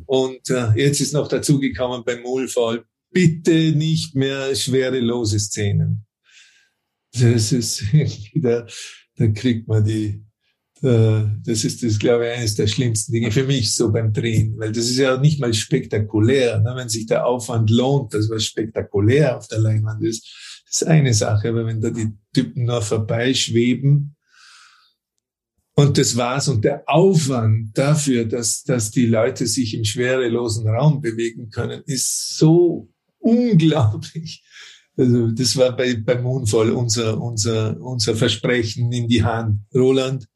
Und 0.05 0.49
äh, 0.49 0.71
jetzt 0.75 1.01
ist 1.01 1.13
noch 1.13 1.27
dazugekommen 1.27 2.03
beim 2.05 2.21
Mulfall, 2.21 2.85
bitte 3.11 3.73
nicht 3.73 4.15
mehr 4.15 4.55
schwerelose 4.55 5.39
Szenen. 5.39 6.05
Das 7.13 7.51
ist 7.51 7.91
wieder, 8.33 8.67
da 9.15 9.27
kriegt 9.27 9.67
man 9.67 9.83
die, 9.83 10.23
das 10.81 11.63
ist 11.63 11.83
das, 11.83 11.99
glaube 11.99 12.25
ich, 12.25 12.37
eines 12.37 12.55
der 12.55 12.65
schlimmsten 12.65 13.11
Dinge 13.11 13.31
für 13.31 13.43
mich 13.43 13.75
so 13.75 13.91
beim 13.91 14.11
Drehen, 14.11 14.57
weil 14.57 14.71
das 14.71 14.85
ist 14.85 14.97
ja 14.97 15.17
nicht 15.17 15.39
mal 15.39 15.53
spektakulär. 15.53 16.59
Ne? 16.59 16.73
Wenn 16.75 16.89
sich 16.89 17.05
der 17.05 17.25
Aufwand 17.25 17.69
lohnt, 17.69 18.13
dass 18.13 18.29
was 18.29 18.45
spektakulär 18.45 19.37
auf 19.37 19.47
der 19.47 19.59
Leinwand 19.59 20.03
ist, 20.03 20.63
ist 20.67 20.87
eine 20.87 21.13
Sache. 21.13 21.49
Aber 21.49 21.67
wenn 21.67 21.81
da 21.81 21.91
die 21.91 22.13
Typen 22.33 22.65
nur 22.65 22.81
vorbeischweben, 22.81 24.15
und 25.75 25.97
das 25.97 26.15
war's. 26.15 26.47
Und 26.47 26.63
der 26.63 26.83
Aufwand 26.85 27.77
dafür, 27.77 28.25
dass, 28.25 28.63
dass 28.63 28.91
die 28.91 29.05
Leute 29.05 29.47
sich 29.47 29.73
im 29.73 29.83
schwerelosen 29.83 30.67
Raum 30.67 31.01
bewegen 31.01 31.49
können, 31.49 31.81
ist 31.85 32.37
so 32.37 32.89
unglaublich. 33.19 34.43
Also 34.97 35.31
das 35.31 35.55
war 35.57 35.75
bei, 35.75 35.95
bei 35.95 36.21
Moonfall 36.21 36.71
unser, 36.71 37.19
unser, 37.19 37.79
unser 37.79 38.15
Versprechen 38.15 38.91
in 38.91 39.07
die 39.07 39.23
Hand. 39.23 39.61
Roland, 39.73 40.27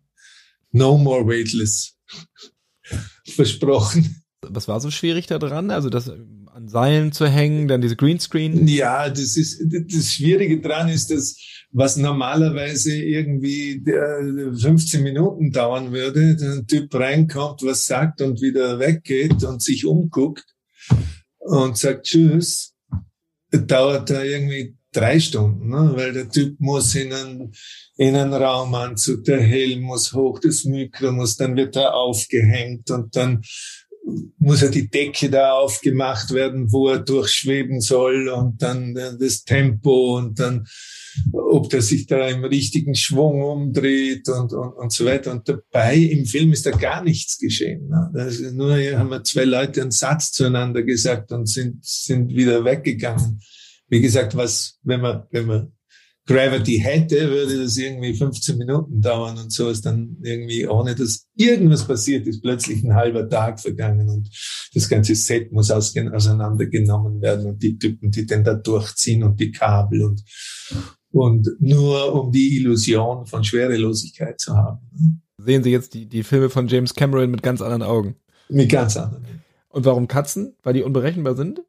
no 0.76 0.98
more 0.98 1.26
weightless. 1.26 1.98
Versprochen. 3.28 4.24
Was 4.42 4.68
war 4.68 4.80
so 4.80 4.92
schwierig 4.92 5.26
daran? 5.26 5.72
Also 5.72 5.90
das 5.90 6.10
an 6.10 6.70
Seilen 6.70 7.12
zu 7.12 7.28
hängen, 7.28 7.68
dann 7.68 7.82
diese 7.82 7.96
Greenscreen? 7.96 8.68
Ja, 8.68 9.10
das 9.10 9.36
ist 9.36 9.62
das 9.90 10.14
Schwierige 10.14 10.62
dran 10.62 10.88
ist, 10.90 11.12
dass 11.12 11.36
was 11.72 11.98
normalerweise 11.98 12.96
irgendwie 12.96 13.84
15 13.84 15.04
Minuten 15.04 15.52
dauern 15.52 15.92
würde, 15.92 16.38
ein 16.40 16.68
Typ 16.68 16.94
reinkommt, 16.94 17.64
was 17.64 17.86
sagt 17.86 18.22
und 18.22 18.42
wieder 18.42 18.80
weggeht 18.80 19.44
und 19.44 19.62
sich 19.62 19.86
umguckt 19.86 20.46
und 21.40 21.78
sagt 21.78 22.06
Tschüss, 22.06 22.74
dauert 23.52 24.10
da 24.10 24.24
irgendwie 24.24 24.78
drei 24.96 25.20
Stunden, 25.20 25.70
ne? 25.70 25.94
weil 25.96 26.14
der 26.14 26.30
Typ 26.30 26.60
muss 26.60 26.96
in 26.96 27.12
einen, 27.14 27.54
in 27.98 28.16
einen 28.16 28.34
Raumanzug, 28.34 29.24
der 29.24 29.42
Helm 29.42 29.82
muss 29.82 30.14
hoch, 30.14 30.40
das 30.40 30.64
Mikro 30.66 31.12
muss, 31.12 31.36
dann 31.36 31.56
wird 31.56 31.76
er 31.76 31.96
aufgehängt 31.96 32.92
und 32.92 33.16
dann 33.16 33.42
muss 34.38 34.62
ja 34.62 34.70
die 34.70 34.90
Decke 34.90 35.30
da 35.30 35.54
aufgemacht 35.54 36.32
werden, 36.32 36.72
wo 36.72 36.90
er 36.90 37.00
durchschweben 37.00 37.82
soll 37.82 38.30
und 38.30 38.62
dann 38.62 38.94
das 38.94 39.44
Tempo 39.44 40.18
und 40.18 40.40
dann, 40.40 40.68
ob 41.32 41.70
der 41.70 41.82
sich 41.82 42.06
da 42.06 42.28
im 42.28 42.44
richtigen 42.44 42.96
Schwung 42.96 43.42
umdreht 43.42 44.30
und, 44.30 44.54
und, 44.54 44.74
und 44.74 44.94
so 44.94 45.06
weiter. 45.06 45.32
Und 45.32 45.50
dabei 45.50 45.96
im 45.96 46.26
Film 46.26 46.54
ist 46.54 46.66
da 46.66 46.72
gar 46.72 47.04
nichts 47.04 47.40
geschehen. 47.40 47.88
Ne? 47.88 48.52
Nur 48.54 48.78
hier 48.78 49.00
haben 49.00 49.10
wir 49.10 49.24
zwei 49.24 49.46
Leute 49.46 49.82
einen 49.82 49.92
Satz 49.92 50.32
zueinander 50.32 50.84
gesagt 50.84 51.32
und 51.32 51.48
sind, 51.48 51.84
sind 51.84 52.30
wieder 52.30 52.64
weggegangen. 52.64 53.40
Wie 53.88 54.02
gesagt, 54.02 54.36
was, 54.36 54.80
wenn 54.84 55.02
man, 55.02 55.24
wenn 55.32 55.46
man 55.46 55.76
Gravity 56.28 56.80
hätte, 56.80 57.30
würde 57.30 57.62
das 57.62 57.78
irgendwie 57.78 58.16
15 58.16 58.58
Minuten 58.58 59.00
dauern 59.00 59.38
und 59.38 59.52
so 59.52 59.70
ist 59.70 59.86
dann 59.86 60.18
irgendwie, 60.24 60.68
ohne 60.68 60.96
dass 60.96 61.28
irgendwas 61.36 61.86
passiert 61.86 62.26
ist, 62.26 62.42
plötzlich 62.42 62.84
ein 62.84 62.96
halber 62.96 63.30
Tag 63.30 63.60
vergangen 63.60 64.10
und 64.10 64.30
das 64.74 64.90
ganze 64.90 65.14
Set 65.14 65.52
muss 65.52 65.70
auseinandergenommen 65.70 67.22
werden 67.22 67.46
und 67.46 67.62
die 67.62 67.78
Typen, 67.78 68.10
die 68.10 68.26
den 68.26 68.44
da 68.44 68.56
durchziehen 68.56 69.24
und 69.24 69.40
die 69.40 69.52
Kabel 69.52 70.04
und, 70.04 70.24
und 71.12 71.48
nur 71.60 72.14
um 72.14 72.32
die 72.32 72.58
Illusion 72.58 73.28
von 73.28 73.44
Schwerelosigkeit 73.44 74.40
zu 74.40 74.56
haben. 74.56 75.22
Sehen 75.38 75.64
Sie 75.64 75.72
jetzt 75.72 75.94
die, 75.94 76.08
die 76.08 76.24
Filme 76.24 76.50
von 76.50 76.68
James 76.68 76.96
Cameron 76.96 77.30
mit 77.30 77.44
ganz 77.44 77.62
anderen 77.62 77.84
Augen? 77.84 78.16
Mit 78.50 78.70
ganz 78.70 78.98
anderen. 78.98 79.44
Und 79.70 79.86
warum 79.86 80.08
Katzen? 80.08 80.56
Weil 80.64 80.74
die 80.74 80.82
unberechenbar 80.82 81.36
sind? 81.36 81.62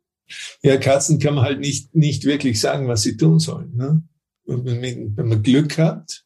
Ja, 0.63 0.77
Katzen 0.77 1.19
kann 1.19 1.35
man 1.35 1.45
halt 1.45 1.61
nicht, 1.61 1.95
nicht 1.95 2.25
wirklich 2.25 2.61
sagen, 2.61 2.89
was 2.89 3.03
sie 3.03 3.17
tun 3.17 3.39
sollen. 3.39 3.75
Ne? 3.77 4.03
wenn, 4.47 5.17
wenn 5.17 5.29
man 5.29 5.43
Glück 5.43 5.79
hat, 5.79 6.25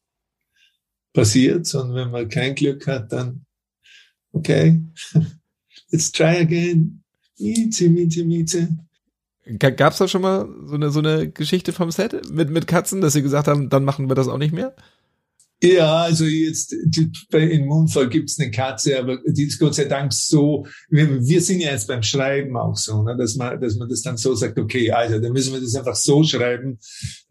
passiert 1.12 1.72
und 1.74 1.94
wenn 1.94 2.10
man 2.10 2.28
kein 2.28 2.54
Glück 2.54 2.86
hat, 2.86 3.12
dann, 3.12 3.44
okay, 4.32 4.80
let's 5.90 6.12
try 6.12 6.36
again. 6.38 7.02
Mieze, 7.38 7.88
mieze, 7.88 8.24
mieze. 8.24 8.68
Gab 9.58 9.92
es 9.92 9.98
da 9.98 10.06
schon 10.06 10.22
mal 10.22 10.48
so 10.66 10.74
eine, 10.74 10.90
so 10.90 11.00
eine 11.00 11.30
Geschichte 11.30 11.72
vom 11.72 11.90
Set 11.90 12.30
mit, 12.30 12.50
mit 12.50 12.66
Katzen, 12.66 13.00
dass 13.00 13.14
sie 13.14 13.22
gesagt 13.22 13.48
haben, 13.48 13.68
dann 13.68 13.84
machen 13.84 14.08
wir 14.08 14.14
das 14.14 14.28
auch 14.28 14.38
nicht 14.38 14.52
mehr? 14.52 14.76
Ja, 15.62 16.04
also 16.04 16.24
jetzt 16.24 16.72
in 16.72 17.66
Moonfall 17.66 18.08
gibt's 18.08 18.38
eine 18.38 18.50
Katze, 18.50 18.98
aber 18.98 19.18
die 19.26 19.44
ist 19.44 19.58
Gott 19.58 19.74
sei 19.74 19.84
Dank 19.84 20.10
so, 20.10 20.66
wir, 20.88 21.22
wir 21.22 21.42
sind 21.42 21.60
ja 21.60 21.70
jetzt 21.70 21.86
beim 21.86 22.02
Schreiben 22.02 22.56
auch 22.56 22.76
so, 22.76 23.02
ne, 23.02 23.14
dass, 23.14 23.36
man, 23.36 23.60
dass 23.60 23.76
man 23.76 23.86
das 23.86 24.00
dann 24.00 24.16
so 24.16 24.34
sagt, 24.34 24.58
okay, 24.58 24.90
also 24.90 25.18
dann 25.18 25.32
müssen 25.32 25.52
wir 25.52 25.60
das 25.60 25.74
einfach 25.74 25.96
so 25.96 26.24
schreiben, 26.24 26.78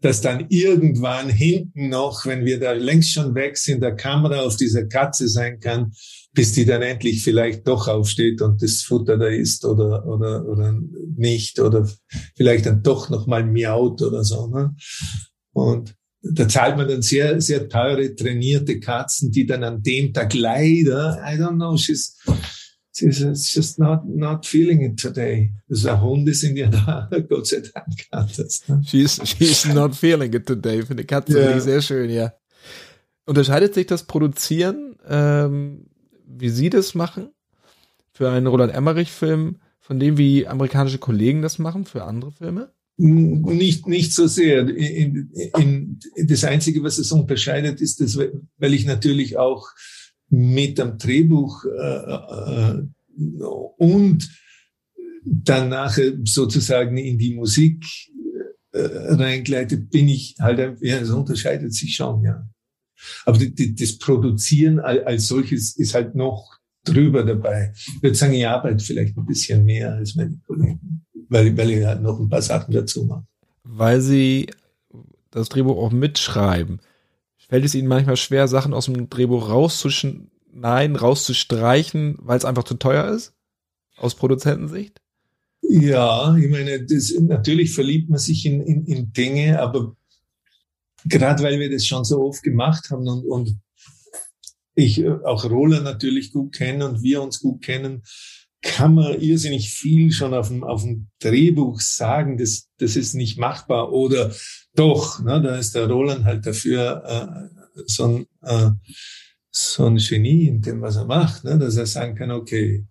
dass 0.00 0.20
dann 0.20 0.46
irgendwann 0.48 1.28
hinten 1.28 1.88
noch, 1.88 2.24
wenn 2.24 2.44
wir 2.44 2.60
da 2.60 2.70
längst 2.70 3.10
schon 3.10 3.34
weg 3.34 3.56
sind, 3.56 3.82
der 3.82 3.96
Kamera 3.96 4.42
auf 4.42 4.56
dieser 4.56 4.86
Katze 4.86 5.28
sein 5.28 5.58
kann, 5.58 5.90
bis 6.32 6.52
die 6.52 6.64
dann 6.64 6.82
endlich 6.82 7.24
vielleicht 7.24 7.66
doch 7.66 7.88
aufsteht 7.88 8.42
und 8.42 8.62
das 8.62 8.82
Futter 8.82 9.18
da 9.18 9.26
ist 9.26 9.64
oder, 9.64 10.06
oder, 10.06 10.46
oder 10.46 10.78
nicht 11.16 11.58
oder 11.58 11.90
vielleicht 12.36 12.66
dann 12.66 12.84
doch 12.84 13.10
noch 13.10 13.26
mal 13.26 13.44
miaut 13.44 14.00
oder 14.02 14.22
so. 14.22 14.46
Ne? 14.46 14.76
Und 15.52 15.96
da 16.22 16.48
zahlt 16.48 16.76
man 16.76 16.88
dann 16.88 17.02
sehr, 17.02 17.40
sehr 17.40 17.68
teure, 17.68 18.14
trainierte 18.14 18.78
Katzen, 18.78 19.30
die 19.30 19.46
dann 19.46 19.64
an 19.64 19.82
dem 19.82 20.12
Tag 20.12 20.34
leider, 20.34 21.22
I 21.24 21.38
don't 21.38 21.56
know, 21.56 21.76
she's, 21.76 22.18
she's 22.92 23.54
just 23.54 23.78
not, 23.78 24.06
not 24.06 24.44
feeling 24.44 24.82
it 24.82 25.00
today. 25.00 25.52
Also 25.68 26.00
Hunde 26.00 26.34
sind 26.34 26.56
ja 26.56 26.66
da, 26.68 27.08
Gott 27.28 27.46
sei 27.46 27.60
Dank 27.60 28.06
anders. 28.10 28.62
Ne? 28.68 28.82
She's, 28.86 29.20
she's 29.24 29.64
not 29.66 29.94
feeling 29.94 30.32
it 30.34 30.46
today. 30.46 30.82
Für 30.82 30.92
eine 30.92 31.04
Katze 31.04 31.32
yeah. 31.32 31.42
finde 31.42 31.58
ich 31.58 31.64
sehr 31.64 31.82
schön, 31.82 32.10
ja. 32.10 32.34
Unterscheidet 33.24 33.74
sich 33.74 33.86
das 33.86 34.04
Produzieren, 34.04 34.96
ähm, 35.08 35.86
wie 36.26 36.50
Sie 36.50 36.68
das 36.68 36.94
machen, 36.94 37.30
für 38.12 38.30
einen 38.30 38.46
Roland 38.46 38.74
Emmerich-Film, 38.74 39.56
von 39.80 39.98
dem, 39.98 40.18
wie 40.18 40.46
amerikanische 40.46 40.98
Kollegen 40.98 41.40
das 41.40 41.58
machen, 41.58 41.84
für 41.84 42.04
andere 42.04 42.32
Filme? 42.32 42.72
Nicht, 43.02 43.86
nicht 43.86 44.12
so 44.12 44.26
sehr. 44.26 44.68
In, 44.68 45.30
in, 45.58 46.00
das 46.26 46.44
Einzige, 46.44 46.82
was 46.82 46.98
es 46.98 47.12
unterscheidet, 47.12 47.80
ist, 47.80 47.98
dass, 48.00 48.18
weil 48.18 48.74
ich 48.74 48.84
natürlich 48.84 49.38
auch 49.38 49.66
mit 50.28 50.76
dem 50.76 50.98
Drehbuch 50.98 51.64
äh, 51.64 52.78
äh, 52.78 52.82
und 53.78 54.30
dann 55.24 55.70
nachher 55.70 56.12
sozusagen 56.24 56.98
in 56.98 57.16
die 57.16 57.34
Musik 57.34 57.82
äh, 58.72 58.82
reingleitet, 58.82 59.88
bin 59.88 60.10
ich 60.10 60.36
halt, 60.38 60.58
ja, 60.82 60.98
es 60.98 61.08
unterscheidet 61.08 61.72
sich 61.72 61.96
schon, 61.96 62.22
ja. 62.22 62.46
Aber 63.24 63.38
die, 63.38 63.54
die, 63.54 63.74
das 63.74 63.96
Produzieren 63.96 64.78
als 64.78 65.26
solches 65.26 65.74
ist 65.74 65.94
halt 65.94 66.14
noch 66.14 66.58
drüber 66.84 67.24
dabei. 67.24 67.72
Ich 67.74 68.02
würde 68.02 68.14
sagen, 68.14 68.34
ich 68.34 68.46
arbeite 68.46 68.84
vielleicht 68.84 69.16
ein 69.16 69.24
bisschen 69.24 69.64
mehr 69.64 69.94
als 69.94 70.16
meine 70.16 70.38
Kollegen 70.46 71.06
weil, 71.30 71.56
weil 71.56 71.70
ich 71.70 71.84
halt 71.84 72.02
noch 72.02 72.20
ein 72.20 72.28
paar 72.28 72.42
Sachen 72.42 72.74
dazu 72.74 73.04
mache. 73.04 73.24
Weil 73.64 74.00
Sie 74.00 74.50
das 75.30 75.48
Drehbuch 75.48 75.78
auch 75.78 75.92
mitschreiben. 75.92 76.80
Fällt 77.48 77.64
es 77.64 77.74
Ihnen 77.74 77.88
manchmal 77.88 78.16
schwer, 78.16 78.48
Sachen 78.48 78.74
aus 78.74 78.86
dem 78.86 79.08
Drehbuch 79.08 79.48
rauszuschneiden, 79.48 80.96
rauszustreichen, 80.96 82.18
weil 82.20 82.36
es 82.36 82.44
einfach 82.44 82.64
zu 82.64 82.74
teuer 82.74 83.08
ist? 83.08 83.32
Aus 83.96 84.14
Produzentensicht? 84.14 85.00
Ja, 85.62 86.36
ich 86.36 86.50
meine, 86.50 86.84
das, 86.84 87.12
natürlich 87.18 87.72
verliebt 87.74 88.10
man 88.10 88.18
sich 88.18 88.44
in, 88.44 88.62
in, 88.62 88.86
in 88.86 89.12
Dinge, 89.12 89.60
aber 89.60 89.96
gerade 91.04 91.42
weil 91.42 91.60
wir 91.60 91.70
das 91.70 91.86
schon 91.86 92.04
so 92.04 92.22
oft 92.22 92.42
gemacht 92.42 92.90
haben 92.90 93.06
und, 93.06 93.24
und 93.26 93.56
ich 94.74 95.06
auch 95.06 95.44
Roland 95.44 95.84
natürlich 95.84 96.32
gut 96.32 96.54
kenne 96.54 96.88
und 96.88 97.02
wir 97.02 97.22
uns 97.22 97.40
gut 97.40 97.62
kennen, 97.62 98.02
kann 98.62 98.94
man 98.94 99.20
irrsinnig 99.20 99.70
viel 99.70 100.12
schon 100.12 100.34
auf 100.34 100.48
dem, 100.48 100.64
auf 100.64 100.82
dem 100.82 101.08
Drehbuch 101.20 101.80
sagen, 101.80 102.36
das, 102.36 102.68
das 102.78 102.96
ist 102.96 103.14
nicht 103.14 103.38
machbar 103.38 103.92
oder 103.92 104.34
doch, 104.74 105.22
ne, 105.22 105.40
da 105.40 105.56
ist 105.56 105.74
der 105.74 105.88
Roland 105.88 106.24
halt 106.24 106.46
dafür 106.46 107.02
äh, 107.06 107.82
so, 107.86 108.04
ein, 108.04 108.26
äh, 108.42 108.70
so 109.50 109.86
ein 109.86 109.96
Genie 109.96 110.48
in 110.48 110.60
dem, 110.60 110.82
was 110.82 110.96
er 110.96 111.06
macht, 111.06 111.44
ne, 111.44 111.58
dass 111.58 111.76
er 111.76 111.86
sagen 111.86 112.14
kann, 112.14 112.30
okay, 112.30 112.84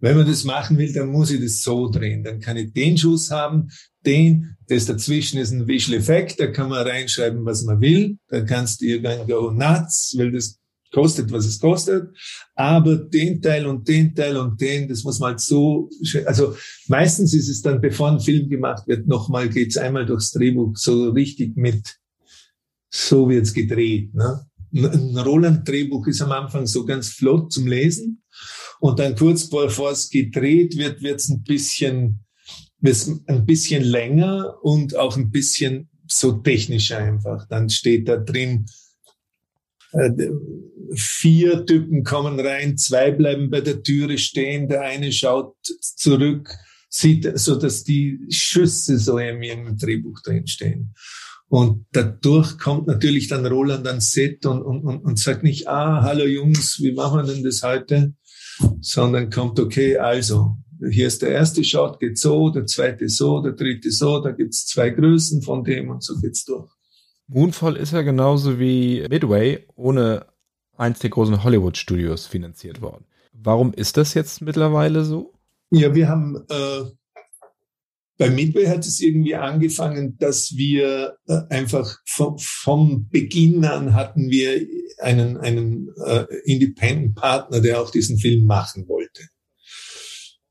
wenn 0.00 0.16
man 0.16 0.26
das 0.26 0.44
machen 0.44 0.76
will, 0.76 0.92
dann 0.92 1.08
muss 1.08 1.30
ich 1.30 1.40
das 1.40 1.62
so 1.62 1.88
drehen. 1.88 2.22
Dann 2.22 2.38
kann 2.38 2.58
ich 2.58 2.74
den 2.74 2.98
Schuss 2.98 3.30
haben, 3.30 3.70
den, 4.04 4.56
das 4.68 4.84
dazwischen 4.84 5.38
ist 5.38 5.50
ein 5.50 5.66
Visual 5.66 5.98
Effekt, 5.98 6.38
da 6.38 6.46
kann 6.48 6.68
man 6.68 6.86
reinschreiben, 6.86 7.44
was 7.46 7.62
man 7.62 7.80
will. 7.80 8.18
Da 8.28 8.42
kannst 8.42 8.80
du 8.80 8.86
irgendwann 8.86 9.26
go 9.26 9.50
nuts, 9.50 10.14
weil 10.18 10.32
das 10.32 10.58
kostet, 10.94 11.32
was 11.32 11.44
es 11.44 11.58
kostet. 11.58 12.08
Aber 12.54 12.96
den 12.96 13.42
Teil 13.42 13.66
und 13.66 13.86
den 13.88 14.14
Teil 14.14 14.36
und 14.36 14.60
den, 14.60 14.88
das 14.88 15.02
muss 15.02 15.18
man 15.18 15.30
halt 15.30 15.40
so, 15.40 15.90
also 16.24 16.54
meistens 16.86 17.34
ist 17.34 17.48
es 17.48 17.60
dann, 17.60 17.80
bevor 17.80 18.12
ein 18.12 18.20
Film 18.20 18.48
gemacht 18.48 18.86
wird, 18.86 19.06
nochmal 19.06 19.48
geht's 19.48 19.76
einmal 19.76 20.06
durchs 20.06 20.30
Drehbuch 20.30 20.76
so 20.76 21.10
richtig 21.10 21.56
mit, 21.56 21.98
so 22.90 23.28
wird's 23.28 23.52
gedreht. 23.52 24.14
Ne? 24.14 24.46
Ein 24.72 25.18
Roland-Drehbuch 25.18 26.06
ist 26.06 26.22
am 26.22 26.32
Anfang 26.32 26.66
so 26.66 26.84
ganz 26.84 27.08
flott 27.08 27.52
zum 27.52 27.66
Lesen. 27.66 28.22
Und 28.80 28.98
dann 28.98 29.16
kurz 29.16 29.48
bevor 29.48 29.90
es 29.90 30.10
gedreht 30.10 30.76
wird, 30.76 31.02
wird's 31.02 31.28
ein 31.28 31.42
bisschen, 31.42 32.24
wird's 32.80 33.10
ein 33.26 33.46
bisschen 33.46 33.82
länger 33.82 34.56
und 34.62 34.96
auch 34.96 35.16
ein 35.16 35.30
bisschen 35.30 35.90
so 36.06 36.32
technischer 36.32 36.98
einfach. 36.98 37.46
Dann 37.48 37.68
steht 37.70 38.08
da 38.08 38.16
drin, 38.16 38.66
vier 40.96 41.66
Typen 41.66 42.04
kommen 42.04 42.38
rein, 42.40 42.76
zwei 42.76 43.10
bleiben 43.10 43.50
bei 43.50 43.60
der 43.60 43.82
Türe 43.82 44.18
stehen, 44.18 44.68
der 44.68 44.82
eine 44.82 45.12
schaut 45.12 45.56
zurück, 45.96 46.50
sieht, 46.88 47.38
so 47.38 47.56
dass 47.56 47.84
die 47.84 48.20
Schüsse 48.30 48.98
so 48.98 49.18
in 49.18 49.42
ihrem 49.42 49.76
Drehbuch 49.76 50.20
drin 50.22 50.46
stehen. 50.46 50.94
Und 51.48 51.86
dadurch 51.92 52.58
kommt 52.58 52.86
natürlich 52.86 53.28
dann 53.28 53.46
Roland 53.46 53.86
ans 53.86 54.12
Set 54.12 54.46
und, 54.46 54.62
und, 54.62 54.82
und, 54.82 55.04
und 55.04 55.18
sagt 55.18 55.44
nicht, 55.44 55.68
ah, 55.68 56.02
hallo 56.02 56.24
Jungs, 56.24 56.80
wie 56.80 56.92
machen 56.92 57.26
wir 57.26 57.32
denn 57.32 57.44
das 57.44 57.62
heute? 57.62 58.14
Sondern 58.80 59.30
kommt, 59.30 59.60
okay, 59.60 59.96
also, 59.96 60.56
hier 60.90 61.06
ist 61.06 61.22
der 61.22 61.30
erste 61.30 61.62
Shot, 61.62 62.00
geht 62.00 62.18
so, 62.18 62.50
der 62.50 62.66
zweite 62.66 63.08
so, 63.08 63.40
der 63.40 63.52
dritte 63.52 63.90
so, 63.90 64.20
da 64.20 64.32
gibt's 64.32 64.66
zwei 64.66 64.90
Größen 64.90 65.42
von 65.42 65.62
dem 65.64 65.90
und 65.90 66.02
so 66.02 66.18
geht's 66.20 66.44
durch. 66.44 66.73
Moonfall 67.26 67.76
ist 67.76 67.92
ja 67.92 68.02
genauso 68.02 68.58
wie 68.58 69.06
Midway 69.08 69.66
ohne 69.76 70.26
eins 70.76 70.98
der 70.98 71.10
großen 71.10 71.42
Hollywood-Studios 71.42 72.26
finanziert 72.26 72.80
worden. 72.82 73.04
Warum 73.32 73.72
ist 73.72 73.96
das 73.96 74.14
jetzt 74.14 74.42
mittlerweile 74.42 75.04
so? 75.04 75.32
Ja, 75.70 75.94
wir 75.94 76.08
haben 76.08 76.44
äh, 76.48 76.84
bei 78.16 78.30
Midway 78.30 78.66
hat 78.66 78.86
es 78.86 79.00
irgendwie 79.00 79.34
angefangen, 79.34 80.16
dass 80.18 80.56
wir 80.56 81.16
äh, 81.26 81.40
einfach 81.50 81.98
vom, 82.06 82.38
vom 82.38 83.08
Beginn 83.08 83.64
an 83.64 83.94
hatten 83.94 84.30
wir 84.30 84.64
einen, 85.00 85.36
einen 85.36 85.88
äh, 86.04 86.24
Independent 86.44 87.16
Partner, 87.16 87.60
der 87.60 87.80
auch 87.80 87.90
diesen 87.90 88.18
Film 88.18 88.46
machen 88.46 88.86
wollte. 88.88 89.22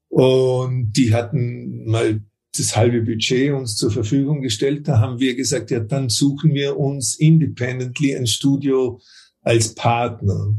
Und 0.10 0.92
die 0.92 1.14
hatten 1.14 1.86
mal 1.86 2.22
das 2.58 2.76
halbe 2.76 3.02
Budget 3.02 3.52
uns 3.54 3.76
zur 3.76 3.92
Verfügung 3.92 4.42
gestellt. 4.42 4.88
Da 4.88 5.00
haben 5.00 5.20
wir 5.20 5.36
gesagt, 5.36 5.72
ja, 5.72 5.80
dann 5.80 6.10
suchen 6.10 6.54
wir 6.54 6.78
uns 6.78 7.16
independently 7.16 8.16
ein 8.16 8.28
Studio 8.28 9.02
als 9.42 9.74
Partner 9.74 10.56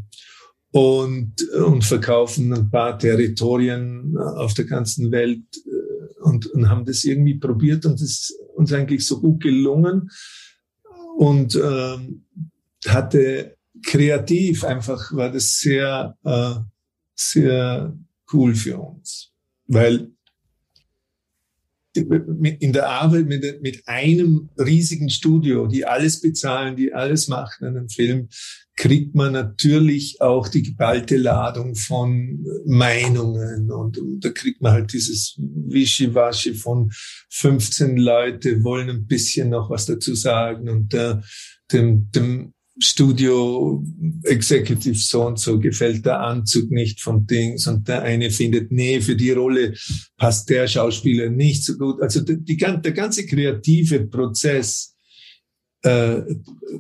und, 0.73 1.41
und 1.53 1.85
verkaufen 1.85 2.53
ein 2.53 2.69
paar 2.69 2.99
Territorien 2.99 4.17
auf 4.19 4.55
der 4.55 4.65
ganzen 4.65 5.13
Welt 5.13 5.45
äh, 5.67 6.23
und, 6.23 6.47
und 6.47 6.69
haben 6.69 6.85
das 6.85 7.05
irgendwie 7.05 7.35
probiert 7.39 7.87
und 7.87 7.95
es 7.95 8.03
ist 8.03 8.35
uns 8.57 8.73
eigentlich 8.73 9.07
so 9.07 9.21
gut 9.21 9.41
gelungen 9.41 10.11
und 11.17 11.55
ähm, 11.55 12.25
hatte 12.87 13.57
kreativ 13.83 14.65
einfach 14.65 15.13
war 15.13 15.31
das 15.31 15.59
sehr 15.59 16.17
äh, 16.25 16.55
sehr 17.15 17.97
cool 18.33 18.55
für 18.55 18.79
uns, 18.79 19.33
weil 19.67 20.14
in 21.97 22.73
der 22.73 22.89
Arbeit 22.89 23.27
mit, 23.27 23.83
einem 23.87 24.51
riesigen 24.59 25.11
Studio, 25.11 25.67
die 25.67 25.85
alles 25.85 26.21
bezahlen, 26.21 26.77
die 26.77 26.93
alles 26.93 27.29
machen 27.29 27.67
in 27.69 27.77
einem 27.77 27.89
Film, 27.89 28.29
kriegt 28.77 29.15
man 29.15 29.33
natürlich 29.33 30.21
auch 30.21 30.49
die 30.49 30.63
geballte 30.63 31.17
Ladung 31.17 31.77
von 31.77 32.45
Meinungen 32.67 33.71
und, 33.71 34.01
da 34.19 34.31
kriegt 34.31 34.61
man 34.63 34.73
halt 34.73 34.93
dieses 34.93 35.39
Wischiwaschi 35.39 36.55
von 36.55 36.91
15 37.31 37.97
Leute 37.97 38.65
wollen 38.65 38.91
ein 38.91 39.07
bisschen 39.07 39.51
noch 39.51 39.71
was 39.71 39.87
dazu 39.87 40.15
sagen 40.15 40.69
und 40.69 40.93
der, 40.93 41.23
dem, 41.73 42.11
dem 42.11 42.54
Studio 42.79 43.85
Executive 44.25 44.97
so 44.97 45.27
und 45.27 45.39
so 45.39 45.61
gefällt 45.61 46.05
der 46.05 46.21
Anzug 46.21 46.71
nicht 46.71 47.01
vom 47.01 47.27
Dings 47.27 47.67
und 47.67 47.87
der 47.87 48.03
eine 48.03 48.31
findet, 48.31 48.73
nee, 48.73 49.01
für 49.01 49.15
die 49.15 49.31
Rolle 49.31 49.75
passt 50.17 50.51
der 50.51 50.67
Schauspieler 50.67 51.31
nicht 51.31 51.65
so 51.65 51.77
gut. 51.77 52.03
Also 52.03 52.21
die, 52.21 52.43
die, 52.43 52.57
der 52.57 52.93
ganze 52.93 53.27
kreative 53.27 54.07
Prozess 54.07 54.97
äh, 55.83 56.23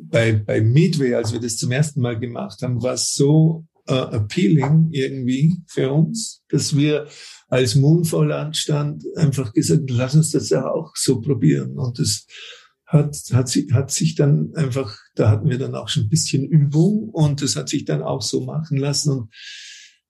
bei, 0.00 0.32
bei 0.32 0.60
Midway, 0.60 1.14
als 1.14 1.32
wir 1.32 1.40
das 1.40 1.58
zum 1.58 1.70
ersten 1.70 2.00
Mal 2.00 2.18
gemacht 2.18 2.60
haben, 2.62 2.82
war 2.82 2.96
so 2.96 3.66
äh, 3.86 3.92
appealing 3.92 4.88
irgendwie 4.90 5.56
für 5.66 5.92
uns, 5.92 6.42
dass 6.48 6.76
wir 6.76 7.06
als 7.48 7.74
Moonfall 7.74 8.32
anstand 8.32 9.04
einfach 9.16 9.52
gesagt, 9.52 9.90
lass 9.90 10.14
uns 10.14 10.30
das 10.30 10.48
ja 10.50 10.66
auch 10.68 10.92
so 10.96 11.20
probieren 11.20 11.78
und 11.78 11.98
das 11.98 12.26
hat, 12.86 13.16
hat, 13.32 13.54
hat 13.72 13.90
sich 13.90 14.14
dann 14.14 14.54
einfach, 14.54 14.96
da 15.14 15.30
hatten 15.30 15.48
wir 15.48 15.58
dann 15.58 15.74
auch 15.74 15.88
schon 15.88 16.04
ein 16.04 16.08
bisschen 16.08 16.44
Übung 16.44 17.08
und 17.10 17.42
das 17.42 17.56
hat 17.56 17.68
sich 17.68 17.84
dann 17.84 18.02
auch 18.02 18.22
so 18.22 18.40
machen 18.40 18.76
lassen. 18.78 19.10
Und 19.10 19.30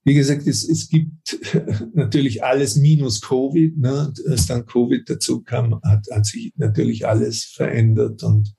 wie 0.04 0.14
gesagt, 0.14 0.46
es, 0.46 0.68
es 0.68 0.88
gibt 0.88 1.38
natürlich 1.94 2.44
alles 2.44 2.76
minus 2.76 3.20
Covid. 3.20 3.76
Ne? 3.78 4.12
Als 4.28 4.46
dann 4.46 4.66
Covid 4.66 5.08
dazu 5.08 5.42
kam, 5.42 5.80
hat, 5.82 6.06
hat 6.10 6.26
sich 6.26 6.52
natürlich 6.56 7.06
alles 7.06 7.44
verändert. 7.44 8.22
Und 8.22 8.54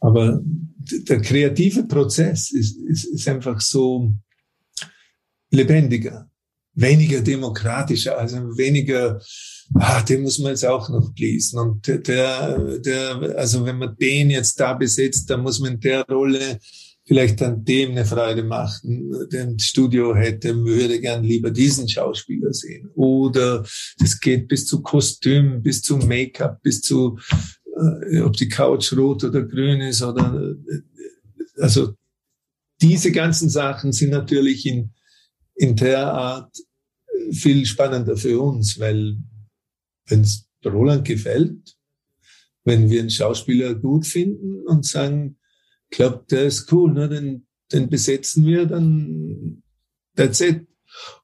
aber 0.00 0.40
der 0.44 1.20
kreative 1.20 1.84
Prozess 1.84 2.50
ist, 2.50 2.78
ist, 2.78 3.04
ist 3.04 3.28
einfach 3.28 3.60
so 3.60 4.12
lebendiger, 5.50 6.30
weniger 6.74 7.20
demokratischer, 7.20 8.18
also 8.18 8.36
weniger 8.56 9.20
ah, 9.74 10.02
den 10.02 10.22
muss 10.22 10.38
man 10.38 10.50
jetzt 10.50 10.64
auch 10.64 10.88
noch 10.88 11.12
lesen. 11.16 11.58
Und 11.58 11.86
der, 11.86 12.78
der, 12.78 13.34
also 13.36 13.64
wenn 13.64 13.78
man 13.78 13.96
den 13.96 14.30
jetzt 14.30 14.58
da 14.60 14.74
besetzt, 14.74 15.28
dann 15.30 15.42
muss 15.42 15.60
man 15.60 15.74
in 15.74 15.80
der 15.80 16.04
Rolle 16.06 16.58
vielleicht 17.08 17.40
dann 17.40 17.64
dem 17.64 17.92
eine 17.92 18.04
Freude 18.04 18.42
machen. 18.42 19.10
Den 19.32 19.58
Studio 19.58 20.14
hätte, 20.14 20.54
würde 20.64 21.00
gern 21.00 21.24
lieber 21.24 21.50
diesen 21.50 21.88
Schauspieler 21.88 22.52
sehen. 22.52 22.90
Oder 22.94 23.64
es 24.02 24.20
geht 24.20 24.46
bis 24.46 24.66
zu 24.66 24.82
Kostüm, 24.82 25.62
bis 25.62 25.80
zu 25.80 25.96
Make-up, 25.96 26.62
bis 26.62 26.82
zu, 26.82 27.18
äh, 28.10 28.20
ob 28.20 28.36
die 28.36 28.48
Couch 28.48 28.92
rot 28.92 29.24
oder 29.24 29.42
grün 29.42 29.80
ist 29.80 30.02
oder, 30.02 30.54
äh, 30.68 31.62
also 31.62 31.94
diese 32.80 33.10
ganzen 33.10 33.48
Sachen 33.48 33.92
sind 33.92 34.10
natürlich 34.10 34.66
in, 34.66 34.92
in 35.54 35.76
der 35.76 36.12
Art 36.12 36.54
viel 37.32 37.64
spannender 37.64 38.16
für 38.18 38.38
uns, 38.40 38.78
weil 38.78 39.16
wenn 40.08 40.22
es 40.22 40.48
Roland 40.64 41.04
gefällt, 41.06 41.76
wenn 42.64 42.90
wir 42.90 43.00
einen 43.00 43.10
Schauspieler 43.10 43.74
gut 43.74 44.06
finden 44.06 44.66
und 44.66 44.84
sagen, 44.84 45.38
glaubt, 45.90 46.32
der 46.32 46.46
ist 46.46 46.70
cool, 46.72 46.92
ne, 46.92 47.08
den, 47.08 47.46
den 47.72 47.88
besetzen 47.88 48.44
wir, 48.46 48.66
dann 48.66 49.62
that's 50.16 50.40
it. 50.40 50.66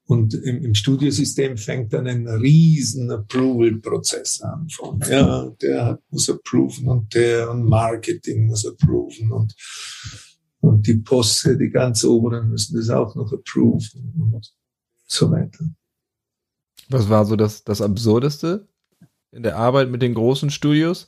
Und 0.05 0.33
im, 0.35 0.63
im 0.63 0.75
Studiosystem 0.75 1.57
fängt 1.57 1.91
dann 1.93 2.07
ein 2.07 2.27
riesen 2.27 3.11
Approval-Prozess 3.11 4.41
an 4.41 4.69
von, 4.69 5.01
ja, 5.09 5.49
der 5.61 5.99
muss 6.09 6.29
approven 6.29 6.87
und 6.87 7.13
der 7.13 7.49
und 7.49 7.65
Marketing 7.65 8.45
muss 8.45 8.65
approven 8.65 9.31
und, 9.31 9.55
und 10.59 10.85
die 10.85 10.97
Posse, 10.97 11.57
die 11.57 11.69
ganz 11.69 12.03
oberen 12.03 12.49
müssen 12.49 12.77
das 12.77 12.89
auch 12.89 13.15
noch 13.15 13.33
approven 13.33 14.13
und 14.19 14.53
so 15.07 15.31
weiter. 15.31 15.65
Was 16.89 17.09
war 17.09 17.25
so 17.25 17.35
das, 17.35 17.63
das 17.63 17.81
Absurdeste, 17.81 18.67
in 19.35 19.43
der 19.43 19.57
Arbeit 19.57 19.89
mit 19.89 20.01
den 20.01 20.13
großen 20.13 20.49
Studios, 20.49 21.07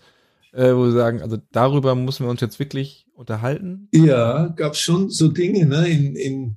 äh, 0.53 0.73
wo 0.73 0.86
sie 0.86 0.93
sagen, 0.93 1.21
also 1.21 1.38
darüber 1.51 1.95
müssen 1.95 2.25
wir 2.25 2.30
uns 2.30 2.41
jetzt 2.41 2.59
wirklich 2.59 3.07
unterhalten? 3.13 3.88
Ja, 3.93 4.47
gab 4.47 4.75
schon 4.75 5.09
so 5.09 5.30
Dinge, 5.30 5.65
ne, 5.65 5.88
in, 5.88 6.15
in 6.15 6.55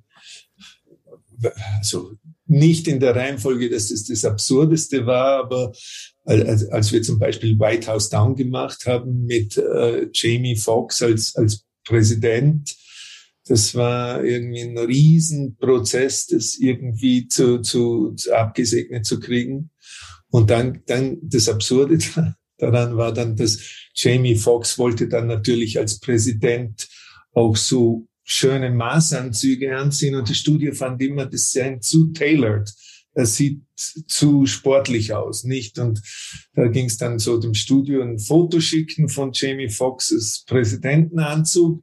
also 1.79 2.12
nicht 2.47 2.89
in 2.89 3.01
der 3.01 3.14
Reihenfolge, 3.14 3.71
dass 3.71 3.89
das 3.89 4.05
das 4.05 4.25
Absurdeste 4.25 5.07
war, 5.07 5.45
aber 5.45 5.73
als, 6.25 6.68
als 6.68 6.93
wir 6.93 7.03
zum 7.03 7.18
Beispiel 7.18 7.59
White 7.59 7.87
House 7.87 8.11
Down 8.11 8.35
gemacht 8.35 8.87
haben 8.87 9.25
mit 9.25 9.57
äh, 9.57 10.09
Jamie 10.12 10.57
Foxx 10.57 11.03
als, 11.03 11.35
als 11.37 11.64
Präsident, 11.85 12.77
das 13.47 13.75
war 13.75 14.23
irgendwie 14.23 14.61
ein 14.61 14.79
Riesenprozess, 14.79 16.27
das 16.27 16.57
irgendwie 16.59 17.27
zu, 17.27 17.61
zu, 17.62 18.12
zu 18.12 18.33
abgesegnet 18.33 19.07
zu 19.07 19.18
kriegen. 19.18 19.71
Und 20.31 20.51
dann, 20.51 20.83
dann 20.87 21.18
das 21.22 21.49
Absurde 21.49 21.99
daran 22.59 22.97
war 22.97 23.12
dann, 23.12 23.37
dass 23.37 23.59
Jamie 23.95 24.37
Foxx 24.37 24.78
wollte 24.78 25.09
dann 25.09 25.26
natürlich 25.26 25.78
als 25.78 25.99
Präsident 25.99 26.89
auch 27.33 27.57
so 27.57 28.07
schöne 28.22 28.70
Maßanzüge 28.70 29.76
anziehen 29.76 30.14
und 30.14 30.28
die 30.28 30.35
Studie 30.35 30.72
fand 30.72 31.03
immer, 31.03 31.26
das 31.26 31.51
sei 31.51 31.78
zu 31.81 32.12
tailored. 32.12 32.72
Er 33.12 33.26
sieht 33.26 33.62
zu 33.74 34.47
sportlich 34.47 35.12
aus, 35.14 35.43
nicht? 35.43 35.81
Und 35.81 36.01
da 36.55 36.68
ging 36.68 36.87
es 36.87 36.97
dann 36.97 37.18
so 37.18 37.39
dem 37.39 37.55
Studio 37.55 38.03
ein 38.03 38.20
Foto 38.20 38.61
schicken 38.61 39.09
von 39.09 39.33
Jamie 39.35 39.68
Foxxes 39.68 40.45
Präsidentenanzug. 40.47 41.83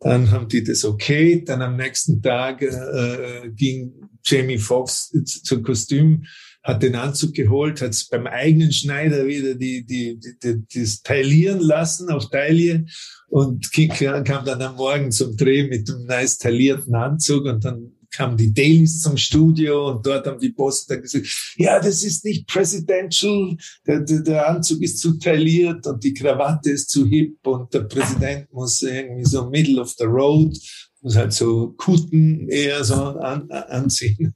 Dann 0.00 0.30
haben 0.30 0.48
die 0.48 0.64
das 0.64 0.84
okay. 0.84 1.44
Dann 1.44 1.60
am 1.60 1.76
nächsten 1.76 2.22
Tag 2.22 2.62
äh, 2.62 3.50
ging 3.54 3.92
Jamie 4.24 4.58
Foxx 4.58 5.12
zum 5.42 5.62
Kostüm 5.62 6.24
hat 6.66 6.82
den 6.82 6.96
Anzug 6.96 7.32
geholt, 7.32 7.80
hat 7.80 7.96
beim 8.10 8.26
eigenen 8.26 8.72
Schneider 8.72 9.24
wieder 9.24 9.54
die, 9.54 9.86
die, 9.86 10.18
die, 10.18 10.34
die, 10.42 10.80
das 10.80 11.00
taillieren 11.02 11.60
lassen 11.60 12.10
auf 12.10 12.28
Taille 12.28 12.86
und 13.28 13.70
kam 13.72 14.44
dann 14.44 14.60
am 14.60 14.74
Morgen 14.74 15.12
zum 15.12 15.36
Dreh 15.36 15.68
mit 15.68 15.88
einem 15.88 16.06
nice 16.06 16.38
taillierten 16.38 16.94
Anzug 16.96 17.44
und 17.44 17.64
dann 17.64 17.92
kamen 18.10 18.36
die 18.36 18.52
Dailies 18.52 19.00
zum 19.00 19.16
Studio 19.16 19.90
und 19.90 20.06
dort 20.06 20.26
haben 20.26 20.40
die 20.40 20.48
Bosse 20.48 20.86
dann 20.88 21.02
gesagt, 21.02 21.26
ja, 21.56 21.78
das 21.78 22.02
ist 22.02 22.24
nicht 22.24 22.48
presidential, 22.48 23.56
der, 23.86 24.00
der, 24.00 24.22
der 24.22 24.48
Anzug 24.48 24.82
ist 24.82 24.98
zu 24.98 25.18
tailliert 25.18 25.86
und 25.86 26.02
die 26.02 26.14
Krawatte 26.14 26.70
ist 26.70 26.90
zu 26.90 27.06
hip 27.06 27.46
und 27.46 27.72
der 27.74 27.82
Präsident 27.82 28.52
muss 28.52 28.82
irgendwie 28.82 29.24
so 29.24 29.48
middle 29.50 29.80
of 29.80 29.94
the 29.98 30.04
road, 30.04 30.56
muss 31.00 31.14
halt 31.14 31.32
so 31.32 31.74
Kutten 31.76 32.48
eher 32.48 32.82
so 32.82 32.94
an, 32.94 33.48
anziehen. 33.50 34.34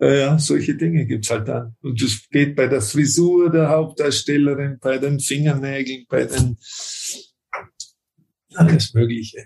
Ja, 0.00 0.38
solche 0.38 0.76
Dinge 0.76 1.04
gibt's 1.04 1.30
halt 1.30 1.46
dann. 1.48 1.76
Und 1.82 2.02
das 2.02 2.22
geht 2.30 2.56
bei 2.56 2.66
der 2.66 2.80
Frisur 2.80 3.50
der 3.50 3.68
Hauptdarstellerin, 3.68 4.78
bei 4.80 4.96
den 4.96 5.20
Fingernägeln, 5.20 6.06
bei 6.08 6.24
den 6.24 6.56
alles 8.54 8.94
Mögliche. 8.94 9.44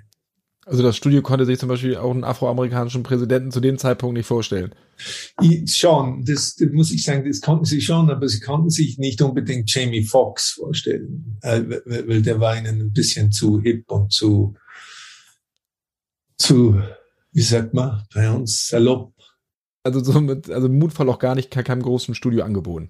Also 0.66 0.82
das 0.82 0.96
Studio 0.96 1.20
konnte 1.20 1.44
sich 1.44 1.58
zum 1.58 1.68
Beispiel 1.68 1.96
auch 1.96 2.10
einen 2.10 2.24
afroamerikanischen 2.24 3.02
Präsidenten 3.02 3.50
zu 3.50 3.60
dem 3.60 3.76
Zeitpunkt 3.76 4.16
nicht 4.16 4.26
vorstellen. 4.26 4.74
Ich, 5.42 5.76
schon, 5.76 6.24
das, 6.24 6.54
das 6.54 6.70
muss 6.70 6.90
ich 6.90 7.02
sagen, 7.02 7.28
das 7.28 7.40
konnten 7.40 7.66
sie 7.66 7.82
schon, 7.82 8.08
aber 8.08 8.28
sie 8.28 8.40
konnten 8.40 8.70
sich 8.70 8.96
nicht 8.96 9.20
unbedingt 9.20 9.70
Jamie 9.74 10.04
Foxx 10.04 10.52
vorstellen, 10.52 11.38
äh, 11.42 11.62
weil 11.84 12.22
der 12.22 12.40
war 12.40 12.56
ihnen 12.56 12.80
ein 12.80 12.92
bisschen 12.92 13.30
zu 13.30 13.60
hip 13.60 13.90
und 13.90 14.12
zu, 14.12 14.54
zu, 16.38 16.80
wie 17.32 17.42
sagt 17.42 17.74
man, 17.74 18.04
bei 18.14 18.30
uns 18.30 18.68
salopp. 18.68 19.13
Also 19.84 20.02
so 20.02 20.20
mit, 20.20 20.50
also 20.50 20.68
Mutfall 20.68 21.08
auch 21.08 21.18
gar 21.18 21.34
nicht 21.34 21.50
keinem 21.50 21.82
großen 21.82 22.14
Studio 22.14 22.44
angeboten. 22.44 22.88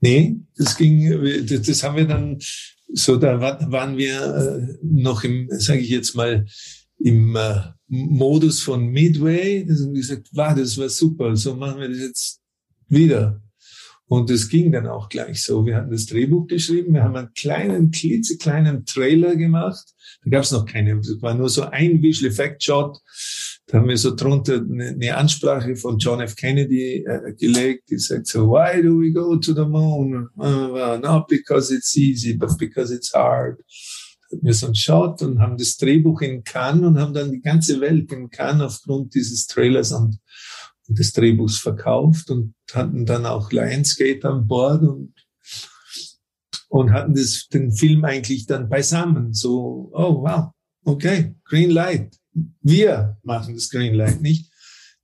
Nee, 0.00 0.40
das 0.56 0.76
ging, 0.76 1.10
das 1.46 1.82
haben 1.82 1.96
wir 1.96 2.06
dann 2.06 2.38
so, 2.90 3.16
da 3.16 3.40
waren 3.40 3.96
wir 3.98 4.22
äh, 4.22 4.78
noch 4.82 5.24
im, 5.24 5.48
sage 5.50 5.80
ich 5.80 5.90
jetzt 5.90 6.14
mal, 6.14 6.46
im 6.98 7.36
äh, 7.36 7.60
Modus 7.88 8.62
von 8.62 8.86
Midway. 8.86 9.64
Das 9.64 9.82
haben 9.82 9.94
gesagt, 9.94 10.28
wow, 10.32 10.54
das 10.56 10.78
war 10.78 10.88
super, 10.88 11.36
so 11.36 11.54
machen 11.56 11.80
wir 11.80 11.88
das 11.88 11.98
jetzt 11.98 12.40
wieder. 12.88 13.42
Und 14.06 14.30
es 14.30 14.48
ging 14.48 14.72
dann 14.72 14.86
auch 14.86 15.10
gleich 15.10 15.42
so. 15.42 15.66
Wir 15.66 15.76
hatten 15.76 15.90
das 15.90 16.06
Drehbuch 16.06 16.46
geschrieben, 16.46 16.94
wir 16.94 17.04
haben 17.04 17.16
einen 17.16 17.34
kleinen, 17.34 17.90
klitzekleinen 17.90 18.86
Trailer 18.86 19.36
gemacht. 19.36 19.94
Da 20.24 20.30
gab 20.30 20.44
es 20.44 20.50
noch 20.50 20.64
keine, 20.64 20.98
es 20.98 21.20
war 21.20 21.34
nur 21.34 21.50
so 21.50 21.64
ein 21.64 22.02
Visual 22.02 22.30
Effect 22.30 22.62
Shot. 22.62 22.98
Da 23.68 23.78
haben 23.78 23.88
wir 23.88 23.98
so 23.98 24.16
drunter 24.16 24.54
eine, 24.54 24.88
eine 24.88 25.16
Ansprache 25.16 25.76
von 25.76 25.98
John 25.98 26.22
F. 26.22 26.36
Kennedy 26.36 27.04
äh, 27.04 27.34
gelegt, 27.34 27.90
die 27.90 27.98
sagt 27.98 28.26
so, 28.26 28.48
why 28.48 28.82
do 28.82 28.98
we 28.98 29.12
go 29.12 29.36
to 29.36 29.52
the 29.52 29.66
moon? 29.66 30.30
Uh, 30.38 30.96
not 30.96 31.28
because 31.28 31.72
it's 31.74 31.94
easy, 31.94 32.32
but 32.32 32.56
because 32.56 32.94
it's 32.94 33.12
hard. 33.12 33.58
Da 34.30 34.36
hatten 34.36 34.46
wir 34.46 34.54
so 34.54 34.66
einen 34.66 34.74
Shot 34.74 35.20
und 35.20 35.40
haben 35.40 35.58
das 35.58 35.76
Drehbuch 35.76 36.22
in 36.22 36.44
Cannes 36.44 36.86
und 36.86 36.98
haben 36.98 37.12
dann 37.12 37.30
die 37.30 37.42
ganze 37.42 37.78
Welt 37.82 38.10
in 38.10 38.30
Cannes 38.30 38.62
aufgrund 38.62 39.14
dieses 39.14 39.46
Trailers 39.46 39.92
und 39.92 40.18
des 40.88 41.12
Drehbuchs 41.12 41.58
verkauft 41.58 42.30
und 42.30 42.54
hatten 42.72 43.04
dann 43.04 43.26
auch 43.26 43.52
Lionsgate 43.52 44.24
an 44.24 44.46
Bord 44.46 44.82
und, 44.82 45.12
und 46.70 46.92
hatten 46.92 47.14
das, 47.14 47.48
den 47.52 47.72
Film 47.72 48.06
eigentlich 48.06 48.46
dann 48.46 48.70
beisammen. 48.70 49.34
So, 49.34 49.90
oh 49.92 50.22
wow, 50.22 50.52
okay, 50.84 51.34
Green 51.44 51.70
Light. 51.70 52.16
Wir 52.62 53.18
machen 53.22 53.54
das 53.54 53.70
Green 53.70 53.94
Light, 53.94 54.20
nicht 54.20 54.52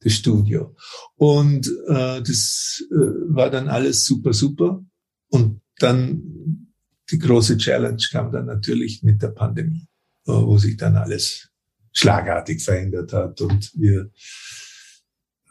das 0.01 0.15
Studio. 0.15 0.77
Und 1.17 1.67
äh, 1.89 2.23
das 2.23 2.85
äh, 2.91 2.95
war 2.95 3.51
dann 3.51 3.69
alles 3.69 4.05
super, 4.05 4.33
super. 4.33 4.85
Und 5.29 5.61
dann 5.79 6.71
die 7.11 7.19
große 7.19 7.59
Challenge 7.59 8.03
kam 8.11 8.33
dann 8.33 8.47
natürlich 8.47 9.03
mit 9.03 9.23
der 9.23 9.29
Pandemie, 9.29 9.87
wo 10.25 10.57
sich 10.57 10.77
dann 10.77 10.97
alles 10.97 11.51
schlagartig 11.93 12.63
verändert 12.63 13.13
hat 13.13 13.41
und 13.41 13.71
wir 13.75 14.11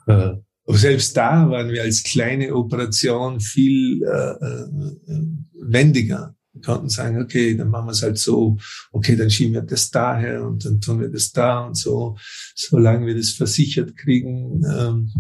äh, 0.08 0.34
aber 0.66 0.78
selbst 0.78 1.16
da 1.18 1.50
waren 1.50 1.70
wir 1.70 1.82
als 1.82 2.04
kleine 2.04 2.56
Operation 2.56 3.40
viel 3.42 4.02
äh, 4.04 4.32
äh, 4.32 4.68
wendiger. 5.60 6.36
Wir 6.54 6.62
konnten 6.62 6.90
sagen, 6.90 7.22
okay, 7.22 7.58
dann 7.58 7.70
machen 7.70 7.88
wir 7.88 7.92
es 7.92 8.04
halt 8.04 8.18
so, 8.18 8.58
okay, 8.92 9.16
dann 9.16 9.30
schieben 9.30 9.56
wir 9.56 9.62
das 9.64 9.90
daher 9.90 10.46
und 10.46 10.64
dann 10.66 10.80
tun 10.80 11.02
wir 11.02 11.10
das 11.10 11.32
da 11.32 11.66
und 11.66 11.76
so. 11.76 12.18
Solange 12.56 13.08
wir 13.08 13.16
das 13.16 13.32
versichert 13.32 13.98
kriegen, 13.98 14.64
ähm, 14.64 15.12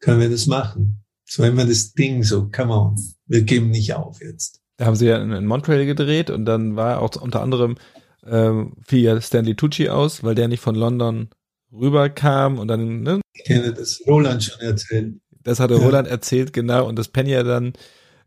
können 0.00 0.20
wir 0.20 0.30
das 0.30 0.46
machen. 0.46 1.04
So 1.24 1.42
wir 1.42 1.64
das 1.64 1.92
Ding 1.92 2.22
so, 2.22 2.48
come 2.48 2.72
on, 2.72 2.96
wir 3.26 3.42
geben 3.42 3.70
nicht 3.70 3.94
auf 3.94 4.20
jetzt. 4.20 4.60
Da 4.78 4.86
haben 4.86 4.96
sie 4.96 5.06
ja 5.06 5.18
in 5.18 5.46
Montreal 5.46 5.86
gedreht 5.86 6.30
und 6.30 6.44
dann 6.44 6.76
war 6.76 7.02
auch 7.02 7.16
unter 7.16 7.42
anderem 7.42 7.76
ähm, 8.26 8.74
fiel 8.86 9.00
ja 9.00 9.20
Stanley 9.20 9.54
Tucci 9.54 9.88
aus, 9.88 10.22
weil 10.22 10.34
der 10.34 10.48
nicht 10.48 10.60
von 10.60 10.74
London 10.74 11.28
rüberkam 11.72 12.58
und 12.58 12.68
dann, 12.68 13.02
ne? 13.02 13.20
Ich 13.34 13.44
kenne 13.44 13.72
das 13.72 14.00
Roland 14.06 14.42
schon 14.42 14.60
erzählt. 14.60 15.20
Das 15.42 15.60
hatte 15.60 15.74
ja. 15.74 15.80
Roland 15.80 16.08
erzählt, 16.08 16.52
genau, 16.52 16.86
und 16.88 16.96
dass 16.98 17.08
Penya 17.08 17.42
dann 17.42 17.72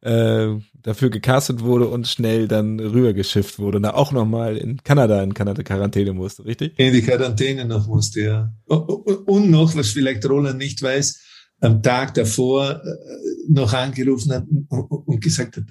äh, 0.02 0.47
dafür 0.74 1.10
gecastet 1.10 1.62
wurde 1.62 1.88
und 1.88 2.08
schnell 2.08 2.47
dann 2.47 2.80
rübergeschifft 2.80 3.60
wurde 3.60 3.78
und 3.78 3.84
da 3.84 3.93
auch 3.93 4.12
nochmal 4.12 4.58
in 4.58 4.84
Kanada 4.84 5.22
in 5.22 5.34
Kanada 5.34 5.64
Quarantäne 5.64 6.14
musste, 6.14 6.45
richtig? 6.45 6.78
In 6.78 6.93
die 6.93 7.02
Quarantäne 7.02 7.66
noch 7.66 7.88
musste, 7.88 8.22
ja. 8.22 8.54
Und 8.66 9.49
noch, 9.49 9.76
was 9.76 9.89
vielleicht 9.89 10.28
Roland 10.28 10.58
nicht 10.58 10.82
weiß, 10.82 11.22
am 11.60 11.84
Tag 11.84 12.16
davor 12.16 12.82
äh, 12.84 12.88
noch 13.49 13.74
angerufen 13.74 14.34
hat 14.34 14.45
und 14.70 15.22
gesagt 15.22 15.58
hat, 15.58 15.66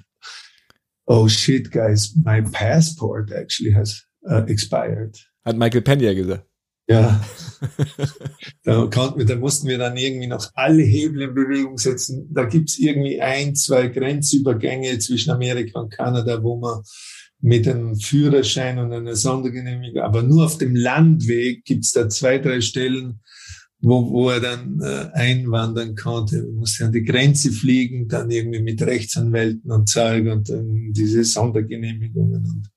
oh 1.05 1.27
shit, 1.27 1.71
guys, 1.71 2.15
my 2.15 2.41
passport 2.41 3.31
actually 3.31 3.73
has 3.73 4.05
uh, 4.29 4.45
expired. 4.47 5.17
Hat 5.43 5.57
Michael 5.57 5.81
Pena 5.81 6.13
gesagt. 6.13 6.45
Ja, 6.91 7.23
da, 8.65 8.85
konnten 8.87 9.25
da 9.25 9.35
mussten 9.37 9.69
wir 9.69 9.77
dann 9.77 9.95
irgendwie 9.95 10.27
noch 10.27 10.49
alle 10.55 10.83
Hebel 10.83 11.21
in 11.21 11.33
Bewegung 11.33 11.77
setzen. 11.77 12.27
Da 12.33 12.43
gibt's 12.43 12.77
irgendwie 12.77 13.21
ein, 13.21 13.55
zwei 13.55 13.87
Grenzübergänge 13.87 14.99
zwischen 14.99 15.31
Amerika 15.31 15.79
und 15.79 15.93
Kanada, 15.93 16.43
wo 16.43 16.57
man 16.57 16.81
mit 17.39 17.65
einem 17.65 17.95
Führerschein 17.95 18.77
und 18.77 18.91
einer 18.91 19.15
Sondergenehmigung, 19.15 20.01
aber 20.01 20.21
nur 20.21 20.45
auf 20.45 20.57
dem 20.57 20.75
Landweg 20.75 21.63
gibt's 21.63 21.93
da 21.93 22.09
zwei, 22.09 22.39
drei 22.39 22.59
Stellen, 22.59 23.21
wo, 23.79 24.11
wo 24.11 24.29
er 24.29 24.41
dann 24.41 24.81
äh, 24.81 25.09
einwandern 25.13 25.95
konnte. 25.95 26.39
Er 26.39 26.51
musste 26.51 26.85
an 26.85 26.91
die 26.91 27.05
Grenze 27.05 27.53
fliegen, 27.53 28.09
dann 28.09 28.29
irgendwie 28.29 28.61
mit 28.61 28.81
Rechtsanwälten 28.81 29.71
und 29.71 29.87
Zeug 29.87 30.27
und 30.27 30.49
dann 30.49 30.91
diese 30.91 31.23
Sondergenehmigungen 31.23 32.69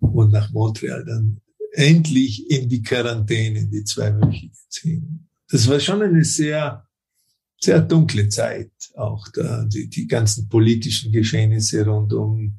und, 0.00 0.14
und 0.14 0.32
nach 0.32 0.50
Montreal 0.50 1.04
dann 1.04 1.40
endlich 1.72 2.50
in 2.50 2.68
die 2.68 2.82
Quarantäne, 2.82 3.66
die 3.66 3.84
zweiwöchige 3.84 4.56
ziehen. 4.68 5.28
Das 5.50 5.68
war 5.68 5.80
schon 5.80 6.02
eine 6.02 6.24
sehr, 6.24 6.86
sehr 7.60 7.80
dunkle 7.80 8.28
Zeit, 8.28 8.70
auch 8.94 9.28
da, 9.28 9.64
die, 9.64 9.88
die 9.88 10.06
ganzen 10.06 10.48
politischen 10.48 11.12
Geschehnisse 11.12 11.84
rundum. 11.84 12.56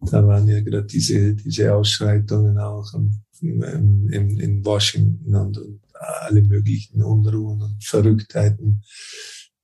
Da 0.00 0.24
waren 0.26 0.46
ja 0.48 0.60
gerade 0.60 0.86
diese, 0.86 1.34
diese 1.34 1.74
Ausschreitungen 1.74 2.58
auch 2.58 2.94
in, 3.40 4.08
in, 4.10 4.38
in 4.38 4.64
Washington 4.64 5.34
und, 5.34 5.58
und 5.58 5.80
alle 5.92 6.42
möglichen 6.42 7.02
Unruhen 7.02 7.62
und 7.62 7.84
Verrücktheiten, 7.84 8.82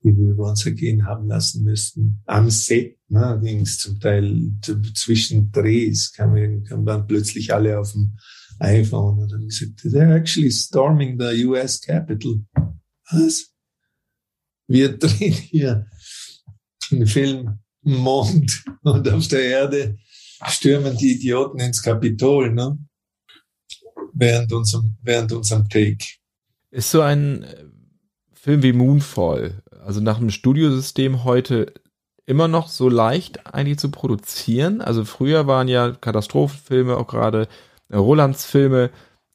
die 0.03 0.17
wir 0.17 0.33
über 0.33 0.51
uns 0.51 0.67
ergehen 0.67 1.07
haben 1.07 1.29
lassen 1.29 1.65
müssten. 1.65 2.21
Am 2.27 2.51
Set 2.51 2.99
ne, 3.09 3.41
ging 3.43 3.61
es 3.61 3.79
zum 3.79 4.01
Teil 4.01 4.53
zwischen 4.95 5.53
Drehs, 5.53 6.13
kamen, 6.13 6.65
kamen 6.65 7.07
plötzlich 7.07 7.55
alle 7.55 7.79
auf 7.79 7.93
dem 7.93 8.17
iPhone 8.61 9.19
und 9.19 9.33
dann 9.33 9.47
gesagt, 9.47 9.81
they're 9.85 10.15
actually 10.15 10.51
storming 10.51 11.19
the 11.19 11.45
US 11.47 11.81
Capitol. 11.81 12.41
Was? 13.11 13.51
Wir 14.67 14.97
drehen 14.97 15.33
hier 15.33 15.87
einen 16.91 17.07
Film 17.07 17.59
Mond 17.83 18.65
und 18.83 19.09
auf 19.09 19.29
der 19.29 19.45
Erde 19.45 19.99
stürmen 20.49 20.97
die 20.97 21.17
Idioten 21.17 21.61
ins 21.61 21.83
Kapitol, 21.83 22.53
ne? 22.53 22.79
Während 24.13 24.53
unserem, 24.53 24.97
während 25.03 25.33
unserem 25.33 25.69
Take. 25.69 26.05
Ist 26.71 26.91
so 26.91 27.01
ein 27.01 27.43
äh, 27.43 27.65
Film 28.33 28.63
wie 28.63 28.73
Moonfall, 28.73 29.63
also 29.85 30.01
nach 30.01 30.19
dem 30.19 30.31
Studiosystem 30.31 31.25
heute 31.25 31.73
immer 32.27 32.49
noch 32.49 32.69
so 32.69 32.89
leicht 32.89 33.47
eigentlich 33.47 33.79
zu 33.79 33.91
produzieren? 33.91 34.81
Also 34.81 35.05
früher 35.05 35.47
waren 35.47 35.69
ja 35.69 35.93
Katastrophenfilme 35.93 36.97
auch 36.97 37.07
gerade 37.07 37.49
Rolands 37.97 38.45
Filme. 38.45 38.91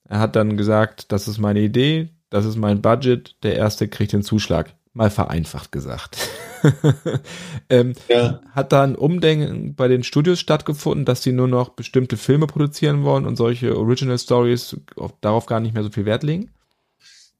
Er 0.07 0.19
hat 0.19 0.35
dann 0.35 0.57
gesagt, 0.57 1.11
das 1.11 1.27
ist 1.27 1.37
meine 1.37 1.61
Idee, 1.61 2.09
das 2.29 2.45
ist 2.45 2.57
mein 2.57 2.81
Budget, 2.81 3.35
der 3.43 3.55
erste 3.55 3.87
kriegt 3.87 4.13
den 4.13 4.23
Zuschlag. 4.23 4.75
Mal 4.93 5.09
vereinfacht 5.09 5.71
gesagt. 5.71 6.17
ähm, 7.69 7.93
ja. 8.09 8.41
Hat 8.51 8.71
da 8.71 8.83
ein 8.83 8.95
Umdenken 8.95 9.75
bei 9.75 9.87
den 9.87 10.03
Studios 10.03 10.39
stattgefunden, 10.39 11.05
dass 11.05 11.23
sie 11.23 11.31
nur 11.31 11.47
noch 11.47 11.69
bestimmte 11.69 12.17
Filme 12.17 12.47
produzieren 12.47 13.03
wollen 13.03 13.25
und 13.25 13.35
solche 13.35 13.77
Original 13.77 14.17
Stories 14.17 14.75
darauf 15.21 15.45
gar 15.45 15.59
nicht 15.59 15.73
mehr 15.73 15.83
so 15.83 15.91
viel 15.91 16.05
Wert 16.05 16.23
legen? 16.23 16.49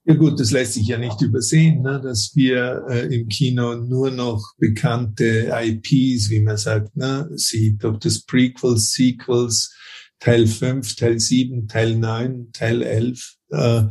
Ja 0.06 0.16
gut, 0.16 0.40
das 0.40 0.52
lässt 0.52 0.74
sich 0.74 0.88
ja 0.88 0.98
nicht 0.98 1.22
übersehen, 1.22 1.82
ne, 1.82 2.00
dass 2.02 2.32
wir 2.36 2.86
äh, 2.90 3.14
im 3.14 3.28
Kino 3.28 3.76
nur 3.76 4.10
noch 4.10 4.54
bekannte 4.58 5.52
IPs, 5.54 6.30
wie 6.30 6.40
man 6.42 6.58
sagt, 6.58 6.96
ne, 6.96 7.30
sieht, 7.36 7.84
ob 7.86 8.00
das 8.00 8.22
Prequels, 8.22 8.94
Sequels, 8.94 9.76
Teil 10.20 10.48
5, 10.48 10.96
Teil 10.96 11.20
7, 11.20 11.68
Teil 11.68 11.96
9, 11.96 12.52
Teil 12.52 12.82
11. 12.82 13.38
Äh, 13.50 13.84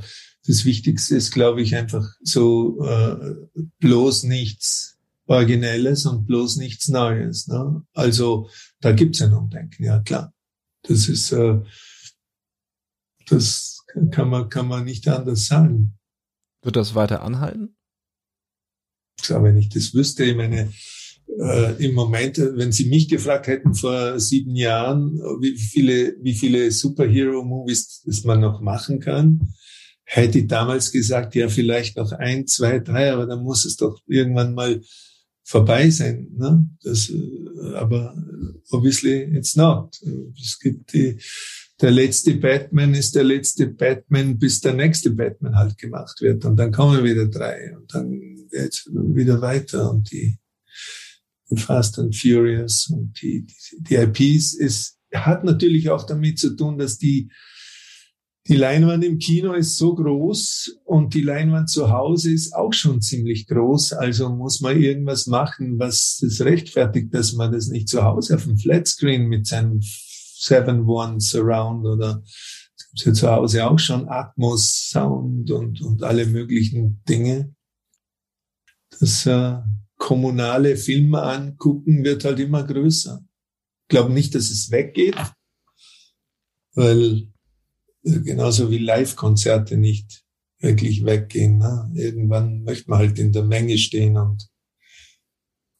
das 0.46 0.64
Wichtigste 0.64 1.16
ist, 1.16 1.32
glaube 1.32 1.62
ich, 1.62 1.76
einfach 1.76 2.08
so 2.22 2.82
äh, 2.84 3.34
bloß 3.80 4.24
nichts 4.24 4.98
Originelles 5.26 6.06
und 6.06 6.26
bloß 6.26 6.56
nichts 6.56 6.88
Neues. 6.88 7.48
Ne? 7.48 7.82
Also 7.92 8.48
da 8.80 8.92
gibt's 8.92 9.20
ein 9.20 9.34
Umdenken, 9.34 9.84
ja 9.84 10.00
klar. 10.00 10.32
Das 10.82 11.08
ist, 11.08 11.32
äh, 11.32 11.60
das 13.26 13.84
kann 14.10 14.30
man, 14.30 14.48
kann 14.48 14.68
man 14.68 14.84
nicht 14.84 15.06
anders 15.08 15.46
sagen. 15.46 15.98
Wird 16.62 16.76
das 16.76 16.94
weiter 16.94 17.22
anhalten? 17.22 17.76
Ja, 19.24 19.42
wenn 19.42 19.56
ich 19.56 19.68
das 19.68 19.94
wüsste, 19.94 20.24
ich 20.24 20.36
meine, 20.36 20.72
äh, 21.40 21.84
im 21.84 21.94
Moment, 21.94 22.38
wenn 22.38 22.72
Sie 22.72 22.88
mich 22.88 23.08
gefragt 23.08 23.46
hätten 23.46 23.74
vor 23.74 24.18
sieben 24.18 24.56
Jahren, 24.56 25.18
wie 25.40 25.56
viele, 25.56 26.16
wie 26.22 26.34
viele 26.34 26.70
Superhero-Movies 26.70 28.02
das 28.04 28.24
man 28.24 28.40
noch 28.40 28.60
machen 28.60 29.00
kann, 29.00 29.52
hätte 30.04 30.38
ich 30.38 30.46
damals 30.46 30.90
gesagt, 30.90 31.34
ja, 31.34 31.48
vielleicht 31.48 31.96
noch 31.96 32.12
ein, 32.12 32.46
zwei, 32.46 32.78
drei, 32.78 33.12
aber 33.12 33.26
dann 33.26 33.42
muss 33.42 33.64
es 33.64 33.76
doch 33.76 34.00
irgendwann 34.06 34.54
mal 34.54 34.80
vorbei 35.44 35.90
sein. 35.90 36.28
Ne? 36.36 36.68
Das, 36.82 37.10
äh, 37.10 37.74
aber 37.74 38.16
obviously 38.70 39.22
it's 39.34 39.56
not. 39.56 39.98
Es 40.40 40.58
gibt 40.58 40.92
die, 40.92 41.18
der 41.80 41.90
letzte 41.90 42.34
Batman 42.34 42.94
ist 42.94 43.14
der 43.14 43.24
letzte 43.24 43.66
Batman, 43.66 44.38
bis 44.38 44.60
der 44.60 44.74
nächste 44.74 45.10
Batman 45.10 45.56
halt 45.56 45.78
gemacht 45.78 46.20
wird. 46.20 46.44
Und 46.44 46.56
dann 46.56 46.72
kommen 46.72 47.04
wieder 47.04 47.26
drei 47.26 47.76
und 47.76 47.94
dann 47.94 48.20
geht's 48.50 48.88
wieder 48.92 49.40
weiter 49.40 49.90
und 49.90 50.10
die 50.10 50.38
Fast 51.56 51.98
and 51.98 52.14
Furious 52.14 52.88
und 52.90 53.20
die, 53.22 53.46
die, 53.46 53.82
die 53.82 53.94
IPs 53.94 54.54
ist, 54.54 54.98
hat 55.14 55.44
natürlich 55.44 55.90
auch 55.90 56.04
damit 56.04 56.38
zu 56.38 56.54
tun, 56.56 56.78
dass 56.78 56.98
die, 56.98 57.30
die 58.46 58.56
Leinwand 58.56 59.04
im 59.04 59.18
Kino 59.18 59.52
ist 59.52 59.76
so 59.76 59.94
groß 59.94 60.80
und 60.84 61.14
die 61.14 61.22
Leinwand 61.22 61.70
zu 61.70 61.90
Hause 61.90 62.32
ist 62.32 62.54
auch 62.54 62.72
schon 62.72 63.00
ziemlich 63.00 63.46
groß. 63.46 63.94
Also 63.94 64.30
muss 64.30 64.60
man 64.60 64.80
irgendwas 64.80 65.26
machen, 65.26 65.78
was 65.78 66.18
das 66.20 66.40
rechtfertigt, 66.40 67.12
dass 67.12 67.34
man 67.34 67.52
das 67.52 67.68
nicht 67.68 67.88
zu 67.88 68.02
Hause 68.02 68.36
auf 68.36 68.44
dem 68.44 68.58
Flatscreen 68.58 69.26
mit 69.26 69.46
seinem 69.46 69.80
7-1 69.80 71.20
Surround 71.20 71.86
oder 71.86 72.22
es 72.94 73.04
ja 73.04 73.12
zu 73.12 73.30
Hause 73.30 73.66
auch 73.68 73.78
schon 73.78 74.08
Atmos, 74.08 74.88
Sound 74.90 75.50
und, 75.50 75.80
und 75.82 76.02
alle 76.02 76.26
möglichen 76.26 77.02
Dinge. 77.08 77.54
Das 78.98 79.26
äh, 79.26 79.58
kommunale 79.98 80.76
Filme 80.76 81.22
angucken 81.22 82.04
wird 82.04 82.24
halt 82.24 82.38
immer 82.38 82.64
größer. 82.64 83.22
Ich 83.82 83.88
glaube 83.88 84.12
nicht, 84.12 84.34
dass 84.34 84.50
es 84.50 84.70
weggeht, 84.70 85.16
weil 86.74 87.28
genauso 88.02 88.70
wie 88.70 88.78
Live-Konzerte 88.78 89.76
nicht 89.76 90.24
wirklich 90.60 91.04
weggehen. 91.04 91.58
Ne? 91.58 91.90
Irgendwann 91.94 92.62
möchte 92.62 92.90
man 92.90 93.00
halt 93.00 93.18
in 93.18 93.32
der 93.32 93.44
Menge 93.44 93.76
stehen 93.78 94.16
und, 94.16 94.48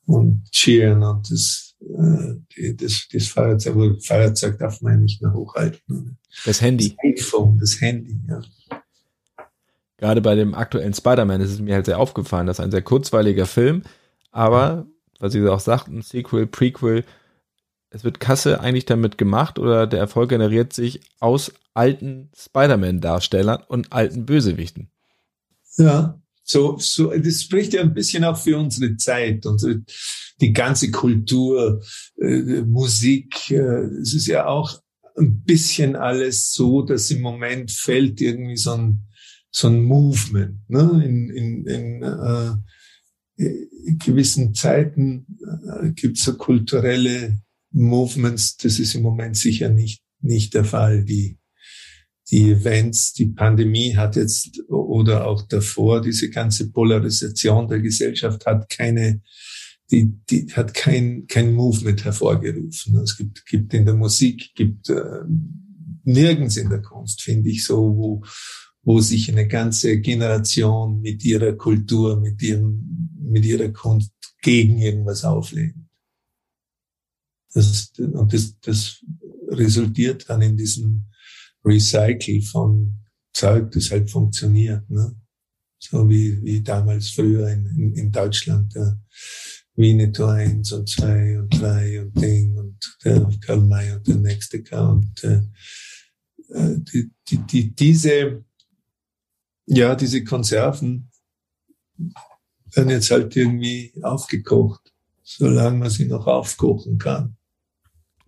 und 0.07 0.45
cheeren 0.53 1.03
und 1.03 1.31
das, 1.31 1.77
äh, 1.81 2.75
das, 2.75 3.09
das 3.13 3.29
Feuerzeug, 3.29 3.75
aber 3.75 4.01
Feuerzeug 4.01 4.59
darf 4.59 4.81
man 4.81 4.95
ja 4.95 4.99
nicht 5.01 5.23
mehr 5.23 5.33
hochhalten. 5.33 5.83
Ne? 5.89 6.17
Das 6.45 6.61
Handy. 6.61 6.91
Das 6.91 7.25
iPhone, 7.25 7.59
das 7.59 7.81
Handy, 7.81 8.21
ja. 8.29 8.41
Gerade 9.97 10.21
bei 10.21 10.37
dem 10.37 10.55
aktuellen 10.55 10.95
Spider-Man 10.95 11.41
ist 11.41 11.51
es 11.51 11.61
mir 11.61 11.75
halt 11.75 11.87
sehr 11.87 11.99
aufgefallen, 11.99 12.47
dass 12.47 12.61
ein 12.61 12.71
sehr 12.71 12.83
kurzweiliger 12.83 13.47
Film, 13.47 13.83
aber, 14.31 14.87
was 15.19 15.33
Sie 15.33 15.47
auch 15.49 15.61
sagten, 15.61 16.03
Sequel, 16.03 16.47
Prequel, 16.47 17.05
es 17.91 18.05
wird 18.05 18.21
Kasse 18.21 18.61
eigentlich 18.61 18.85
damit 18.85 19.17
gemacht 19.19 19.59
oder 19.59 19.87
der 19.87 20.01
Erfolg 20.01 20.29
generiert 20.29 20.73
sich 20.73 21.01
aus 21.21 21.53
alten 21.75 22.31
Spider-Man-Darstellern 22.37 23.63
und 23.67 23.93
alten 23.93 24.27
Bösewichten. 24.27 24.91
Ja, 25.77 26.21
so, 26.43 26.77
so, 26.79 27.13
das 27.13 27.43
spricht 27.43 27.75
ja 27.75 27.83
ein 27.83 27.95
bisschen 27.95 28.25
auch 28.25 28.37
für 28.37 28.59
unsere 28.59 28.97
Zeit, 28.97 29.47
unsere, 29.47 29.83
die 30.41 30.53
ganze 30.53 30.91
Kultur, 30.91 31.83
äh, 32.21 32.63
Musik. 32.63 33.51
Äh, 33.51 33.85
es 34.01 34.15
ist 34.15 34.27
ja 34.27 34.47
auch 34.47 34.81
ein 35.17 35.43
bisschen 35.43 35.95
alles 35.95 36.53
so, 36.53 36.83
dass 36.83 37.11
im 37.11 37.21
Moment 37.21 37.71
fällt 37.71 38.21
irgendwie 38.21 38.57
so 38.57 38.73
ein, 38.73 39.07
so 39.51 39.69
ein 39.69 39.83
Movement. 39.83 40.59
Ne? 40.69 41.03
In, 41.05 41.31
in, 41.31 41.67
in, 41.67 42.03
äh, 42.03 42.53
gewissen 43.99 44.55
Zeiten 44.55 45.27
äh, 45.83 45.91
gibt 45.91 46.19
es 46.19 46.25
so 46.25 46.35
kulturelle 46.35 47.39
Movements. 47.71 48.57
Das 48.57 48.79
ist 48.79 48.95
im 48.95 49.03
Moment 49.03 49.37
sicher 49.37 49.69
nicht, 49.69 50.03
nicht 50.21 50.55
der 50.55 50.65
Fall. 50.65 51.05
Die, 51.05 51.39
die 52.31 52.51
Events, 52.51 53.13
die 53.13 53.27
Pandemie 53.27 53.97
hat 53.97 54.17
jetzt 54.17 54.61
oder 54.69 55.27
auch 55.27 55.43
davor 55.43 56.03
diese 56.03 56.31
ganze 56.31 56.71
Polarisation 56.71 57.69
der 57.69 57.81
Gesellschaft 57.81 58.45
hat 58.47 58.69
keine 58.69 59.23
die, 59.91 60.13
die 60.29 60.47
hat 60.53 60.75
kein, 60.75 61.27
kein 61.27 61.55
Movement 61.55 62.05
hervorgerufen. 62.05 62.97
Es 62.97 63.17
gibt, 63.17 63.47
gibt 63.47 63.73
in 63.75 63.87
der 63.87 63.95
Musik, 63.95 64.51
gibt 64.55 64.91
äh, 64.91 65.23
nirgends 66.05 66.57
in 66.57 66.69
der 66.69 66.83
Kunst, 66.83 67.23
finde 67.23 67.51
ich, 67.51 67.65
so, 67.65 67.97
wo, 67.97 68.23
wo 68.83 69.01
sich 69.01 69.31
eine 69.31 69.49
ganze 69.49 69.99
Generation 70.01 71.01
mit 71.01 71.25
ihrer 71.25 71.53
Kultur, 71.53 72.21
mit 72.21 72.43
ihrem, 72.43 73.11
mit 73.29 73.45
ihrer 73.45 73.69
Kunst 73.69 74.13
gegen 74.43 74.79
irgendwas 74.79 75.25
auflehnt. 75.25 75.89
Das, 77.55 77.93
und 77.99 78.33
das, 78.33 78.59
das 78.61 79.05
resultiert 79.49 80.29
dann 80.29 80.43
in 80.43 80.57
diesem 80.57 81.07
Recycle 81.65 82.43
von 82.43 82.99
Zeug, 83.33 83.71
das 83.73 83.91
halt 83.91 84.11
funktioniert. 84.11 84.89
Ne? 84.91 85.17
So 85.79 86.09
wie, 86.09 86.43
wie 86.43 86.63
damals 86.63 87.11
früher 87.11 87.49
in, 87.49 87.67
in, 87.67 87.95
in 87.95 88.13
Deutschland. 88.13 88.75
Ja. 88.75 88.99
Winnetou 89.79 90.27
1 90.27 90.73
und 90.73 90.89
2 90.89 91.39
und 91.39 91.61
3 91.61 92.03
und 92.03 92.21
Ding 92.21 92.57
und 92.57 92.99
der 93.05 93.31
Karl 93.41 93.61
May 93.61 93.93
und 93.93 94.07
der 94.09 94.17
nächste 94.17 94.63
K 94.63 94.91
und 94.91 95.23
äh, 95.23 95.41
äh, 96.49 96.79
die, 96.79 97.11
die, 97.29 97.39
die, 97.47 97.75
diese, 97.75 98.45
ja, 99.67 99.95
diese 99.95 100.25
Konserven 100.25 101.13
werden 102.73 102.91
jetzt 102.91 103.11
halt 103.11 103.35
irgendwie 103.37 103.93
aufgekocht, 104.03 104.93
solange 105.23 105.79
man 105.79 105.91
sie 105.91 106.07
noch 106.07 106.27
aufkochen 106.27 106.99
kann. 106.99 107.37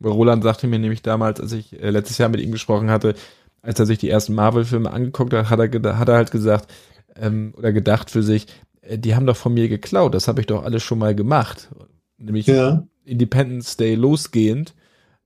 Roland 0.02 0.42
sagte 0.42 0.66
mir 0.66 0.78
nämlich 0.78 1.02
damals, 1.02 1.40
als 1.40 1.52
ich 1.52 1.72
äh, 1.80 1.90
letztes 1.90 2.18
Jahr 2.18 2.30
mit 2.30 2.40
ihm 2.40 2.52
gesprochen 2.52 2.90
hatte, 2.90 3.14
als 3.62 3.78
er 3.78 3.86
sich 3.86 3.98
die 3.98 4.08
ersten 4.08 4.34
Marvel-Filme 4.34 4.90
angeguckt 4.90 5.32
hat, 5.34 5.50
hat 5.50 5.60
er, 5.60 5.98
hat 5.98 6.08
er 6.08 6.14
halt 6.14 6.30
gesagt 6.30 6.72
ähm, 7.16 7.52
oder 7.56 7.72
gedacht 7.72 8.10
für 8.10 8.22
sich, 8.22 8.46
äh, 8.80 8.98
die 8.98 9.14
haben 9.14 9.26
doch 9.26 9.36
von 9.36 9.52
mir 9.52 9.68
geklaut, 9.68 10.14
das 10.14 10.28
habe 10.28 10.40
ich 10.40 10.46
doch 10.46 10.64
alles 10.64 10.82
schon 10.82 10.98
mal 10.98 11.14
gemacht. 11.14 11.70
Nämlich 12.16 12.46
ja. 12.46 12.86
Independence 13.04 13.76
Day 13.76 13.94
losgehend, 13.94 14.74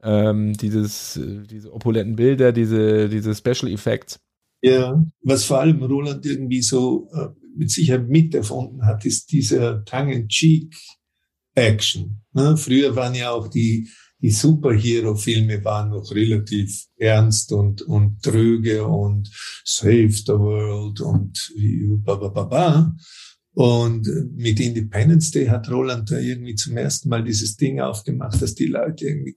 ähm, 0.02 0.54
dieses, 0.54 1.16
äh, 1.16 1.44
diese 1.48 1.72
opulenten 1.72 2.16
Bilder, 2.16 2.52
diese, 2.52 3.08
diese 3.08 3.34
Special 3.34 3.70
Effects. 3.70 4.20
Ja, 4.62 5.00
was 5.22 5.44
vor 5.44 5.60
allem 5.60 5.82
Roland 5.82 6.24
irgendwie 6.24 6.62
so 6.62 7.08
mit 7.56 7.70
Sicherheit 7.70 8.08
miterfunden 8.08 8.86
hat, 8.86 9.04
ist 9.04 9.30
dieser 9.32 9.84
Tongue-in-Cheek-Action. 9.84 12.22
Ne? 12.32 12.56
Früher 12.56 12.96
waren 12.96 13.14
ja 13.14 13.30
auch 13.30 13.48
die, 13.48 13.90
die 14.20 14.30
Superhero-Filme 14.30 15.62
waren 15.64 15.90
noch 15.90 16.14
relativ 16.14 16.86
ernst 16.96 17.52
und, 17.52 17.82
und 17.82 18.22
tröge 18.22 18.86
und 18.86 19.28
Save 19.64 20.12
the 20.12 20.32
World 20.32 21.00
und 21.00 21.52
ba, 22.04 22.14
ba, 22.16 22.28
ba, 22.28 22.44
ba. 22.44 22.96
Und 23.52 24.08
mit 24.34 24.60
Independence 24.60 25.30
Day 25.30 25.46
hat 25.46 25.70
Roland 25.70 26.10
da 26.10 26.18
irgendwie 26.18 26.56
zum 26.56 26.76
ersten 26.76 27.08
Mal 27.08 27.22
dieses 27.22 27.56
Ding 27.56 27.80
aufgemacht, 27.80 28.42
dass 28.42 28.54
die 28.54 28.66
Leute 28.66 29.06
irgendwie 29.06 29.36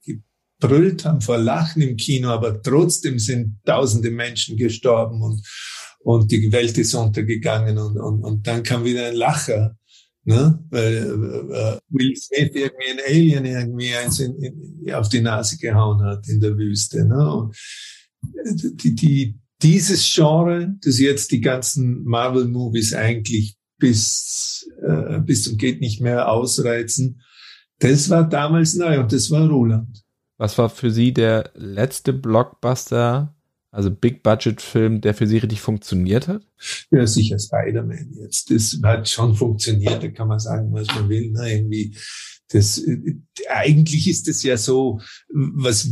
gebrüllt 0.60 1.04
haben 1.04 1.20
vor 1.20 1.38
Lachen 1.38 1.82
im 1.82 1.96
Kino, 1.96 2.30
aber 2.30 2.62
trotzdem 2.62 3.18
sind 3.18 3.58
tausende 3.64 4.10
Menschen 4.10 4.56
gestorben 4.56 5.22
und, 5.22 5.46
und 6.00 6.30
die 6.30 6.50
Welt 6.52 6.78
ist 6.78 6.94
untergegangen 6.94 7.78
und, 7.78 7.98
und, 7.98 8.22
und 8.22 8.46
dann 8.46 8.62
kam 8.62 8.84
wieder 8.84 9.08
ein 9.08 9.14
Lacher. 9.14 9.76
Ne? 10.24 10.62
Weil 10.68 10.94
äh, 10.94 11.78
Will 11.88 12.14
Smith 12.16 12.50
irgendwie 12.52 12.90
ein 12.90 13.00
Alien 13.06 13.44
irgendwie 13.46 13.94
eins 13.94 14.20
in, 14.20 14.36
in, 14.42 14.92
auf 14.92 15.08
die 15.08 15.22
Nase 15.22 15.56
gehauen 15.56 16.02
hat 16.02 16.28
in 16.28 16.40
der 16.40 16.56
Wüste. 16.56 17.04
Ne? 17.06 17.34
Und 17.34 17.56
die, 18.82 18.94
die, 18.94 19.38
dieses 19.62 20.12
Genre, 20.14 20.74
das 20.82 20.98
jetzt 20.98 21.32
die 21.32 21.40
ganzen 21.40 22.04
Marvel-Movies 22.04 22.94
eigentlich 22.94 23.56
bis, 23.78 24.68
äh, 24.82 25.20
bis 25.20 25.44
zum 25.44 25.56
geht 25.56 25.80
nicht 25.80 26.00
mehr 26.00 26.30
ausreizen. 26.30 27.22
Das 27.78 28.10
war 28.10 28.28
damals 28.28 28.74
neu 28.74 29.00
und 29.00 29.12
das 29.12 29.30
war 29.30 29.48
Roland. 29.48 30.04
Was 30.36 30.58
war 30.58 30.68
für 30.68 30.90
Sie 30.90 31.12
der 31.12 31.50
letzte 31.54 32.12
Blockbuster, 32.12 33.34
also 33.78 33.92
Big 33.92 34.24
Budget 34.24 34.60
Film, 34.60 35.00
der 35.00 35.14
für 35.14 35.28
Sie 35.28 35.38
richtig 35.38 35.60
funktioniert 35.60 36.26
hat? 36.26 36.42
Ja, 36.90 37.06
sicher 37.06 37.38
Spider-Man 37.38 38.12
jetzt. 38.20 38.50
Das 38.50 38.76
hat 38.82 39.08
schon 39.08 39.36
funktioniert, 39.36 40.02
da 40.02 40.08
kann 40.08 40.26
man 40.26 40.40
sagen, 40.40 40.72
was 40.72 40.88
man 40.88 41.08
will. 41.08 41.30
Ne? 41.30 41.54
Irgendwie 41.54 41.94
das, 42.48 42.82
eigentlich 43.48 44.08
ist 44.08 44.26
es 44.26 44.42
ja 44.42 44.56
so, 44.56 45.00
was, 45.28 45.88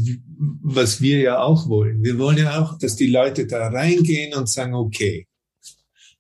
was 0.63 1.01
wir 1.01 1.21
ja 1.21 1.39
auch 1.39 1.69
wollen. 1.69 2.03
Wir 2.03 2.19
wollen 2.19 2.39
ja 2.39 2.61
auch, 2.61 2.77
dass 2.77 2.97
die 2.97 3.07
Leute 3.07 3.47
da 3.47 3.69
reingehen 3.69 4.35
und 4.35 4.49
sagen, 4.49 4.75
okay, 4.75 5.29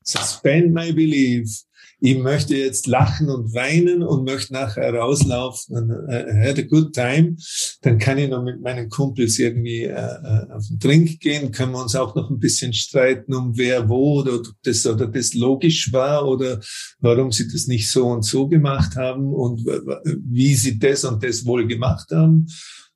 suspend 0.04 0.72
my 0.72 0.92
belief. 0.92 1.64
Ich 2.00 2.18
möchte 2.18 2.54
jetzt 2.54 2.86
lachen 2.86 3.30
und 3.30 3.54
weinen 3.54 4.02
und 4.02 4.24
möchte 4.24 4.52
nachher 4.52 4.92
rauslaufen 4.92 5.76
und 5.76 5.90
uh, 5.90 6.46
had 6.46 6.58
a 6.58 6.62
good 6.62 6.92
time. 6.92 7.36
Dann 7.80 7.98
kann 7.98 8.18
ich 8.18 8.28
noch 8.28 8.42
mit 8.42 8.60
meinen 8.60 8.90
Kumpels 8.90 9.38
irgendwie 9.38 9.88
uh, 9.88 10.52
auf 10.52 10.66
den 10.68 10.78
Drink 10.78 11.20
gehen, 11.20 11.52
können 11.52 11.72
wir 11.72 11.82
uns 11.82 11.96
auch 11.96 12.14
noch 12.14 12.28
ein 12.28 12.38
bisschen 12.38 12.74
streiten, 12.74 13.34
um 13.34 13.56
wer 13.56 13.88
wo 13.88 14.20
oder 14.20 14.42
das 14.62 14.86
oder 14.86 15.06
das 15.06 15.32
logisch 15.32 15.92
war 15.92 16.28
oder 16.28 16.60
warum 16.98 17.32
sie 17.32 17.48
das 17.50 17.66
nicht 17.66 17.90
so 17.90 18.06
und 18.08 18.24
so 18.24 18.46
gemacht 18.46 18.96
haben 18.96 19.32
und 19.32 19.64
wie 19.64 20.54
sie 20.54 20.78
das 20.78 21.04
und 21.04 21.22
das 21.22 21.46
wohl 21.46 21.66
gemacht 21.66 22.10
haben. 22.10 22.46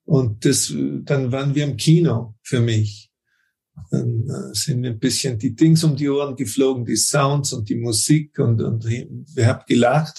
Und 0.05 0.45
das, 0.45 0.75
dann 1.05 1.31
waren 1.33 1.55
wir 1.55 1.65
im 1.65 1.77
Kino 1.77 2.35
für 2.43 2.61
mich. 2.61 3.10
Dann 3.91 4.29
äh, 4.29 4.55
sind 4.55 4.81
mir 4.81 4.91
ein 4.91 4.99
bisschen 4.99 5.39
die 5.39 5.55
Dings 5.55 5.85
um 5.85 5.97
die 5.97 6.09
Ohren 6.09 6.37
geflogen, 6.37 6.85
die 6.85 6.97
Sounds 6.97 7.53
und 7.53 7.69
die 7.69 7.77
Musik 7.77 8.39
und, 8.39 8.63
und 8.63 8.85
wir 8.87 9.47
haben 9.47 9.65
gelacht, 9.67 10.19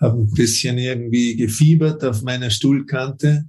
haben 0.00 0.22
ein 0.22 0.34
bisschen 0.34 0.78
irgendwie 0.78 1.36
gefiebert 1.36 2.04
auf 2.04 2.22
meiner 2.22 2.50
Stuhlkante 2.50 3.46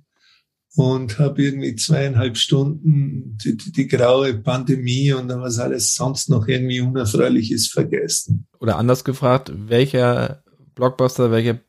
und 0.76 1.20
habe 1.20 1.44
irgendwie 1.44 1.76
zweieinhalb 1.76 2.38
Stunden 2.38 3.38
die, 3.44 3.58
die, 3.58 3.72
die, 3.72 3.88
graue 3.88 4.36
Pandemie 4.36 5.12
und 5.14 5.28
dann 5.28 5.42
was 5.42 5.60
alles 5.60 5.96
sonst 5.96 6.30
noch 6.30 6.48
irgendwie 6.48 6.82
unerfreuliches 6.82 7.68
vergessen. 7.68 8.48
Oder 8.60 8.78
anders 8.78 9.04
gefragt, 9.04 9.52
welcher 9.54 10.44
Blockbuster, 10.76 11.32
welcher 11.32 11.60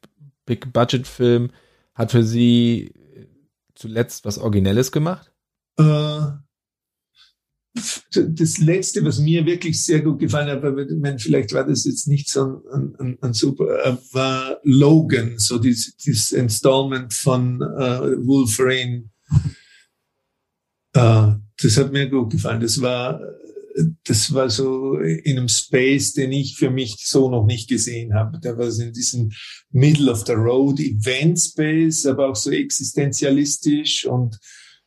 Big 0.46 0.72
Budget 0.72 1.06
Film 1.06 1.50
hat 1.94 2.12
für 2.12 2.22
Sie 2.22 2.92
zuletzt 3.74 4.24
was 4.24 4.38
Originelles 4.38 4.92
gemacht? 4.92 5.32
Äh, 5.78 5.82
das 8.12 8.58
Letzte, 8.58 9.04
was 9.04 9.18
mir 9.18 9.44
wirklich 9.46 9.84
sehr 9.84 10.00
gut 10.00 10.18
gefallen 10.18 10.48
hat, 10.48 10.64
aber 10.64 10.86
vielleicht 11.18 11.52
war 11.52 11.66
das 11.66 11.84
jetzt 11.84 12.08
nicht 12.08 12.28
so 12.28 12.62
ein, 12.72 12.94
ein, 12.98 13.18
ein 13.20 13.32
super, 13.32 13.64
äh, 13.84 13.96
war 14.12 14.58
Logan, 14.62 15.38
so 15.38 15.58
dieses, 15.58 15.96
dieses 15.96 16.32
Installment 16.32 17.12
von 17.12 17.60
äh, 17.60 18.26
Wolverine. 18.26 19.10
Äh, 20.92 21.32
das 21.62 21.76
hat 21.76 21.92
mir 21.92 22.08
gut 22.08 22.32
gefallen. 22.32 22.60
Das 22.60 22.80
war, 22.80 23.20
das 24.04 24.32
war 24.32 24.50
so 24.50 24.94
in 24.98 25.38
einem 25.38 25.48
Space, 25.48 26.12
den 26.12 26.32
ich 26.32 26.56
für 26.56 26.70
mich 26.70 26.96
so 27.04 27.30
noch 27.30 27.46
nicht 27.46 27.68
gesehen 27.68 28.14
habe. 28.14 28.38
Der 28.40 28.58
war 28.58 28.70
so 28.70 28.82
in 28.82 28.92
diesem 28.92 29.30
Middle 29.70 30.10
of 30.10 30.24
the 30.26 30.32
Road 30.32 30.80
Event 30.80 31.38
Space, 31.38 32.06
aber 32.06 32.30
auch 32.30 32.36
so 32.36 32.50
existenzialistisch 32.50 34.06
und 34.06 34.38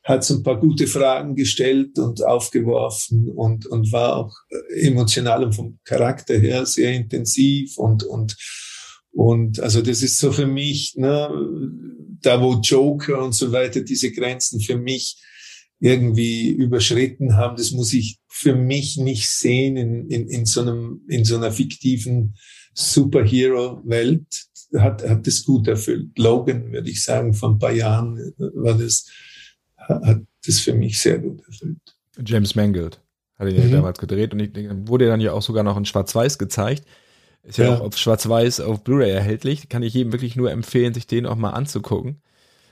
hat 0.03 0.23
so 0.23 0.35
ein 0.35 0.43
paar 0.43 0.59
gute 0.59 0.85
Fragen 0.85 1.35
gestellt 1.35 1.97
und 1.97 2.23
aufgeworfen 2.25 3.29
und, 3.29 3.65
und 3.67 3.91
war 3.91 4.17
auch 4.17 4.35
emotional 4.75 5.45
und 5.45 5.53
vom 5.53 5.79
Charakter 5.85 6.37
her 6.37 6.65
sehr 6.65 6.93
intensiv 6.93 7.77
und, 7.77 8.03
und, 8.03 8.35
und 9.11 9.59
also 9.61 9.81
das 9.81 10.01
ist 10.01 10.19
so 10.19 10.31
für 10.31 10.47
mich, 10.47 10.95
ne, 10.97 11.29
da 12.21 12.41
wo 12.41 12.55
Joker 12.55 13.23
und 13.23 13.33
so 13.33 13.51
weiter 13.51 13.81
diese 13.81 14.11
Grenzen 14.11 14.59
für 14.59 14.77
mich 14.77 15.21
irgendwie 15.79 16.49
überschritten 16.49 17.35
haben, 17.35 17.55
das 17.57 17.71
muss 17.71 17.93
ich 17.93 18.17
für 18.29 18.55
mich 18.55 18.97
nicht 18.97 19.29
sehen 19.29 19.77
in, 19.77 20.09
in, 20.09 20.27
in 20.27 20.45
so 20.45 20.61
einem, 20.61 21.01
in 21.07 21.25
so 21.25 21.35
einer 21.37 21.51
fiktiven 21.51 22.35
Superhero-Welt. 22.73 24.47
Hat, 24.75 25.07
hat 25.07 25.27
das 25.27 25.43
gut 25.43 25.67
erfüllt. 25.67 26.17
Logan, 26.17 26.71
würde 26.71 26.89
ich 26.89 27.03
sagen, 27.03 27.35
vor 27.35 27.51
ein 27.51 27.59
paar 27.59 27.73
Jahren 27.73 28.33
war 28.37 28.73
das, 28.75 29.05
hat 29.87 30.21
das 30.45 30.59
für 30.59 30.73
mich 30.73 30.99
sehr 30.99 31.19
gut 31.19 31.41
erfüllt. 31.47 31.77
James 32.25 32.55
Mangold 32.55 33.01
hat 33.37 33.49
ihn 33.49 33.55
ja 33.55 33.63
mhm. 33.65 33.71
damals 33.71 33.99
gedreht 33.99 34.33
und 34.33 34.39
ich, 34.39 34.51
wurde 34.87 35.07
dann 35.07 35.21
ja 35.21 35.33
auch 35.33 35.41
sogar 35.41 35.63
noch 35.63 35.77
in 35.77 35.85
Schwarz-Weiß 35.85 36.37
gezeigt. 36.37 36.85
Ist 37.43 37.57
ja, 37.57 37.65
ja, 37.65 37.75
auch 37.75 37.81
auf 37.81 37.97
Schwarz-Weiß 37.97 38.61
auf 38.61 38.83
Blu-ray 38.83 39.11
erhältlich. 39.11 39.67
Kann 39.67 39.83
ich 39.83 39.93
jedem 39.93 40.13
wirklich 40.13 40.35
nur 40.35 40.51
empfehlen, 40.51 40.93
sich 40.93 41.07
den 41.07 41.25
auch 41.25 41.35
mal 41.35 41.51
anzugucken. 41.51 42.21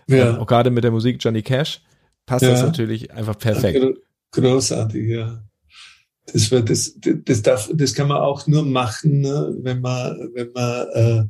Ja. 0.07 0.37
auch 0.37 0.47
gerade 0.47 0.71
mit 0.71 0.83
der 0.83 0.91
Musik 0.91 1.17
Johnny 1.19 1.41
Cash 1.41 1.81
passt 2.25 2.43
ja. 2.43 2.51
das 2.51 2.63
natürlich 2.63 3.11
einfach 3.11 3.37
perfekt. 3.37 3.85
Großartig, 4.31 5.09
ja. 5.09 5.43
Das, 6.31 6.51
wird, 6.51 6.69
das, 6.69 6.93
das, 6.97 7.41
darf, 7.41 7.69
das 7.73 7.93
kann 7.93 8.07
man 8.07 8.17
auch 8.17 8.47
nur 8.47 8.63
machen, 8.63 9.21
ne, 9.21 9.53
wenn 9.61 9.81
man, 9.81 10.29
wenn 10.33 10.51
man, 10.51 10.87
äh, 10.93 11.23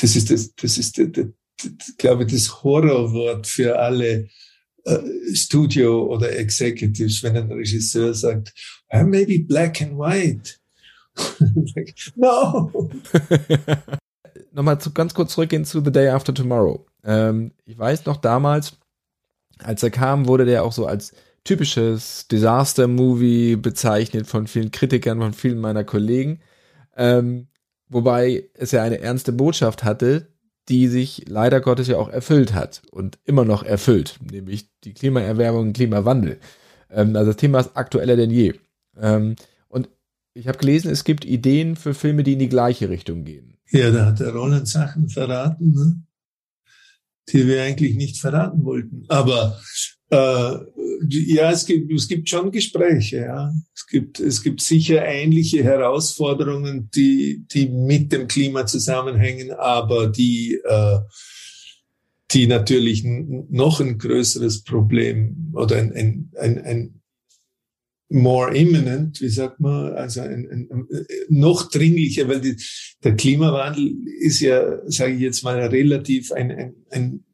das 0.00 0.16
ist 0.16 0.30
das, 0.30 0.54
das 0.54 0.78
ist, 0.78 0.96
das, 0.98 1.06
das, 1.12 1.96
glaube 1.98 2.24
ich, 2.24 2.32
das 2.32 2.62
Horrorwort 2.62 3.46
für 3.46 3.78
alle 3.78 4.28
Studio 5.34 6.06
oder 6.06 6.36
Executives, 6.36 7.22
wenn 7.22 7.36
ein 7.36 7.52
Regisseur 7.52 8.14
sagt, 8.14 8.52
oh, 8.92 9.04
maybe 9.04 9.44
black 9.44 9.80
and 9.82 9.98
white. 9.98 10.56
no. 12.16 12.70
Nochmal 14.52 14.80
zu, 14.80 14.92
ganz 14.92 15.14
kurz 15.14 15.34
zurückgehen 15.34 15.64
zu 15.64 15.82
The 15.84 15.92
Day 15.92 16.08
After 16.08 16.34
Tomorrow. 16.34 16.86
Ähm, 17.04 17.52
ich 17.66 17.78
weiß 17.78 18.06
noch 18.06 18.16
damals, 18.16 18.78
als 19.58 19.82
er 19.82 19.90
kam, 19.90 20.26
wurde 20.26 20.44
der 20.44 20.64
auch 20.64 20.72
so 20.72 20.86
als 20.86 21.12
typisches 21.44 22.28
Disaster-Movie 22.28 23.56
bezeichnet 23.56 24.26
von 24.26 24.46
vielen 24.46 24.70
Kritikern, 24.70 25.20
von 25.20 25.32
vielen 25.32 25.60
meiner 25.60 25.84
Kollegen. 25.84 26.40
Ähm, 26.96 27.48
wobei 27.88 28.48
es 28.54 28.72
ja 28.72 28.82
eine 28.82 29.00
ernste 29.00 29.32
Botschaft 29.32 29.84
hatte, 29.84 30.28
die 30.70 30.86
sich 30.86 31.24
leider 31.28 31.60
Gottes 31.60 31.88
ja 31.88 31.98
auch 31.98 32.08
erfüllt 32.08 32.54
hat 32.54 32.82
und 32.92 33.18
immer 33.24 33.44
noch 33.44 33.64
erfüllt, 33.64 34.18
nämlich 34.30 34.70
die 34.84 34.94
Klimaerwärmung 34.94 35.72
Klimawandel. 35.72 36.38
Ähm, 36.88 37.16
also 37.16 37.32
das 37.32 37.36
Thema 37.36 37.58
ist 37.58 37.76
aktueller 37.76 38.16
denn 38.16 38.30
je. 38.30 38.54
Ähm, 38.96 39.34
und 39.68 39.88
ich 40.32 40.46
habe 40.46 40.58
gelesen, 40.58 40.90
es 40.90 41.02
gibt 41.02 41.24
Ideen 41.24 41.74
für 41.74 41.92
Filme, 41.92 42.22
die 42.22 42.34
in 42.34 42.38
die 42.38 42.48
gleiche 42.48 42.88
Richtung 42.88 43.24
gehen. 43.24 43.58
Ja, 43.70 43.90
da 43.90 44.06
hat 44.06 44.20
der 44.20 44.32
Roland 44.32 44.68
Sachen 44.68 45.08
verraten, 45.08 45.72
ne? 45.72 46.02
die 47.28 47.46
wir 47.46 47.62
eigentlich 47.62 47.96
nicht 47.96 48.18
verraten 48.18 48.64
wollten. 48.64 49.04
Aber 49.08 49.60
äh, 50.10 50.58
ja, 51.08 51.50
es 51.50 51.66
gibt, 51.66 51.92
es 51.92 52.08
gibt 52.08 52.28
schon 52.28 52.50
Gespräche, 52.50 53.18
ja. 53.18 53.52
Es 53.74 53.86
gibt, 53.86 54.20
es 54.20 54.42
gibt 54.42 54.60
sicher 54.60 55.04
ähnliche 55.04 55.64
Herausforderungen, 55.64 56.90
die, 56.94 57.44
die 57.50 57.68
mit 57.68 58.12
dem 58.12 58.28
Klima 58.28 58.66
zusammenhängen, 58.66 59.52
aber 59.52 60.08
die, 60.08 60.60
äh, 60.64 60.98
die 62.32 62.46
natürlich 62.46 63.04
noch 63.04 63.80
ein 63.80 63.98
größeres 63.98 64.62
Problem 64.64 65.52
oder 65.54 65.76
ein, 65.76 65.92
ein, 65.92 66.30
ein, 66.38 66.58
ein 66.58 67.00
more 68.08 68.54
imminent, 68.54 69.20
wie 69.20 69.28
sagt 69.28 69.60
man, 69.60 69.92
also 69.92 70.20
ein, 70.20 70.48
ein, 70.50 70.88
noch 71.28 71.70
dringlicher, 71.70 72.28
weil 72.28 72.40
die, 72.40 72.56
der 73.02 73.14
Klimawandel 73.16 73.94
ist 74.20 74.40
ja, 74.40 74.80
sage 74.86 75.14
ich 75.14 75.20
jetzt 75.20 75.44
mal, 75.44 75.58
relativ 75.60 76.32
ein, 76.32 76.50
ein, 76.50 76.74
ein 76.90 77.24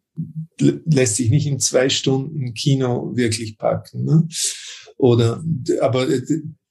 lässt 0.59 1.17
sich 1.17 1.31
nicht 1.31 1.47
in 1.47 1.59
zwei 1.61 1.89
Stunden 1.89 2.55
Kino 2.55 3.15
wirklich 3.15 3.59
packen. 3.59 4.05
Ne? 4.05 4.29
Oder, 4.97 5.43
aber 5.81 6.07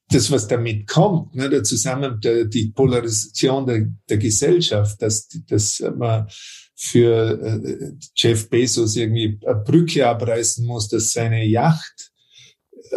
das, 0.09 0.31
was 0.31 0.47
damit 0.47 0.87
kommt, 0.87 1.35
ne, 1.35 1.49
der 1.49 1.63
Zusammen, 1.63 2.19
der, 2.21 2.45
die 2.45 2.71
Polarisation 2.71 3.65
der, 3.65 3.91
der 4.09 4.17
Gesellschaft, 4.17 5.01
dass, 5.01 5.27
dass 5.47 5.83
man 5.97 6.27
für 6.75 7.41
äh, 7.41 7.93
Jeff 8.15 8.49
Bezos 8.49 8.95
irgendwie 8.95 9.39
eine 9.45 9.61
Brücke 9.61 10.07
abreißen 10.07 10.65
muss, 10.65 10.89
dass 10.89 11.13
seine 11.13 11.45
Yacht 11.45 12.11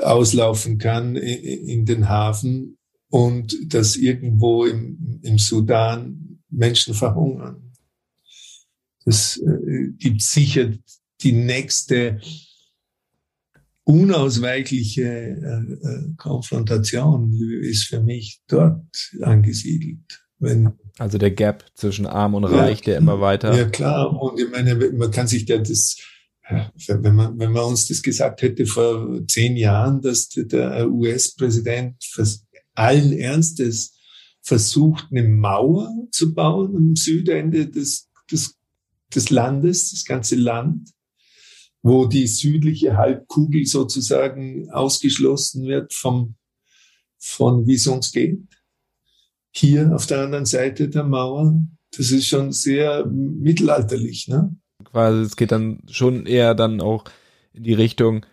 auslaufen 0.02 0.78
kann 0.78 1.16
in, 1.16 1.68
in 1.68 1.84
den 1.84 2.08
Hafen 2.08 2.78
und 3.10 3.56
dass 3.72 3.96
irgendwo 3.96 4.64
im, 4.64 5.20
im 5.22 5.38
Sudan 5.38 6.40
Menschen 6.50 6.94
verhungern. 6.94 7.67
Es 9.08 9.38
äh, 9.38 9.88
gibt 9.96 10.20
sicher 10.20 10.72
die 11.22 11.32
nächste 11.32 12.20
unausweichliche 13.84 15.02
äh, 15.02 15.72
äh, 15.72 16.14
Konfrontation 16.18 17.32
ist 17.62 17.84
für 17.84 18.02
mich 18.02 18.42
dort 18.48 18.84
angesiedelt. 19.22 20.20
Wenn, 20.38 20.72
also 20.98 21.16
der 21.16 21.30
Gap 21.30 21.64
zwischen 21.74 22.06
Arm 22.06 22.34
und 22.34 22.44
Reich, 22.44 22.80
ja, 22.80 22.84
der 22.84 22.98
immer 22.98 23.20
weiter. 23.20 23.56
Ja 23.56 23.64
klar, 23.64 24.12
und 24.22 24.38
ich 24.38 24.50
meine, 24.50 24.74
man 24.74 25.10
kann 25.10 25.26
sich 25.26 25.48
ja 25.48 25.56
das, 25.56 25.96
wenn 26.86 27.14
man, 27.14 27.38
wenn 27.38 27.50
man 27.50 27.64
uns 27.64 27.88
das 27.88 28.02
gesagt 28.02 28.42
hätte 28.42 28.66
vor 28.66 29.26
zehn 29.26 29.56
Jahren, 29.56 30.02
dass 30.02 30.28
der 30.28 30.88
US-Präsident 30.88 31.96
allen 32.74 33.12
Ernstes 33.12 33.98
versucht, 34.42 35.06
eine 35.10 35.26
Mauer 35.26 35.90
zu 36.12 36.34
bauen 36.34 36.76
am 36.76 36.94
Südende 36.94 37.66
des, 37.66 38.08
des 38.30 38.57
des 39.14 39.30
Landes, 39.30 39.90
das 39.90 40.04
ganze 40.04 40.36
Land, 40.36 40.90
wo 41.82 42.06
die 42.06 42.26
südliche 42.26 42.96
Halbkugel 42.96 43.64
sozusagen 43.66 44.70
ausgeschlossen 44.70 45.64
wird 45.66 45.94
vom, 45.94 46.34
von 47.18 47.66
wie 47.66 47.74
es 47.74 47.86
uns 47.86 48.12
geht. 48.12 48.42
Hier 49.50 49.94
auf 49.94 50.06
der 50.06 50.22
anderen 50.22 50.46
Seite 50.46 50.88
der 50.88 51.04
Mauer, 51.04 51.62
das 51.96 52.10
ist 52.10 52.26
schon 52.26 52.52
sehr 52.52 53.06
mittelalterlich, 53.06 54.28
ne? 54.28 54.54
Quasi, 54.84 55.22
es 55.22 55.36
geht 55.36 55.50
dann 55.52 55.80
schon 55.90 56.26
eher 56.26 56.54
dann 56.54 56.80
auch 56.80 57.04
in 57.52 57.64
die 57.64 57.74
Richtung, 57.74 58.24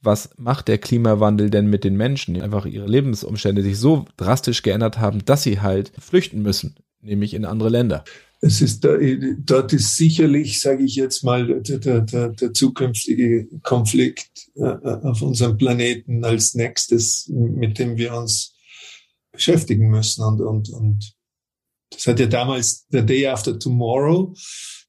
was 0.00 0.30
macht 0.36 0.68
der 0.68 0.78
Klimawandel 0.78 1.48
denn 1.48 1.66
mit 1.66 1.84
den 1.84 1.96
Menschen, 1.96 2.40
einfach 2.40 2.66
ihre 2.66 2.86
Lebensumstände 2.86 3.62
sich 3.62 3.78
so 3.78 4.04
drastisch 4.16 4.62
geändert 4.62 4.98
haben, 4.98 5.24
dass 5.24 5.42
sie 5.42 5.60
halt 5.60 5.92
flüchten 5.98 6.42
müssen, 6.42 6.76
nämlich 7.00 7.32
in 7.32 7.46
andere 7.46 7.70
Länder. 7.70 8.04
Es 8.44 8.60
ist 8.60 8.84
da, 8.84 8.98
dort 9.38 9.72
ist 9.72 9.96
sicherlich, 9.96 10.60
sage 10.60 10.84
ich 10.84 10.96
jetzt 10.96 11.24
mal, 11.24 11.62
der, 11.62 11.78
der, 11.78 12.28
der 12.28 12.52
zukünftige 12.52 13.48
Konflikt 13.62 14.50
äh, 14.56 14.64
auf 14.64 15.22
unserem 15.22 15.56
Planeten 15.56 16.24
als 16.24 16.54
nächstes, 16.54 17.26
mit 17.32 17.78
dem 17.78 17.96
wir 17.96 18.14
uns 18.14 18.54
beschäftigen 19.32 19.88
müssen. 19.88 20.22
Und, 20.22 20.42
und, 20.42 20.68
und 20.68 21.14
das 21.90 22.06
hat 22.06 22.20
ja 22.20 22.26
damals 22.26 22.86
der 22.88 23.02
Day 23.02 23.26
After 23.26 23.58
Tomorrow, 23.58 24.34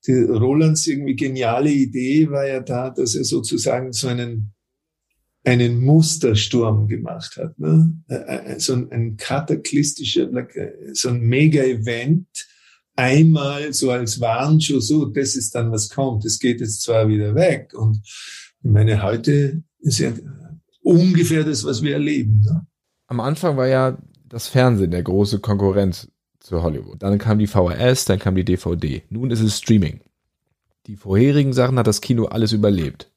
die 0.05 0.13
Rolands 0.13 0.85
irgendwie 0.85 1.15
geniale 1.15 1.71
Idee 1.71 2.29
war 2.29 2.45
ja 2.45 2.59
da, 2.59 2.89
dass 2.89 3.15
er 3.15 3.23
sozusagen 3.23 3.93
so 3.93 4.09
einen 4.09 4.51
einen 5.45 5.79
Mustersturm 5.79 6.87
gemacht 6.87 7.37
hat, 7.37 7.57
ne? 7.59 7.93
Äh, 8.09 8.15
äh, 8.15 8.59
so 8.59 8.73
ein, 8.73 8.91
ein 8.91 9.15
kataklystischer, 9.15 10.27
so 10.93 11.09
ein 11.09 11.21
Mega-Event, 11.21 12.27
einmal 12.95 13.73
so 13.73 13.91
als 13.91 14.19
Warnschuh, 14.19 14.79
so, 14.79 15.05
das 15.05 15.35
ist 15.35 15.55
dann, 15.55 15.71
was 15.71 15.89
kommt. 15.89 16.25
Es 16.25 16.39
geht 16.39 16.61
jetzt 16.61 16.81
zwar 16.81 17.07
wieder 17.07 17.35
weg. 17.35 17.73
Und 17.75 18.01
ich 18.05 18.71
meine, 18.71 19.03
heute 19.03 19.63
ist 19.79 19.99
ja 19.99 20.13
ungefähr 20.81 21.43
das, 21.43 21.63
was 21.63 21.81
wir 21.81 21.93
erleben. 21.93 22.41
Ne? 22.41 22.65
Am 23.07 23.19
Anfang 23.19 23.57
war 23.57 23.67
ja 23.67 23.97
das 24.27 24.47
Fernsehen 24.47 24.91
der 24.91 25.03
große 25.03 25.39
Konkurrent 25.39 26.09
zu 26.39 26.61
Hollywood. 26.61 27.01
Dann 27.01 27.17
kam 27.17 27.39
die 27.39 27.47
VHS, 27.47 28.05
dann 28.05 28.19
kam 28.19 28.35
die 28.35 28.45
DVD. 28.45 29.03
Nun 29.09 29.31
ist 29.31 29.41
es 29.41 29.57
Streaming. 29.57 30.01
Die 30.87 30.95
vorherigen 30.95 31.53
Sachen 31.53 31.79
hat 31.79 31.87
das 31.87 32.01
Kino 32.01 32.25
alles 32.25 32.51
überlebt. 32.51 33.11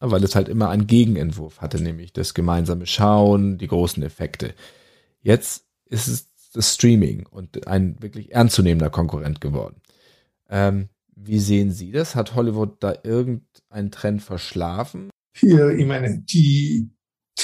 weil 0.00 0.22
es 0.22 0.34
halt 0.34 0.48
immer 0.48 0.68
einen 0.68 0.86
Gegenentwurf 0.86 1.60
hatte, 1.62 1.82
nämlich 1.82 2.12
das 2.12 2.34
gemeinsame 2.34 2.86
Schauen, 2.86 3.56
die 3.56 3.68
großen 3.68 4.02
Effekte. 4.02 4.52
Jetzt 5.22 5.64
ist 5.86 6.08
es 6.08 6.33
das 6.54 6.74
Streaming 6.74 7.26
und 7.26 7.66
ein 7.66 8.00
wirklich 8.00 8.32
ernstzunehmender 8.32 8.88
Konkurrent 8.88 9.40
geworden. 9.40 9.76
Ähm, 10.48 10.88
wie 11.14 11.38
sehen 11.38 11.72
Sie 11.72 11.90
das? 11.90 12.14
Hat 12.14 12.34
Hollywood 12.34 12.76
da 12.80 12.94
irgendeinen 13.02 13.90
Trend 13.90 14.22
verschlafen? 14.22 15.10
Ja, 15.42 15.68
ich 15.68 15.86
meine, 15.86 16.20
die, 16.20 16.90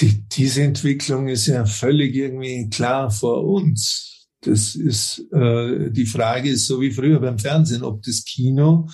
die, 0.00 0.28
diese 0.28 0.62
Entwicklung 0.62 1.28
ist 1.28 1.46
ja 1.46 1.66
völlig 1.66 2.14
irgendwie 2.14 2.70
klar 2.70 3.10
vor 3.10 3.44
uns. 3.44 4.28
Das 4.42 4.74
ist 4.74 5.26
äh, 5.32 5.90
die 5.90 6.06
Frage 6.06 6.50
ist 6.50 6.66
so 6.66 6.80
wie 6.80 6.92
früher 6.92 7.20
beim 7.20 7.38
Fernsehen, 7.38 7.82
ob 7.82 8.02
das 8.02 8.24
Kino 8.24 8.88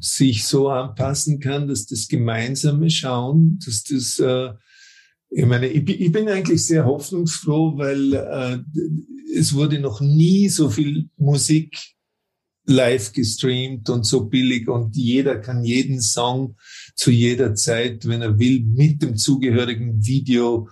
sich 0.00 0.44
so 0.44 0.68
anpassen 0.68 1.38
kann, 1.38 1.68
dass 1.68 1.86
das 1.86 2.08
gemeinsame 2.08 2.90
Schauen, 2.90 3.58
dass 3.64 3.84
das 3.84 4.18
äh, 4.18 4.52
ich 5.30 5.46
meine, 5.46 5.68
ich, 5.68 5.88
ich 5.88 6.12
bin 6.12 6.28
eigentlich 6.28 6.66
sehr 6.66 6.84
hoffnungsfroh, 6.84 7.78
weil 7.78 8.14
äh, 8.14 8.58
es 9.36 9.54
wurde 9.54 9.78
noch 9.78 10.00
nie 10.00 10.48
so 10.48 10.68
viel 10.70 11.08
Musik 11.16 11.76
live 12.66 13.12
gestreamt 13.12 13.88
und 13.90 14.04
so 14.04 14.26
billig 14.26 14.68
und 14.68 14.96
jeder 14.96 15.38
kann 15.38 15.64
jeden 15.64 16.00
Song 16.00 16.56
zu 16.94 17.10
jeder 17.10 17.54
Zeit, 17.54 18.06
wenn 18.06 18.22
er 18.22 18.38
will, 18.38 18.62
mit 18.64 19.02
dem 19.02 19.16
zugehörigen 19.16 20.04
Video 20.04 20.68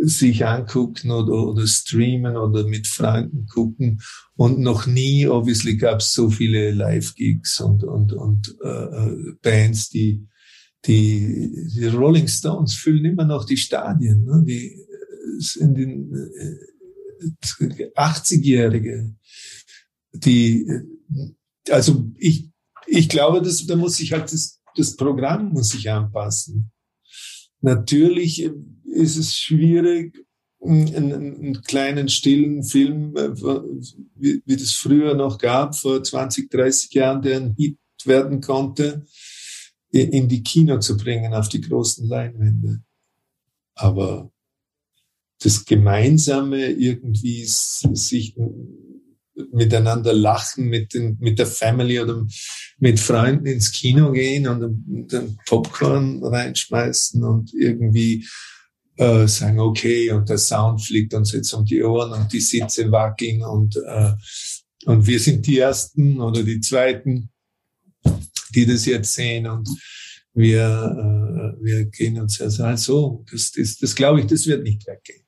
sich 0.00 0.46
angucken 0.46 1.10
oder, 1.10 1.32
oder 1.32 1.66
streamen 1.66 2.36
oder 2.36 2.64
mit 2.64 2.86
Freunden 2.86 3.46
gucken. 3.46 4.00
Und 4.36 4.60
noch 4.60 4.86
nie, 4.86 5.26
obviously, 5.26 5.76
gab 5.76 6.00
es 6.00 6.12
so 6.12 6.30
viele 6.30 6.70
Live-Gigs 6.70 7.60
und, 7.60 7.82
und, 7.82 8.12
und 8.12 8.56
äh, 8.62 8.68
äh, 8.68 9.32
Bands, 9.42 9.88
die, 9.88 10.26
die, 10.86 11.68
die 11.74 11.86
Rolling 11.86 12.28
Stones 12.28 12.74
füllen 12.74 13.04
immer 13.04 13.24
noch 13.24 13.44
die 13.44 13.56
Stadien. 13.56 14.24
Ne? 14.24 14.44
Die 14.46 14.86
in 15.60 15.74
den 15.74 16.14
äh, 16.14 17.90
80-Jährige, 17.96 19.14
die, 20.12 20.68
also 21.70 22.10
ich, 22.16 22.48
ich 22.86 23.08
glaube, 23.08 23.42
dass, 23.42 23.66
da 23.66 23.76
muss 23.76 23.96
sich 23.96 24.12
halt 24.12 24.32
das, 24.32 24.60
das 24.76 24.96
Programm 24.96 25.52
muss 25.52 25.70
sich 25.70 25.90
anpassen. 25.90 26.70
Natürlich 27.60 28.48
ist 28.84 29.16
es 29.16 29.36
schwierig, 29.36 30.16
einen, 30.60 31.12
einen 31.12 31.62
kleinen 31.62 32.08
stillen 32.08 32.62
Film, 32.62 33.16
äh, 33.16 33.30
wie, 34.14 34.42
wie 34.44 34.56
das 34.56 34.72
früher 34.72 35.14
noch 35.14 35.38
gab, 35.38 35.76
vor 35.76 36.02
20, 36.02 36.50
30 36.50 36.92
Jahren, 36.94 37.22
der 37.22 37.36
ein 37.40 37.54
Hit 37.56 37.78
werden 38.04 38.40
konnte, 38.40 39.06
in 39.90 40.28
die 40.28 40.42
Kino 40.42 40.78
zu 40.78 40.96
bringen, 40.96 41.34
auf 41.34 41.48
die 41.48 41.60
großen 41.60 42.06
Leinwände. 42.06 42.82
Aber 43.74 44.30
das 45.40 45.64
Gemeinsame 45.64 46.70
irgendwie 46.70 47.44
sich 47.44 48.34
miteinander 49.52 50.12
lachen, 50.12 50.66
mit, 50.66 50.94
den, 50.94 51.16
mit 51.20 51.38
der 51.38 51.46
Family 51.46 52.00
oder 52.00 52.26
mit 52.78 52.98
Freunden 52.98 53.46
ins 53.46 53.72
Kino 53.72 54.10
gehen 54.12 54.48
und 54.48 55.10
den 55.12 55.38
Popcorn 55.46 56.24
reinschmeißen 56.24 57.22
und 57.22 57.54
irgendwie 57.54 58.26
äh, 58.96 59.28
sagen, 59.28 59.60
okay, 59.60 60.10
und 60.10 60.28
der 60.28 60.38
Sound 60.38 60.84
fliegt 60.84 61.14
uns 61.14 61.32
jetzt 61.32 61.52
um 61.52 61.64
die 61.64 61.82
Ohren 61.82 62.20
und 62.20 62.32
die 62.32 62.40
Sitze 62.40 62.90
wackeln 62.90 63.42
und, 63.42 63.76
äh, 63.76 64.12
und 64.86 65.06
wir 65.06 65.20
sind 65.20 65.46
die 65.46 65.58
Ersten 65.58 66.20
oder 66.20 66.42
die 66.42 66.60
Zweiten, 66.60 67.30
die 68.54 68.66
das 68.66 68.86
jetzt 68.86 69.14
sehen 69.14 69.46
und 69.46 69.68
wir, 70.34 71.56
äh, 71.58 71.64
wir 71.64 71.84
gehen 71.86 72.20
uns 72.20 72.38
ja 72.38 72.76
so, 72.76 73.24
das, 73.30 73.52
das, 73.52 73.78
das 73.78 73.94
glaube 73.94 74.20
ich, 74.20 74.26
das 74.26 74.46
wird 74.46 74.62
nicht 74.62 74.86
weggehen. 74.86 75.24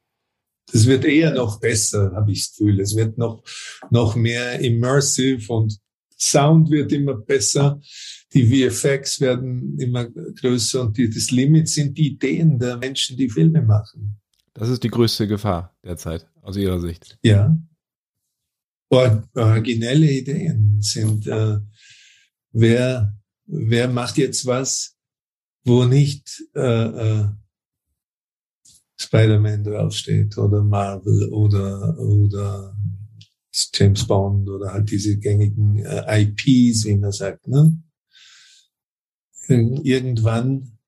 Das 0.72 0.86
wird 0.86 1.04
eher 1.04 1.34
noch 1.34 1.58
besser, 1.58 2.12
habe 2.14 2.30
ich 2.30 2.46
das 2.46 2.56
Gefühl. 2.56 2.80
Es 2.80 2.94
wird 2.94 3.18
noch, 3.18 3.42
noch 3.90 4.14
mehr 4.14 4.60
immersive 4.60 5.52
und 5.52 5.78
Sound 6.16 6.70
wird 6.70 6.92
immer 6.92 7.14
besser. 7.14 7.80
Die 8.34 8.46
VFX 8.46 9.20
werden 9.20 9.78
immer 9.78 10.08
größer 10.08 10.82
und 10.82 10.96
die, 10.96 11.10
das 11.10 11.30
Limit 11.30 11.68
sind 11.68 11.96
die 11.96 12.08
Ideen 12.08 12.58
der 12.58 12.76
Menschen, 12.76 13.16
die 13.16 13.28
Filme 13.28 13.62
machen. 13.62 14.20
Das 14.52 14.68
ist 14.68 14.84
die 14.84 14.90
größte 14.90 15.26
Gefahr 15.26 15.74
derzeit, 15.82 16.28
aus 16.42 16.56
Ihrer 16.56 16.80
Sicht. 16.80 17.18
Ja. 17.22 17.56
Originelle 18.90 20.10
Ideen 20.10 20.78
sind, 20.80 21.26
äh, 21.26 21.58
wer, 22.52 23.16
wer 23.46 23.88
macht 23.88 24.18
jetzt 24.18 24.46
was, 24.46 24.96
wo 25.64 25.84
nicht 25.84 26.42
äh, 26.54 26.60
äh, 26.60 27.28
Spider-Man 28.96 29.64
draufsteht 29.64 30.36
oder 30.36 30.62
Marvel 30.62 31.28
oder, 31.32 31.98
oder 31.98 32.76
James 33.74 34.06
Bond 34.06 34.48
oder 34.48 34.72
halt 34.72 34.90
diese 34.90 35.18
gängigen 35.18 35.78
äh, 35.78 36.22
IPs, 36.22 36.84
wie 36.84 36.96
man 36.96 37.12
sagt. 37.12 37.48
Ne? 37.48 37.82
Irgendwann, 39.48 40.78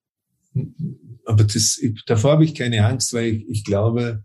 aber 1.25 1.45
das, 1.45 1.81
davor 2.07 2.33
habe 2.33 2.45
ich 2.45 2.55
keine 2.55 2.87
Angst, 2.87 3.13
weil 3.13 3.35
ich, 3.35 3.49
ich 3.49 3.65
glaube, 3.65 4.23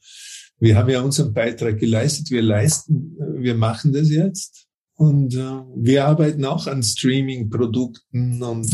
wir 0.59 0.75
haben 0.75 0.89
ja 0.89 1.01
unseren 1.01 1.33
Beitrag 1.33 1.79
geleistet, 1.79 2.29
wir 2.29 2.41
leisten, 2.41 3.15
wir 3.39 3.55
machen 3.55 3.93
das 3.93 4.09
jetzt 4.09 4.66
und 4.97 5.35
äh, 5.35 5.61
wir 5.75 6.05
arbeiten 6.05 6.43
auch 6.43 6.67
an 6.67 6.83
Streaming-Produkten 6.83 8.41
und 8.41 8.67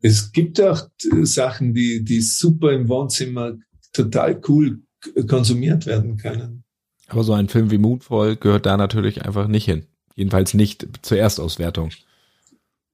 es 0.00 0.32
gibt 0.32 0.60
auch 0.60 0.88
Sachen, 1.22 1.72
die, 1.74 2.04
die 2.04 2.20
super 2.20 2.72
im 2.72 2.88
Wohnzimmer 2.88 3.56
total 3.92 4.40
cool 4.48 4.82
konsumiert 5.28 5.86
werden 5.86 6.16
können. 6.16 6.64
Aber 7.06 7.22
so 7.24 7.32
ein 7.32 7.48
Film 7.48 7.70
wie 7.70 7.78
Moonfall 7.78 8.36
gehört 8.36 8.66
da 8.66 8.76
natürlich 8.76 9.24
einfach 9.24 9.46
nicht 9.46 9.64
hin. 9.64 9.86
Jedenfalls 10.16 10.54
nicht 10.54 10.88
zur 11.02 11.18
Erstauswertung. 11.18 11.90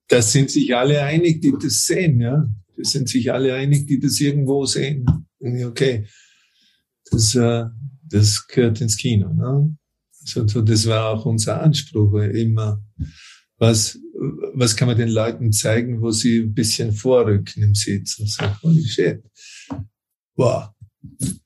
Das 0.09 0.33
sind 0.33 0.51
sich 0.51 0.77
alle 0.77 1.03
einig, 1.03 1.41
die 1.41 1.53
das 1.53 1.87
sehen, 1.87 2.21
ja. 2.21 2.49
Das 2.77 2.93
sind 2.93 3.09
sich 3.09 3.33
alle 3.33 3.55
einig, 3.55 3.87
die 3.87 3.99
das 3.99 4.21
irgendwo 4.21 4.65
sehen. 4.67 5.07
Okay, 5.41 6.07
das, 7.11 7.35
äh, 7.35 7.65
das 8.03 8.47
gehört 8.47 8.81
ins 8.81 8.97
Kino. 8.97 9.33
Ne? 9.33 9.77
Also, 10.37 10.63
das 10.63 10.87
war 10.87 11.11
auch 11.11 11.25
unser 11.25 11.63
Anspruch 11.63 12.15
immer. 12.15 12.83
Was, 13.59 13.99
was 14.55 14.77
kann 14.77 14.87
man 14.87 14.97
den 14.97 15.09
Leuten 15.09 15.53
zeigen, 15.53 16.01
wo 16.01 16.13
sie 16.13 16.41
ein 16.41 16.55
bisschen 16.55 16.93
vorrücken 16.93 17.63
im 17.63 17.75
Sitz 17.75 18.19
und 18.21 18.31
sagen, 18.31 18.57
holy 18.63 18.85
shit. 18.85 19.23
Wow, 20.37 20.69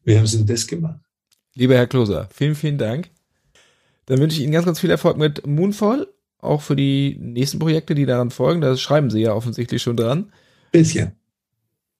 wie 0.05 0.19
haben 0.19 0.27
Sie 0.27 0.37
denn 0.37 0.47
das 0.47 0.67
gemacht? 0.67 1.01
Lieber 1.55 1.75
Herr 1.75 1.87
Kloser, 1.87 2.29
vielen, 2.33 2.55
vielen 2.55 2.77
Dank. 2.77 3.11
Dann 4.07 4.19
wünsche 4.19 4.37
ich 4.37 4.43
Ihnen 4.43 4.53
ganz, 4.53 4.67
ganz 4.67 4.81
viel 4.81 4.91
Erfolg 4.91 5.17
mit 5.17 5.47
Moonfall, 5.47 6.09
auch 6.39 6.61
für 6.61 6.77
die 6.77 7.17
nächsten 7.19 7.59
Projekte, 7.59 7.95
die 7.95 8.05
daran 8.05 8.31
folgen. 8.31 8.61
Da 8.61 8.77
schreiben 8.77 9.11
Sie 9.11 9.21
ja 9.21 9.33
offensichtlich 9.33 9.81
schon 9.81 9.97
dran. 9.97 10.33
Bisschen. 10.73 11.13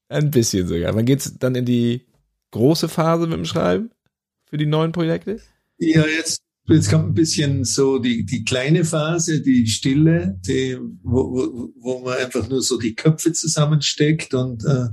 Ein 0.09 0.29
bisschen 0.29 0.67
sogar. 0.67 0.93
Wann 0.93 1.05
geht's 1.05 1.37
dann 1.39 1.55
in 1.55 1.65
die 1.65 2.05
große 2.51 2.89
Phase 2.89 3.25
mit 3.25 3.37
dem 3.37 3.45
Schreiben 3.45 3.89
für 4.45 4.57
die 4.57 4.65
neuen 4.65 4.91
Projekte? 4.91 5.39
Ja, 5.77 6.05
jetzt, 6.05 6.41
jetzt 6.67 6.89
kommt 6.89 7.09
ein 7.09 7.13
bisschen 7.13 7.63
so 7.65 7.99
die, 7.99 8.25
die 8.25 8.43
kleine 8.43 8.85
Phase, 8.85 9.41
die 9.41 9.67
Stille, 9.67 10.39
die, 10.45 10.77
wo, 11.03 11.31
wo, 11.31 11.69
wo 11.79 11.99
man 11.99 12.17
einfach 12.17 12.47
nur 12.47 12.61
so 12.61 12.79
die 12.79 12.95
Köpfe 12.95 13.33
zusammensteckt 13.33 14.33
und 14.33 14.63
äh, 14.65 14.89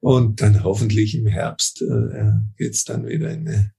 und 0.00 0.40
dann 0.40 0.62
hoffentlich 0.62 1.14
im 1.14 1.26
Herbst 1.26 1.82
äh, 1.82 2.30
geht's 2.56 2.84
dann 2.84 3.06
wieder 3.06 3.30
in 3.30 3.48
eine, 3.48 3.72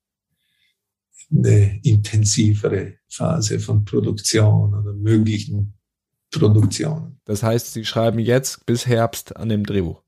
eine 1.32 1.80
intensivere 1.84 2.96
Phase 3.08 3.60
von 3.60 3.86
Produktion 3.86 4.74
oder 4.74 4.94
möglichen 4.94 5.76
Produktionen. 6.32 7.20
Das 7.26 7.42
heißt, 7.42 7.74
Sie 7.74 7.86
schreiben 7.86 8.20
jetzt 8.20 8.66
bis 8.66 8.86
Herbst 8.86 9.36
an 9.36 9.50
dem 9.50 9.66
Drehbuch? 9.66 10.04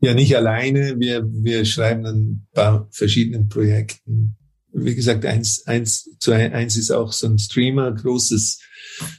Ja, 0.00 0.14
nicht 0.14 0.36
alleine. 0.36 0.98
Wir, 0.98 1.24
wir 1.26 1.64
schreiben 1.64 2.06
an 2.06 2.46
paar 2.52 2.88
verschiedenen 2.90 3.48
Projekten. 3.48 4.36
Wie 4.72 4.94
gesagt, 4.94 5.24
eins, 5.24 5.66
eins 5.66 6.10
zu 6.18 6.32
eins 6.32 6.76
ist 6.76 6.90
auch 6.90 7.12
so 7.12 7.26
ein 7.26 7.38
Streamer, 7.38 7.92
großes 7.92 8.60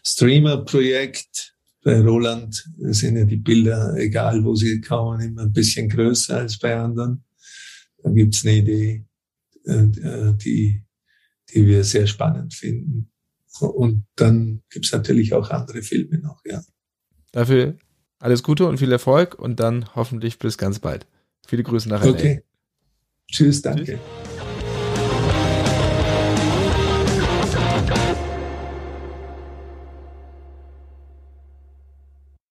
Streamer-Projekt, 0.05 1.55
bei 1.83 2.01
Roland 2.01 2.69
sind 2.77 3.17
ja 3.17 3.25
die 3.25 3.37
Bilder, 3.37 3.95
egal 3.95 4.43
wo 4.43 4.55
sie 4.55 4.81
kommen, 4.81 5.21
immer 5.21 5.43
ein 5.43 5.53
bisschen 5.53 5.89
größer 5.89 6.37
als 6.37 6.59
bei 6.59 6.75
anderen. 6.75 7.23
Dann 8.03 8.15
gibt's 8.15 8.45
eine 8.45 8.57
Idee, 8.57 9.05
äh, 9.65 10.33
die, 10.35 10.83
die 11.53 11.65
wir 11.65 11.83
sehr 11.83 12.07
spannend 12.07 12.53
finden. 12.53 13.11
Und 13.59 14.05
dann 14.15 14.61
gibt's 14.69 14.91
natürlich 14.91 15.33
auch 15.33 15.49
andere 15.49 15.81
Filme 15.81 16.19
noch, 16.19 16.41
ja. 16.45 16.61
Dafür 17.31 17.77
alles 18.19 18.43
Gute 18.43 18.65
und 18.67 18.77
viel 18.77 18.91
Erfolg 18.91 19.35
und 19.35 19.59
dann 19.59 19.95
hoffentlich 19.95 20.39
bis 20.39 20.57
ganz 20.57 20.79
bald. 20.79 21.07
Viele 21.47 21.63
Grüße 21.63 21.87
nach 21.89 22.03
LA. 22.03 22.11
Okay. 22.11 22.43
Tschüss, 23.31 23.61
danke. 23.61 23.85
Tschüss. 23.85 24.28